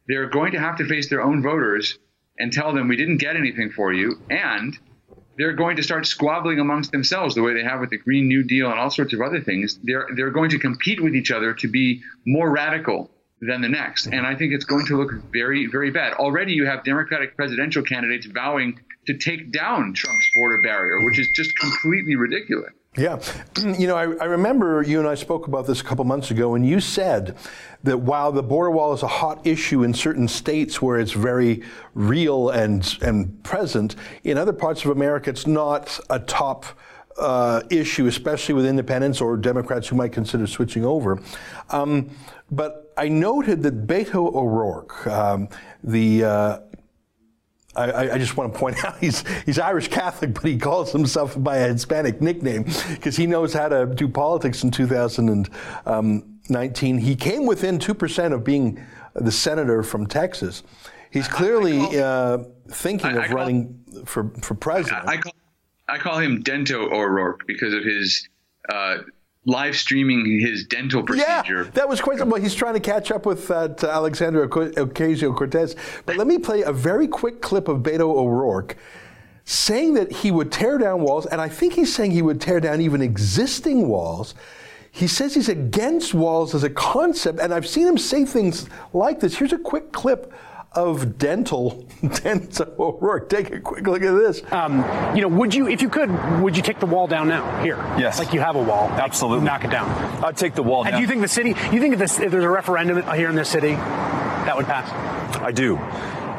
they're 0.07 0.27
going 0.27 0.53
to 0.53 0.59
have 0.59 0.77
to 0.77 0.87
face 0.87 1.07
their 1.07 1.21
own 1.21 1.43
voters 1.43 1.99
and 2.39 2.51
tell 2.51 2.73
them 2.73 2.87
we 2.87 2.95
didn't 2.95 3.17
get 3.17 3.35
anything 3.35 3.69
for 3.69 3.93
you, 3.93 4.23
and 4.27 4.75
they're 5.37 5.53
going 5.53 5.75
to 5.75 5.83
start 5.83 6.07
squabbling 6.07 6.59
amongst 6.59 6.91
themselves 6.91 7.35
the 7.35 7.43
way 7.43 7.53
they 7.53 7.63
have 7.63 7.81
with 7.81 7.91
the 7.91 7.97
Green 7.97 8.27
New 8.27 8.43
Deal 8.43 8.71
and 8.71 8.79
all 8.79 8.89
sorts 8.89 9.13
of 9.13 9.21
other 9.21 9.39
things. 9.39 9.79
They're 9.83 10.07
they're 10.15 10.31
going 10.31 10.49
to 10.49 10.57
compete 10.57 10.99
with 10.99 11.13
each 11.13 11.29
other 11.29 11.53
to 11.53 11.67
be 11.67 12.01
more 12.25 12.49
radical 12.49 13.11
than 13.41 13.61
the 13.61 13.69
next, 13.69 14.07
and 14.07 14.25
I 14.25 14.35
think 14.35 14.53
it's 14.53 14.65
going 14.65 14.85
to 14.87 14.97
look 14.97 15.11
very 15.31 15.67
very 15.67 15.91
bad. 15.91 16.13
Already, 16.13 16.53
you 16.53 16.65
have 16.65 16.83
Democratic 16.83 17.35
presidential 17.35 17.83
candidates 17.83 18.25
vowing 18.25 18.79
to 19.07 19.17
take 19.17 19.51
down 19.51 19.93
Trump's 19.93 20.29
border 20.35 20.61
barrier, 20.61 21.03
which 21.03 21.19
is 21.19 21.27
just 21.35 21.55
completely 21.57 22.15
ridiculous. 22.15 22.71
Yeah. 22.97 23.19
You 23.79 23.87
know, 23.87 23.95
I, 23.95 24.03
I, 24.15 24.25
remember 24.25 24.81
you 24.81 24.99
and 24.99 25.07
I 25.07 25.15
spoke 25.15 25.47
about 25.47 25.67
this 25.67 25.81
a 25.81 25.83
couple 25.83 26.03
months 26.05 26.31
ago, 26.31 26.55
and 26.55 26.65
you 26.65 26.79
said 26.79 27.37
that 27.83 27.99
while 27.99 28.31
the 28.31 28.43
border 28.43 28.71
wall 28.71 28.93
is 28.93 29.03
a 29.03 29.07
hot 29.07 29.45
issue 29.45 29.83
in 29.83 29.93
certain 29.93 30.27
states 30.27 30.81
where 30.81 30.99
it's 30.99 31.11
very 31.11 31.63
real 31.93 32.49
and, 32.49 32.97
and 33.01 33.41
present, 33.43 33.95
in 34.23 34.37
other 34.37 34.53
parts 34.53 34.85
of 34.85 34.91
America, 34.91 35.29
it's 35.29 35.47
not 35.47 35.99
a 36.09 36.19
top 36.19 36.65
uh, 37.19 37.61
issue, 37.69 38.07
especially 38.07 38.55
with 38.55 38.65
independents 38.65 39.21
or 39.21 39.37
Democrats 39.37 39.87
who 39.87 39.95
might 39.95 40.11
consider 40.11 40.47
switching 40.47 40.85
over. 40.85 41.19
Um, 41.69 42.09
but 42.51 42.93
I 42.97 43.09
noted 43.09 43.63
that 43.63 43.87
Beto 43.87 44.33
O'Rourke, 44.33 45.05
um, 45.07 45.49
the 45.83 46.23
uh, 46.23 46.59
I, 47.75 48.11
I, 48.11 48.17
just 48.17 48.35
want 48.35 48.51
to 48.53 48.59
point 48.59 48.83
out 48.85 48.97
he's 48.99 49.23
he's 49.45 49.59
Irish 49.59 49.89
Catholic, 49.89 50.33
but 50.33 50.45
he 50.45 50.57
calls 50.57 50.91
himself 50.91 51.41
by 51.41 51.57
a 51.57 51.73
Hispanic 51.73 52.19
nickname 52.21 52.65
because 52.91 53.15
he 53.15 53.27
knows 53.27 53.53
how 53.53 53.69
to 53.69 53.85
do 53.85 54.07
politics 54.07 54.63
in 54.63 54.71
2019. 54.71 56.97
He 56.97 57.15
came 57.15 57.45
within 57.45 57.77
two 57.79 57.93
percent 57.93 58.33
of 58.33 58.43
being 58.43 58.83
the 59.15 59.31
senator 59.31 59.83
from 59.83 60.07
Texas. 60.07 60.63
He's 61.11 61.27
clearly 61.27 61.77
call, 61.77 61.99
uh, 61.99 62.43
thinking 62.69 63.15
of 63.17 63.29
running 63.31 63.83
for 64.05 64.31
for 64.41 64.55
president. 64.55 65.07
I 65.07 65.17
call, 65.17 65.33
I 65.87 65.97
call 65.97 66.19
him 66.19 66.41
Dento 66.41 66.89
O'Rourke 66.91 67.47
because 67.47 67.73
of 67.73 67.83
his 67.83 68.27
uh, 68.69 68.99
live 69.45 69.75
streaming 69.75 70.39
his 70.39 70.65
dental 70.65 71.03
procedure. 71.03 71.63
Yeah, 71.63 71.71
that 71.73 71.87
was 71.87 72.01
quite. 72.01 72.25
Well, 72.25 72.41
he's 72.41 72.55
trying 72.55 72.73
to 72.73 72.79
catch 72.79 73.11
up 73.11 73.25
with 73.25 73.49
uh, 73.49 73.69
Alexandria 73.83 74.47
Ocasio 74.47 75.35
Cortez. 75.35 75.75
But 76.05 76.17
let 76.17 76.27
me 76.27 76.37
play 76.37 76.61
a 76.63 76.71
very 76.71 77.07
quick 77.07 77.41
clip 77.41 77.67
of 77.67 77.79
Beto 77.79 78.15
O'Rourke 78.15 78.77
saying 79.45 79.95
that 79.95 80.11
he 80.11 80.29
would 80.29 80.51
tear 80.51 80.77
down 80.77 81.01
walls, 81.01 81.25
and 81.25 81.41
I 81.41 81.49
think 81.49 81.73
he's 81.73 81.93
saying 81.93 82.11
he 82.11 82.21
would 82.21 82.39
tear 82.39 82.59
down 82.59 82.81
even 82.81 83.01
existing 83.01 83.87
walls. 83.87 84.35
He 84.91 85.07
says 85.07 85.33
he's 85.33 85.49
against 85.49 86.13
walls 86.13 86.53
as 86.53 86.63
a 86.63 86.69
concept, 86.69 87.39
and 87.39 87.53
I've 87.53 87.67
seen 87.67 87.87
him 87.87 87.97
say 87.97 88.25
things 88.25 88.67
like 88.93 89.19
this. 89.19 89.37
Here's 89.37 89.53
a 89.53 89.57
quick 89.57 89.91
clip 89.91 90.31
of 90.73 91.17
dental 91.17 91.85
dental 92.23 92.73
O'Rourke. 92.77 93.29
Take 93.29 93.51
a 93.51 93.59
quick 93.59 93.87
look 93.87 94.01
at 94.01 94.11
this. 94.11 94.41
Um, 94.51 94.79
you 95.15 95.21
know, 95.21 95.27
would 95.27 95.53
you, 95.53 95.67
if 95.67 95.81
you 95.81 95.89
could, 95.89 96.09
would 96.41 96.55
you 96.55 96.63
take 96.63 96.79
the 96.79 96.85
wall 96.85 97.07
down 97.07 97.27
now? 97.27 97.63
Here, 97.63 97.77
yes, 97.97 98.19
like 98.19 98.33
you 98.33 98.39
have 98.39 98.55
a 98.55 98.61
wall. 98.61 98.89
Absolutely, 98.89 99.45
knock 99.45 99.63
it 99.63 99.71
down. 99.71 99.89
I'd 100.23 100.37
take 100.37 100.55
the 100.55 100.63
wall. 100.63 100.83
And 100.83 100.91
down. 100.91 100.99
do 100.99 101.01
you 101.01 101.07
think 101.07 101.21
the 101.21 101.27
city? 101.27 101.49
You 101.49 101.79
think 101.79 101.93
if, 101.93 101.99
this, 101.99 102.19
if 102.19 102.31
there's 102.31 102.43
a 102.43 102.49
referendum 102.49 103.01
here 103.15 103.29
in 103.29 103.35
this 103.35 103.49
city, 103.49 103.73
that 103.73 104.55
would 104.55 104.65
pass? 104.65 104.89
I 105.41 105.51
do. 105.51 105.77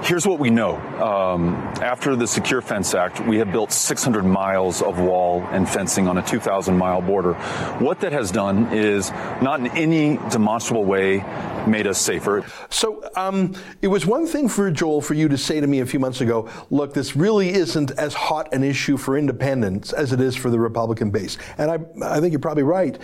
Here's 0.02 0.26
what 0.26 0.38
we 0.38 0.48
know. 0.48 0.76
Um, 0.98 1.54
after 1.82 2.16
the 2.16 2.26
Secure 2.26 2.62
Fence 2.62 2.94
Act, 2.94 3.20
we 3.20 3.36
have 3.36 3.52
built 3.52 3.70
600 3.70 4.24
miles 4.24 4.80
of 4.80 4.98
wall 4.98 5.42
and 5.50 5.68
fencing 5.68 6.08
on 6.08 6.16
a 6.16 6.22
2,000 6.22 6.76
mile 6.76 7.02
border. 7.02 7.34
What 7.78 8.00
that 8.00 8.12
has 8.12 8.30
done 8.30 8.72
is 8.72 9.10
not 9.42 9.60
in 9.60 9.66
any 9.68 10.16
demonstrable 10.30 10.84
way 10.84 11.18
made 11.66 11.86
us 11.86 12.00
safer. 12.00 12.44
So 12.70 13.08
um, 13.14 13.54
it 13.82 13.88
was 13.88 14.06
one 14.06 14.26
thing 14.26 14.48
for 14.48 14.70
Joel 14.70 15.02
for 15.02 15.14
you 15.14 15.28
to 15.28 15.36
say 15.36 15.60
to 15.60 15.66
me 15.66 15.80
a 15.80 15.86
few 15.86 16.00
months 16.00 16.22
ago, 16.22 16.48
look, 16.70 16.94
this 16.94 17.14
really 17.14 17.50
isn't 17.50 17.90
as 17.92 18.14
hot 18.14 18.52
an 18.54 18.64
issue 18.64 18.96
for 18.96 19.18
independents 19.18 19.92
as 19.92 20.14
it 20.14 20.20
is 20.20 20.34
for 20.34 20.48
the 20.48 20.58
Republican 20.58 21.10
base. 21.10 21.36
And 21.58 21.70
I, 21.70 22.14
I 22.16 22.20
think 22.20 22.32
you're 22.32 22.40
probably 22.40 22.62
right. 22.62 22.98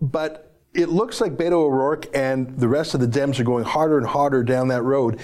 But 0.00 0.50
it 0.72 0.88
looks 0.88 1.20
like 1.20 1.32
Beto 1.36 1.52
O'Rourke 1.52 2.06
and 2.14 2.58
the 2.58 2.68
rest 2.68 2.94
of 2.94 3.00
the 3.00 3.06
Dems 3.06 3.38
are 3.38 3.44
going 3.44 3.64
harder 3.64 3.98
and 3.98 4.06
harder 4.06 4.42
down 4.42 4.68
that 4.68 4.82
road 4.82 5.20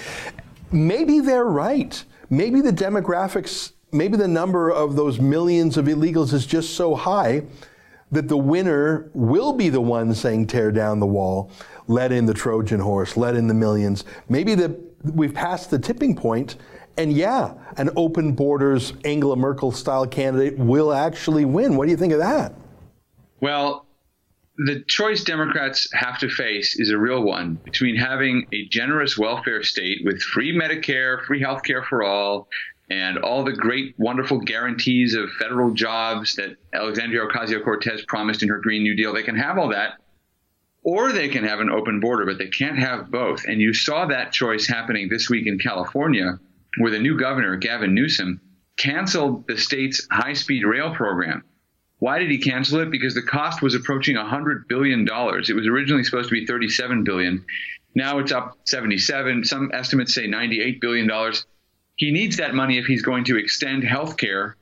maybe 0.73 1.21
they're 1.21 1.45
right. 1.45 2.05
Maybe 2.31 2.61
the 2.61 2.73
demographics, 2.73 3.73
maybe 3.93 4.17
the 4.17 4.29
number 4.29 4.71
of 4.71 4.97
those 4.97 5.21
millions 5.21 5.77
of 5.77 5.87
illegals 5.87 6.33
is 6.33 6.47
just 6.47 6.75
so 6.75 6.95
high 6.95 7.43
that 8.11 8.29
the 8.29 8.37
winner 8.37 9.11
will 9.13 9.53
be 9.53 9.69
the 9.69 9.81
one 9.81 10.15
saying 10.15 10.47
tear 10.47 10.71
down 10.71 11.01
the 11.01 11.07
wall, 11.07 11.51
let 11.89 12.13
in 12.13 12.27
the 12.27 12.35
Trojan 12.35 12.81
horse, 12.81 13.17
let 13.17 13.35
in 13.35 13.47
the 13.47 13.55
millions. 13.55 14.05
Maybe 14.29 14.55
the, 14.55 14.79
we've 15.03 15.35
passed 15.35 15.71
the 15.71 15.79
tipping 15.79 16.15
point, 16.15 16.57
and 16.97 17.13
yeah, 17.13 17.55
an 17.77 17.91
open 17.97 18.33
borders 18.33 18.93
Angela 19.05 19.37
Merkel 19.37 19.73
style 19.73 20.07
candidate 20.07 20.57
will 20.59 20.93
actually 20.93 21.45
win. 21.45 21.77
What 21.77 21.87
do 21.87 21.91
you 21.91 21.97
think 21.97 22.13
of 22.13 22.21
that? 22.21 22.55
Well, 23.41 23.84
the 24.57 24.85
choice 24.87 25.25
Democrats 25.25 25.89
have 25.93 26.19
to 26.19 26.29
face 26.29 26.79
is 26.79 26.91
a 26.91 26.99
real 26.99 27.23
one 27.23 27.55
between 27.65 27.97
having 27.97 28.47
a 28.53 28.67
generous 28.69 29.19
welfare 29.19 29.63
state 29.63 30.03
with 30.05 30.23
free 30.23 30.57
Medicare, 30.57 31.25
free 31.25 31.41
health 31.41 31.63
care 31.65 31.83
for 31.83 32.05
all, 32.05 32.49
and 32.89 33.19
all 33.19 33.43
the 33.43 33.53
great, 33.53 33.95
wonderful 33.99 34.39
guarantees 34.39 35.15
of 35.15 35.31
federal 35.41 35.73
jobs 35.73 36.37
that 36.37 36.57
Alexandria 36.73 37.27
Ocasio 37.27 37.65
Cortez 37.65 38.05
promised 38.07 38.43
in 38.43 38.49
her 38.49 38.61
Green 38.61 38.83
New 38.83 38.95
Deal. 38.95 39.13
They 39.13 39.23
can 39.23 39.37
have 39.37 39.59
all 39.59 39.71
that, 39.71 39.95
or 40.85 41.11
they 41.11 41.29
can 41.29 41.45
have 41.45 41.61
an 41.61 41.71
open 41.71 41.99
border, 41.99 42.25
but 42.25 42.39
they 42.39 42.49
can't 42.49 42.79
have 42.79 43.11
both. 43.11 43.45
And 43.47 43.61
you 43.61 43.75
saw 43.75 44.07
that 44.07 44.33
choice 44.33 44.69
happening 44.69 45.09
this 45.09 45.29
week 45.29 45.47
in 45.49 45.59
California, 45.59 46.39
where 46.79 46.93
the 46.93 46.99
new 47.01 47.19
governor, 47.19 47.57
Gavin 47.57 47.95
Newsom, 47.95 48.41
canceled 48.77 49.49
the 49.49 49.57
state's 49.57 50.07
high 50.13 50.35
speed 50.35 50.65
rail 50.65 50.95
program 50.95 51.43
why 51.99 52.19
did 52.19 52.31
he 52.31 52.39
cancel 52.39 52.81
it? 52.81 52.91
Because 52.91 53.15
the 53.15 53.23
cost 53.23 53.63
was 53.63 53.75
approaching 53.75 54.17
$100 54.17 54.69
billion. 54.69 55.03
It 55.03 55.55
was 55.55 55.67
originally 55.67 56.05
supposed 56.05 56.29
to 56.29 56.35
be 56.35 56.47
37 56.47 57.05
billion. 57.05 57.45
Now 57.95 58.19
it's 58.19 58.33
up 58.33 58.59
77. 58.65 59.45
Some 59.45 59.71
estimates 59.73 60.15
say 60.15 60.27
$98 60.27 60.81
billion. 60.81 61.11
He 61.97 62.11
needs 62.11 62.39
that 62.39 62.55
money 62.55 62.79
if 62.79 62.87
he's 62.87 63.03
going 63.03 63.25
to 63.25 63.39
extend 63.39 63.85
health 63.85 64.17
care 64.17 64.57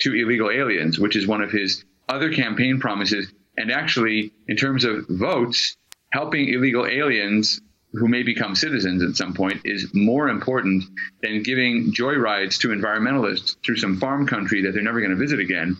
to 0.00 0.14
illegal 0.14 0.50
aliens, 0.50 0.98
which 0.98 1.16
is 1.16 1.26
one 1.26 1.42
of 1.42 1.50
his 1.50 1.84
other 2.08 2.32
campaign 2.32 2.78
promises. 2.78 3.32
And 3.56 3.72
actually, 3.72 4.32
in 4.46 4.56
terms 4.56 4.84
of 4.84 5.06
votes, 5.08 5.76
helping 6.10 6.48
illegal 6.48 6.86
aliens 6.86 7.60
who 7.92 8.06
may 8.06 8.22
become 8.22 8.54
citizens 8.54 9.02
at 9.02 9.16
some 9.16 9.34
point 9.34 9.62
is 9.64 9.92
more 9.94 10.28
important 10.28 10.84
than 11.22 11.42
giving 11.42 11.92
joyrides 11.92 12.58
to 12.60 12.68
environmentalists 12.68 13.56
through 13.64 13.76
some 13.76 13.98
farm 13.98 14.26
country 14.26 14.62
that 14.62 14.72
they're 14.72 14.82
never 14.82 15.00
going 15.00 15.10
to 15.10 15.16
visit 15.16 15.40
again 15.40 15.76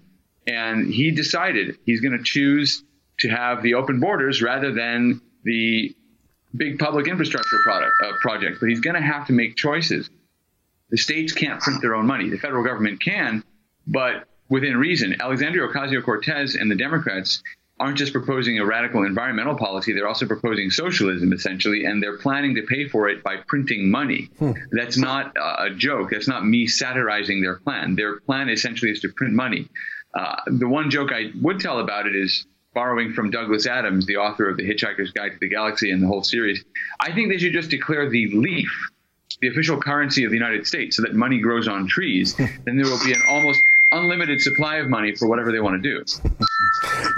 and 0.47 0.93
he 0.93 1.11
decided 1.11 1.79
he's 1.85 2.01
going 2.01 2.17
to 2.17 2.25
choose 2.25 2.83
to 3.21 3.29
have 3.29 3.63
the 3.63 3.75
open 3.75 4.01
borders 4.01 4.43
rather 4.43 4.73
than 4.73 5.21
the 5.45 5.95
big 6.55 6.79
public 6.79 7.09
infrastructure 7.09 7.59
product, 7.65 7.93
uh, 8.05 8.13
project. 8.21 8.59
But 8.61 8.69
he's 8.69 8.81
going 8.81 8.97
to 8.97 9.03
have 9.03 9.27
to 9.27 9.33
make 9.33 9.57
choices. 9.57 10.09
The 10.91 10.99
states 10.99 11.33
can't 11.33 11.61
print 11.61 11.81
their 11.83 11.95
own 11.95 12.07
money. 12.07 12.29
The 12.29 12.39
federal 12.39 12.65
government 12.65 13.03
can, 13.03 13.43
but 13.87 14.29
within 14.49 14.77
reason. 14.77 15.17
Alexandria 15.21 15.67
Ocasio 15.67 16.05
Cortez 16.05 16.55
and 16.55 16.71
the 16.71 16.77
Democrats 16.77 17.43
aren't 17.79 17.99
just 17.99 18.13
proposing 18.13 18.59
a 18.59 18.65
radical 18.65 19.05
environmental 19.05 19.55
policy, 19.55 19.93
they're 19.93 20.09
also 20.09 20.27
proposing 20.27 20.71
socialism, 20.71 21.33
essentially, 21.33 21.85
and 21.85 22.03
they're 22.03 22.17
planning 22.19 22.55
to 22.55 22.63
pay 22.63 22.89
for 22.89 23.09
it 23.09 23.23
by 23.23 23.37
printing 23.47 23.91
money. 23.91 24.31
Hmm. 24.39 24.53
That's 24.73 24.97
not 24.97 25.37
a 25.37 25.71
joke. 25.71 26.11
That's 26.11 26.29
not 26.29 26.47
me 26.47 26.67
satirizing 26.67 27.43
their 27.43 27.57
plan. 27.57 27.95
Their 27.95 28.21
plan 28.21 28.49
essentially 28.49 28.91
is 28.91 29.01
to 29.01 29.11
print 29.11 29.35
money. 29.35 29.69
Uh, 30.17 30.37
the 30.47 30.67
one 30.67 30.91
joke 30.91 31.13
I 31.13 31.31
would 31.43 31.61
tell 31.61 31.81
about 31.81 32.07
it 32.07 32.17
is 32.17 32.47
borrowing 32.75 33.13
from 33.13 33.31
Douglas 33.31 33.67
Adams, 33.67 34.07
the 34.07 34.17
author 34.17 34.49
of 34.49 34.57
The 34.57 34.63
Hitchhiker's 34.63 35.11
Guide 35.13 35.33
to 35.33 35.39
the 35.41 35.49
Galaxy 35.49 35.91
and 35.91 36.03
the 36.03 36.07
whole 36.07 36.23
series. 36.23 36.65
I 37.01 37.13
think 37.13 37.31
they 37.31 37.39
should 37.39 37.53
just 37.53 37.71
declare 37.71 38.09
the 38.09 38.29
leaf 38.35 38.71
the 39.41 39.49
official 39.49 39.81
currency 39.81 40.25
of 40.25 40.31
the 40.31 40.37
United 40.37 40.67
States 40.67 40.97
so 40.97 41.03
that 41.03 41.15
money 41.15 41.41
grows 41.41 41.69
on 41.69 41.87
trees. 41.87 42.35
then 42.37 42.77
there 42.77 42.87
will 42.87 43.05
be 43.05 43.13
an 43.13 43.23
almost 43.29 43.61
unlimited 43.93 44.41
supply 44.41 44.77
of 44.77 44.89
money 44.89 45.15
for 45.15 45.29
whatever 45.29 45.53
they 45.53 45.61
want 45.61 45.83
to 45.83 45.89
do. 45.89 46.05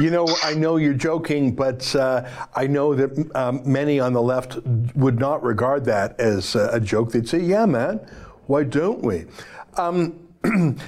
You 0.01 0.11
know, 0.11 0.28
I 0.44 0.55
know 0.55 0.76
you're 0.76 0.94
joking, 0.94 1.53
but 1.57 1.94
uh, 1.96 2.28
I 2.55 2.68
know 2.68 2.94
that 2.94 3.34
um, 3.34 3.62
many 3.64 3.99
on 3.99 4.12
the 4.12 4.22
left 4.22 4.57
would 4.94 5.18
not 5.18 5.42
regard 5.42 5.86
that 5.86 6.18
as 6.20 6.55
a 6.55 6.78
joke. 6.78 7.11
They'd 7.11 7.28
say, 7.28 7.40
yeah, 7.40 7.66
man, 7.66 7.99
why 8.46 8.62
don't 8.62 9.03
we? 9.03 9.24
Um, 9.76 10.28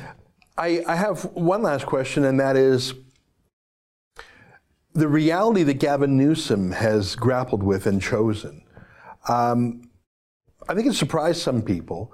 I, 0.61 0.85
I 0.87 0.95
have 0.95 1.25
one 1.33 1.63
last 1.63 1.87
question, 1.87 2.27
and 2.27 2.39
that 2.39 2.55
is 2.55 2.93
the 4.93 5.09
reality 5.09 5.63
that 5.63 5.75
Gavin 5.75 6.19
Newsom 6.19 6.73
has 6.73 7.17
grappled 7.17 7.63
with 7.63 7.87
and 7.87 8.03
chosen. 8.03 8.63
Um, 9.27 9.89
I 10.69 10.75
think 10.75 10.87
it 10.87 10.93
surprised 10.93 11.41
some 11.41 11.63
people. 11.63 12.13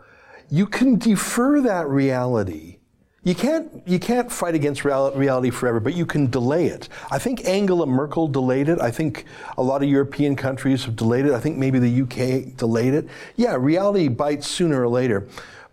You 0.49 0.66
can 0.66 0.97
defer 0.97 1.61
that 1.62 1.88
reality. 1.88 2.78
You 3.24 3.34
can't, 3.34 3.82
you 3.84 3.99
can't 3.99 4.30
fight 4.30 4.55
against 4.55 4.84
reality 4.84 5.51
forever, 5.51 5.80
but 5.80 5.94
you 5.94 6.07
can 6.07 6.30
delay 6.30 6.66
it. 6.66 6.88
I 7.11 7.18
think 7.18 7.49
Angela 7.49 7.84
Merkel 7.84 8.28
delayed 8.28 8.68
it. 8.68 8.80
I 8.80 8.92
think 8.92 9.24
a 9.59 9.62
lot 9.62 9.82
of 9.82 9.88
European 9.88 10.36
countries 10.36 10.84
have 10.84 10.94
delayed 10.94 11.26
it. 11.26 11.32
I 11.32 11.40
think 11.40 11.57
maybe 11.57 11.80
the 11.80 12.03
UK 12.03 12.57
delayed 12.57 12.94
it. 12.94 13.09
Yeah, 13.34 13.57
reality 13.59 14.07
bites 14.07 14.47
sooner 14.47 14.80
or 14.80 14.88
later. 14.88 15.26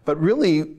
But 0.06 0.20
really, 0.20 0.78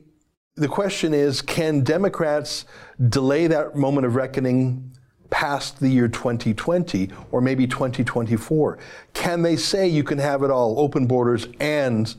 the 0.56 0.68
question 0.68 1.12
is 1.12 1.42
can 1.42 1.80
Democrats 1.80 2.64
delay 3.08 3.46
that 3.48 3.74
moment 3.74 4.06
of 4.06 4.14
reckoning 4.14 4.92
past 5.30 5.80
the 5.80 5.88
year 5.88 6.06
2020 6.06 7.10
or 7.32 7.40
maybe 7.40 7.66
2024? 7.66 8.78
Can 9.14 9.42
they 9.42 9.56
say 9.56 9.88
you 9.88 10.04
can 10.04 10.18
have 10.18 10.42
it 10.42 10.50
all, 10.50 10.78
open 10.78 11.06
borders 11.06 11.48
and 11.58 12.14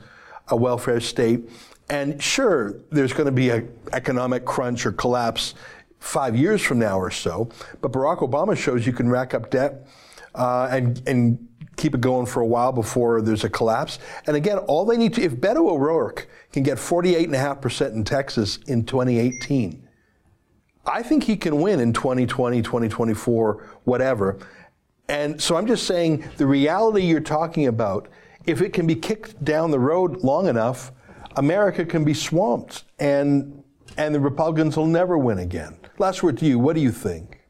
a 0.50 0.56
welfare 0.56 1.00
state? 1.00 1.50
And 1.90 2.22
sure, 2.22 2.76
there's 2.90 3.14
going 3.14 3.28
to 3.28 3.32
be 3.32 3.52
an 3.52 3.72
economic 3.94 4.44
crunch 4.44 4.86
or 4.86 4.92
collapse 4.92 5.54
five 6.00 6.36
years 6.36 6.62
from 6.62 6.80
now 6.80 7.00
or 7.00 7.12
so, 7.12 7.50
but 7.82 7.92
Barack 7.92 8.20
Obama 8.20 8.58
shows 8.58 8.86
you 8.86 8.94
can 8.94 9.08
rack 9.08 9.34
up 9.34 9.50
debt 9.50 9.88
uh, 10.34 10.68
and, 10.70 11.02
and 11.08 11.48
keep 11.76 11.96
it 11.96 12.02
going 12.02 12.26
for 12.26 12.42
a 12.42 12.46
while 12.46 12.72
before 12.72 13.22
there's 13.22 13.44
a 13.44 13.50
collapse. 13.50 14.00
And 14.28 14.36
again, 14.36 14.58
all 14.60 14.86
they 14.86 14.98
need 14.98 15.14
to, 15.16 15.22
if 15.22 15.34
Beto 15.34 15.70
O'Rourke 15.70 16.28
can 16.52 16.64
get 16.64 16.78
48.5% 16.78 17.94
in 17.94 18.04
Texas 18.04 18.58
in 18.68 18.86
2018, 18.86 19.88
I 20.86 21.02
think 21.02 21.24
he 21.24 21.36
can 21.36 21.60
win 21.62 21.80
in 21.80 21.94
2020, 21.94 22.62
2024, 22.62 23.80
whatever. 23.86 24.38
And 25.10 25.42
so 25.42 25.56
I'm 25.56 25.68
just 25.68 25.88
saying 25.88 26.28
the 26.38 26.46
reality 26.46 27.06
you're 27.06 27.20
talking 27.20 27.68
about, 27.68 28.08
if 28.46 28.62
it 28.62 28.74
can 28.74 28.86
be 28.86 28.96
kicked 28.96 29.44
down 29.44 29.72
the 29.72 29.80
road 29.80 30.24
long 30.24 30.48
enough, 30.48 30.92
America 31.36 31.86
can 31.86 32.04
be 32.04 32.14
swamped 32.14 32.84
and 33.00 33.64
and 33.98 34.14
the 34.14 34.20
Republicans 34.20 34.76
will 34.76 34.88
never 34.88 35.18
win 35.18 35.40
again. 35.40 35.78
Last 36.00 36.22
word 36.22 36.38
to 36.40 36.46
you. 36.46 36.60
What 36.60 36.76
do 36.76 36.82
you 36.82 36.92
think? 36.92 37.45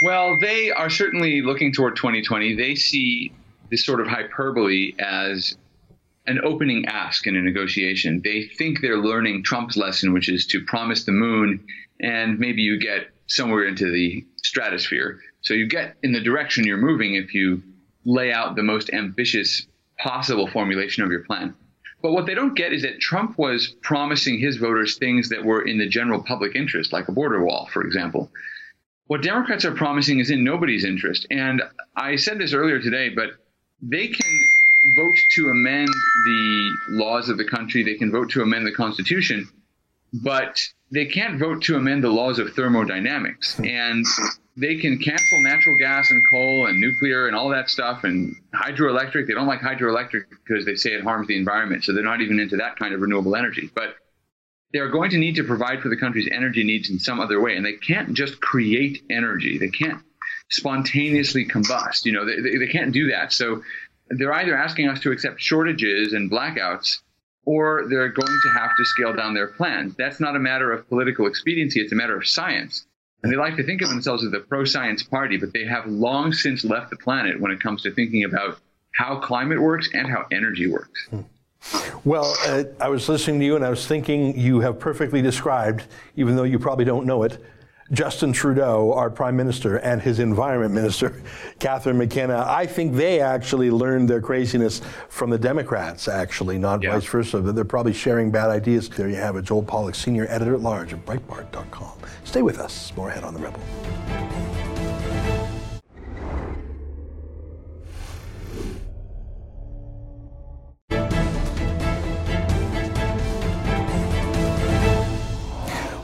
Well, 0.00 0.38
they 0.38 0.70
are 0.70 0.90
certainly 0.90 1.42
looking 1.42 1.72
toward 1.72 1.96
2020. 1.96 2.54
They 2.54 2.74
see 2.74 3.32
this 3.70 3.84
sort 3.84 4.00
of 4.00 4.06
hyperbole 4.06 4.94
as 4.98 5.56
an 6.26 6.40
opening 6.42 6.86
ask 6.86 7.26
in 7.26 7.36
a 7.36 7.42
negotiation. 7.42 8.20
They 8.24 8.44
think 8.44 8.80
they're 8.80 8.98
learning 8.98 9.44
Trump's 9.44 9.76
lesson, 9.76 10.12
which 10.12 10.28
is 10.28 10.46
to 10.48 10.64
promise 10.64 11.04
the 11.04 11.12
moon 11.12 11.66
and 12.00 12.38
maybe 12.38 12.62
you 12.62 12.78
get 12.78 13.08
somewhere 13.26 13.64
into 13.64 13.90
the 13.90 14.24
stratosphere. 14.42 15.20
So 15.42 15.54
you 15.54 15.66
get 15.66 15.96
in 16.02 16.12
the 16.12 16.20
direction 16.20 16.64
you're 16.64 16.76
moving 16.76 17.14
if 17.14 17.34
you 17.34 17.62
lay 18.04 18.32
out 18.32 18.56
the 18.56 18.62
most 18.62 18.90
ambitious 18.92 19.66
possible 19.98 20.46
formulation 20.46 21.02
of 21.02 21.10
your 21.10 21.24
plan. 21.24 21.54
But 22.02 22.12
what 22.12 22.26
they 22.26 22.34
don't 22.34 22.54
get 22.54 22.72
is 22.72 22.82
that 22.82 23.00
Trump 23.00 23.38
was 23.38 23.74
promising 23.80 24.38
his 24.38 24.56
voters 24.56 24.96
things 24.96 25.30
that 25.30 25.44
were 25.44 25.62
in 25.62 25.78
the 25.78 25.88
general 25.88 26.22
public 26.22 26.54
interest, 26.54 26.92
like 26.92 27.08
a 27.08 27.12
border 27.12 27.42
wall, 27.42 27.68
for 27.72 27.82
example. 27.82 28.30
What 29.06 29.22
Democrats 29.22 29.64
are 29.64 29.74
promising 29.74 30.18
is 30.18 30.30
in 30.30 30.44
nobody's 30.44 30.84
interest. 30.84 31.26
And 31.30 31.62
I 31.94 32.16
said 32.16 32.38
this 32.38 32.54
earlier 32.54 32.80
today, 32.80 33.10
but 33.10 33.30
they 33.82 34.08
can 34.08 34.40
vote 34.96 35.16
to 35.36 35.48
amend 35.50 35.88
the 35.88 36.76
laws 36.90 37.28
of 37.28 37.36
the 37.36 37.44
country, 37.44 37.82
they 37.82 37.96
can 37.96 38.10
vote 38.10 38.30
to 38.30 38.42
amend 38.42 38.66
the 38.66 38.72
Constitution, 38.72 39.48
but 40.12 40.58
they 40.90 41.06
can't 41.06 41.38
vote 41.38 41.62
to 41.64 41.76
amend 41.76 42.02
the 42.02 42.08
laws 42.08 42.38
of 42.38 42.52
thermodynamics. 42.54 43.56
Hmm. 43.56 43.64
And 43.64 44.06
they 44.56 44.76
can 44.76 44.98
cancel 44.98 45.42
natural 45.42 45.76
gas 45.76 46.10
and 46.10 46.22
coal 46.30 46.66
and 46.66 46.80
nuclear 46.80 47.26
and 47.26 47.34
all 47.34 47.48
that 47.50 47.68
stuff 47.68 48.04
and 48.04 48.34
hydroelectric. 48.54 49.26
They 49.26 49.34
don't 49.34 49.48
like 49.48 49.60
hydroelectric 49.60 50.22
because 50.46 50.64
they 50.64 50.76
say 50.76 50.90
it 50.90 51.02
harms 51.02 51.26
the 51.26 51.36
environment. 51.36 51.84
So 51.84 51.92
they're 51.92 52.04
not 52.04 52.20
even 52.20 52.38
into 52.38 52.56
that 52.56 52.76
kind 52.76 52.94
of 52.94 53.00
renewable 53.00 53.34
energy. 53.34 53.68
But 53.74 53.96
they're 54.74 54.90
going 54.90 55.08
to 55.10 55.18
need 55.18 55.36
to 55.36 55.44
provide 55.44 55.80
for 55.80 55.88
the 55.88 55.96
country's 55.96 56.28
energy 56.32 56.64
needs 56.64 56.90
in 56.90 56.98
some 56.98 57.20
other 57.20 57.40
way. 57.40 57.56
And 57.56 57.64
they 57.64 57.74
can't 57.74 58.12
just 58.12 58.40
create 58.40 59.04
energy. 59.08 59.56
They 59.56 59.68
can't 59.68 60.02
spontaneously 60.50 61.46
combust. 61.46 62.04
You 62.04 62.12
know, 62.12 62.26
they, 62.26 62.40
they, 62.40 62.58
they 62.58 62.66
can't 62.66 62.92
do 62.92 63.08
that. 63.12 63.32
So 63.32 63.62
they're 64.08 64.32
either 64.32 64.56
asking 64.56 64.88
us 64.88 64.98
to 65.00 65.12
accept 65.12 65.40
shortages 65.40 66.12
and 66.12 66.28
blackouts 66.28 66.98
or 67.46 67.86
they're 67.88 68.08
going 68.08 68.40
to 68.42 68.48
have 68.58 68.76
to 68.76 68.84
scale 68.84 69.14
down 69.14 69.32
their 69.32 69.46
plans. 69.46 69.94
That's 69.96 70.18
not 70.18 70.34
a 70.34 70.40
matter 70.40 70.72
of 70.72 70.88
political 70.88 71.28
expediency. 71.28 71.80
It's 71.80 71.92
a 71.92 71.96
matter 71.96 72.16
of 72.16 72.26
science. 72.26 72.84
And 73.22 73.32
they 73.32 73.36
like 73.36 73.56
to 73.56 73.62
think 73.62 73.80
of 73.80 73.90
themselves 73.90 74.24
as 74.24 74.32
the 74.32 74.40
pro 74.40 74.64
science 74.64 75.04
party, 75.04 75.36
but 75.36 75.52
they 75.52 75.64
have 75.64 75.86
long 75.86 76.32
since 76.32 76.64
left 76.64 76.90
the 76.90 76.96
planet 76.96 77.40
when 77.40 77.52
it 77.52 77.60
comes 77.60 77.82
to 77.82 77.92
thinking 77.92 78.24
about 78.24 78.58
how 78.92 79.20
climate 79.20 79.62
works 79.62 79.88
and 79.94 80.08
how 80.08 80.26
energy 80.32 80.66
works. 80.66 81.06
Hmm. 81.10 81.20
Well, 82.04 82.36
uh, 82.46 82.64
I 82.80 82.88
was 82.88 83.08
listening 83.08 83.40
to 83.40 83.46
you 83.46 83.56
and 83.56 83.64
I 83.64 83.70
was 83.70 83.86
thinking 83.86 84.38
you 84.38 84.60
have 84.60 84.78
perfectly 84.78 85.22
described, 85.22 85.84
even 86.16 86.36
though 86.36 86.42
you 86.42 86.58
probably 86.58 86.84
don't 86.84 87.06
know 87.06 87.22
it, 87.22 87.42
Justin 87.92 88.32
Trudeau, 88.32 88.92
our 88.94 89.10
prime 89.10 89.36
minister, 89.36 89.76
and 89.76 90.00
his 90.00 90.18
environment 90.18 90.72
minister, 90.72 91.22
Catherine 91.58 91.98
McKenna. 91.98 92.44
I 92.46 92.66
think 92.66 92.94
they 92.94 93.20
actually 93.20 93.70
learned 93.70 94.08
their 94.08 94.20
craziness 94.20 94.80
from 95.08 95.30
the 95.30 95.38
Democrats, 95.38 96.08
actually, 96.08 96.58
not 96.58 96.82
yeah. 96.82 96.92
vice 96.92 97.04
versa. 97.04 97.40
They're 97.40 97.64
probably 97.64 97.92
sharing 97.92 98.30
bad 98.30 98.50
ideas. 98.50 98.88
There 98.88 99.08
you 99.08 99.16
have 99.16 99.36
it. 99.36 99.44
Joel 99.44 99.62
Pollak, 99.62 99.94
senior 99.94 100.26
editor 100.28 100.54
at 100.54 100.60
large 100.60 100.92
of 100.92 101.04
Breitbart.com. 101.04 101.98
Stay 102.24 102.42
with 102.42 102.58
us. 102.58 102.92
More 102.96 103.10
ahead 103.10 103.22
on 103.24 103.34
The 103.34 103.40
Rebel. 103.40 104.63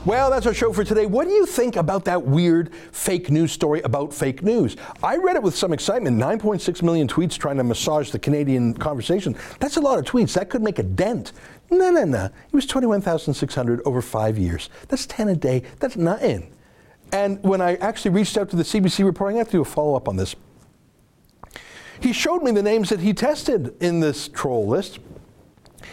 Well, 0.03 0.31
that's 0.31 0.47
our 0.47 0.53
show 0.55 0.73
for 0.73 0.83
today. 0.83 1.05
What 1.05 1.27
do 1.27 1.31
you 1.31 1.45
think 1.45 1.75
about 1.75 2.05
that 2.05 2.23
weird 2.23 2.73
fake 2.91 3.29
news 3.29 3.51
story 3.51 3.81
about 3.81 4.11
fake 4.11 4.41
news? 4.41 4.75
I 5.03 5.17
read 5.17 5.35
it 5.35 5.43
with 5.43 5.55
some 5.55 5.73
excitement. 5.73 6.19
9.6 6.19 6.81
million 6.81 7.07
tweets 7.07 7.37
trying 7.37 7.57
to 7.57 7.63
massage 7.63 8.09
the 8.09 8.17
Canadian 8.17 8.73
conversation. 8.73 9.35
That's 9.59 9.77
a 9.77 9.79
lot 9.79 9.99
of 9.99 10.05
tweets. 10.05 10.33
That 10.33 10.49
could 10.49 10.63
make 10.63 10.79
a 10.79 10.83
dent. 10.83 11.33
No, 11.69 11.91
no, 11.91 12.03
no. 12.03 12.25
It 12.25 12.51
was 12.51 12.65
21,600 12.65 13.81
over 13.85 14.01
five 14.01 14.39
years. 14.39 14.71
That's 14.87 15.05
10 15.05 15.27
a 15.27 15.35
day. 15.35 15.61
That's 15.79 15.95
nothing. 15.95 16.51
And 17.11 17.39
when 17.43 17.61
I 17.61 17.75
actually 17.75 18.09
reached 18.09 18.39
out 18.39 18.49
to 18.49 18.55
the 18.55 18.63
CBC 18.63 19.05
reporting, 19.05 19.37
I 19.37 19.39
have 19.39 19.49
to 19.49 19.57
do 19.57 19.61
a 19.61 19.65
follow 19.65 19.93
up 19.93 20.07
on 20.07 20.15
this. 20.15 20.35
He 21.99 22.11
showed 22.11 22.41
me 22.41 22.49
the 22.49 22.63
names 22.63 22.89
that 22.89 23.01
he 23.01 23.13
tested 23.13 23.75
in 23.79 23.99
this 23.99 24.29
troll 24.29 24.65
list. 24.65 24.97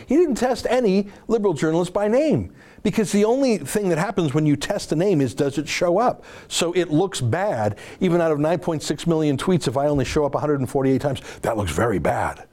He 0.07 0.17
didn't 0.17 0.37
test 0.37 0.67
any 0.71 1.11
liberal 1.27 1.53
journalist 1.53 1.93
by 1.93 2.09
name 2.09 2.55
because 2.83 3.13
the 3.13 3.25
only 3.25 3.59
thing 3.59 3.89
that 3.89 3.99
happens 3.99 4.35
when 4.35 4.47
you 4.47 4.57
test 4.57 4.93
a 4.93 4.97
name 4.97 5.21
is 5.21 5.35
does 5.35 5.59
it 5.59 5.69
show 5.69 5.99
up? 5.99 6.25
So 6.49 6.73
it 6.73 6.91
looks 6.91 7.21
bad. 7.21 7.79
Even 8.01 8.21
out 8.21 8.33
of 8.33 8.39
9.6 8.39 9.07
million 9.07 9.37
tweets, 9.37 9.69
if 9.69 9.77
I 9.77 9.87
only 9.87 10.05
show 10.05 10.25
up 10.25 10.35
148 10.35 11.01
times, 11.01 11.21
that 11.43 11.57
looks 11.57 11.73
very 11.73 11.99
bad. 11.99 12.47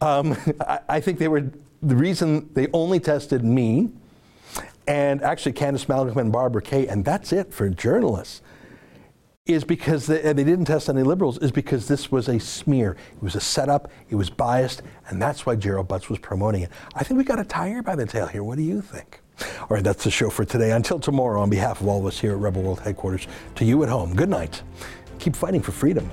Um, 0.00 0.36
I, 0.60 0.80
I, 0.88 1.00
think 1.00 1.18
they 1.18 1.28
were 1.28 1.50
the 1.82 1.96
reason 1.96 2.50
they 2.54 2.68
only 2.72 3.00
tested 3.00 3.44
me 3.44 3.90
and 4.86 5.22
actually 5.22 5.52
Candice 5.52 5.88
Malcolm 5.88 6.16
and 6.18 6.32
Barbara 6.32 6.62
Kay, 6.62 6.86
and 6.86 7.04
that's 7.04 7.32
it 7.32 7.52
for 7.52 7.68
journalists 7.68 8.42
is 9.48 9.64
because 9.64 10.06
they, 10.06 10.20
they, 10.20 10.44
didn't 10.44 10.66
test 10.66 10.90
any 10.90 11.02
liberals 11.02 11.38
is 11.38 11.50
because 11.50 11.88
this 11.88 12.12
was 12.12 12.28
a 12.28 12.38
smear. 12.38 12.96
It 13.16 13.22
was 13.22 13.34
a 13.34 13.40
setup. 13.40 13.90
It 14.10 14.14
was 14.14 14.28
biased, 14.28 14.82
and 15.08 15.20
that's 15.20 15.46
why 15.46 15.56
Gerald 15.56 15.88
Butts 15.88 16.10
was 16.10 16.18
promoting 16.18 16.62
it. 16.62 16.70
I 16.94 17.02
think 17.02 17.16
we 17.16 17.24
got 17.24 17.38
a 17.38 17.44
tiger 17.44 17.82
by 17.82 17.96
the 17.96 18.04
tail 18.04 18.26
here. 18.26 18.44
What 18.44 18.58
do 18.58 18.62
you 18.62 18.82
think? 18.82 19.17
All 19.40 19.68
right, 19.70 19.84
that's 19.84 20.04
the 20.04 20.10
show 20.10 20.30
for 20.30 20.44
today. 20.44 20.72
Until 20.72 20.98
tomorrow, 20.98 21.40
on 21.40 21.50
behalf 21.50 21.80
of 21.80 21.88
all 21.88 22.00
of 22.00 22.06
us 22.06 22.18
here 22.18 22.32
at 22.32 22.38
Rebel 22.38 22.62
World 22.62 22.80
Headquarters, 22.80 23.26
to 23.56 23.64
you 23.64 23.82
at 23.82 23.88
home, 23.88 24.14
good 24.14 24.28
night. 24.28 24.62
Keep 25.18 25.36
fighting 25.36 25.60
for 25.60 25.72
freedom. 25.72 26.10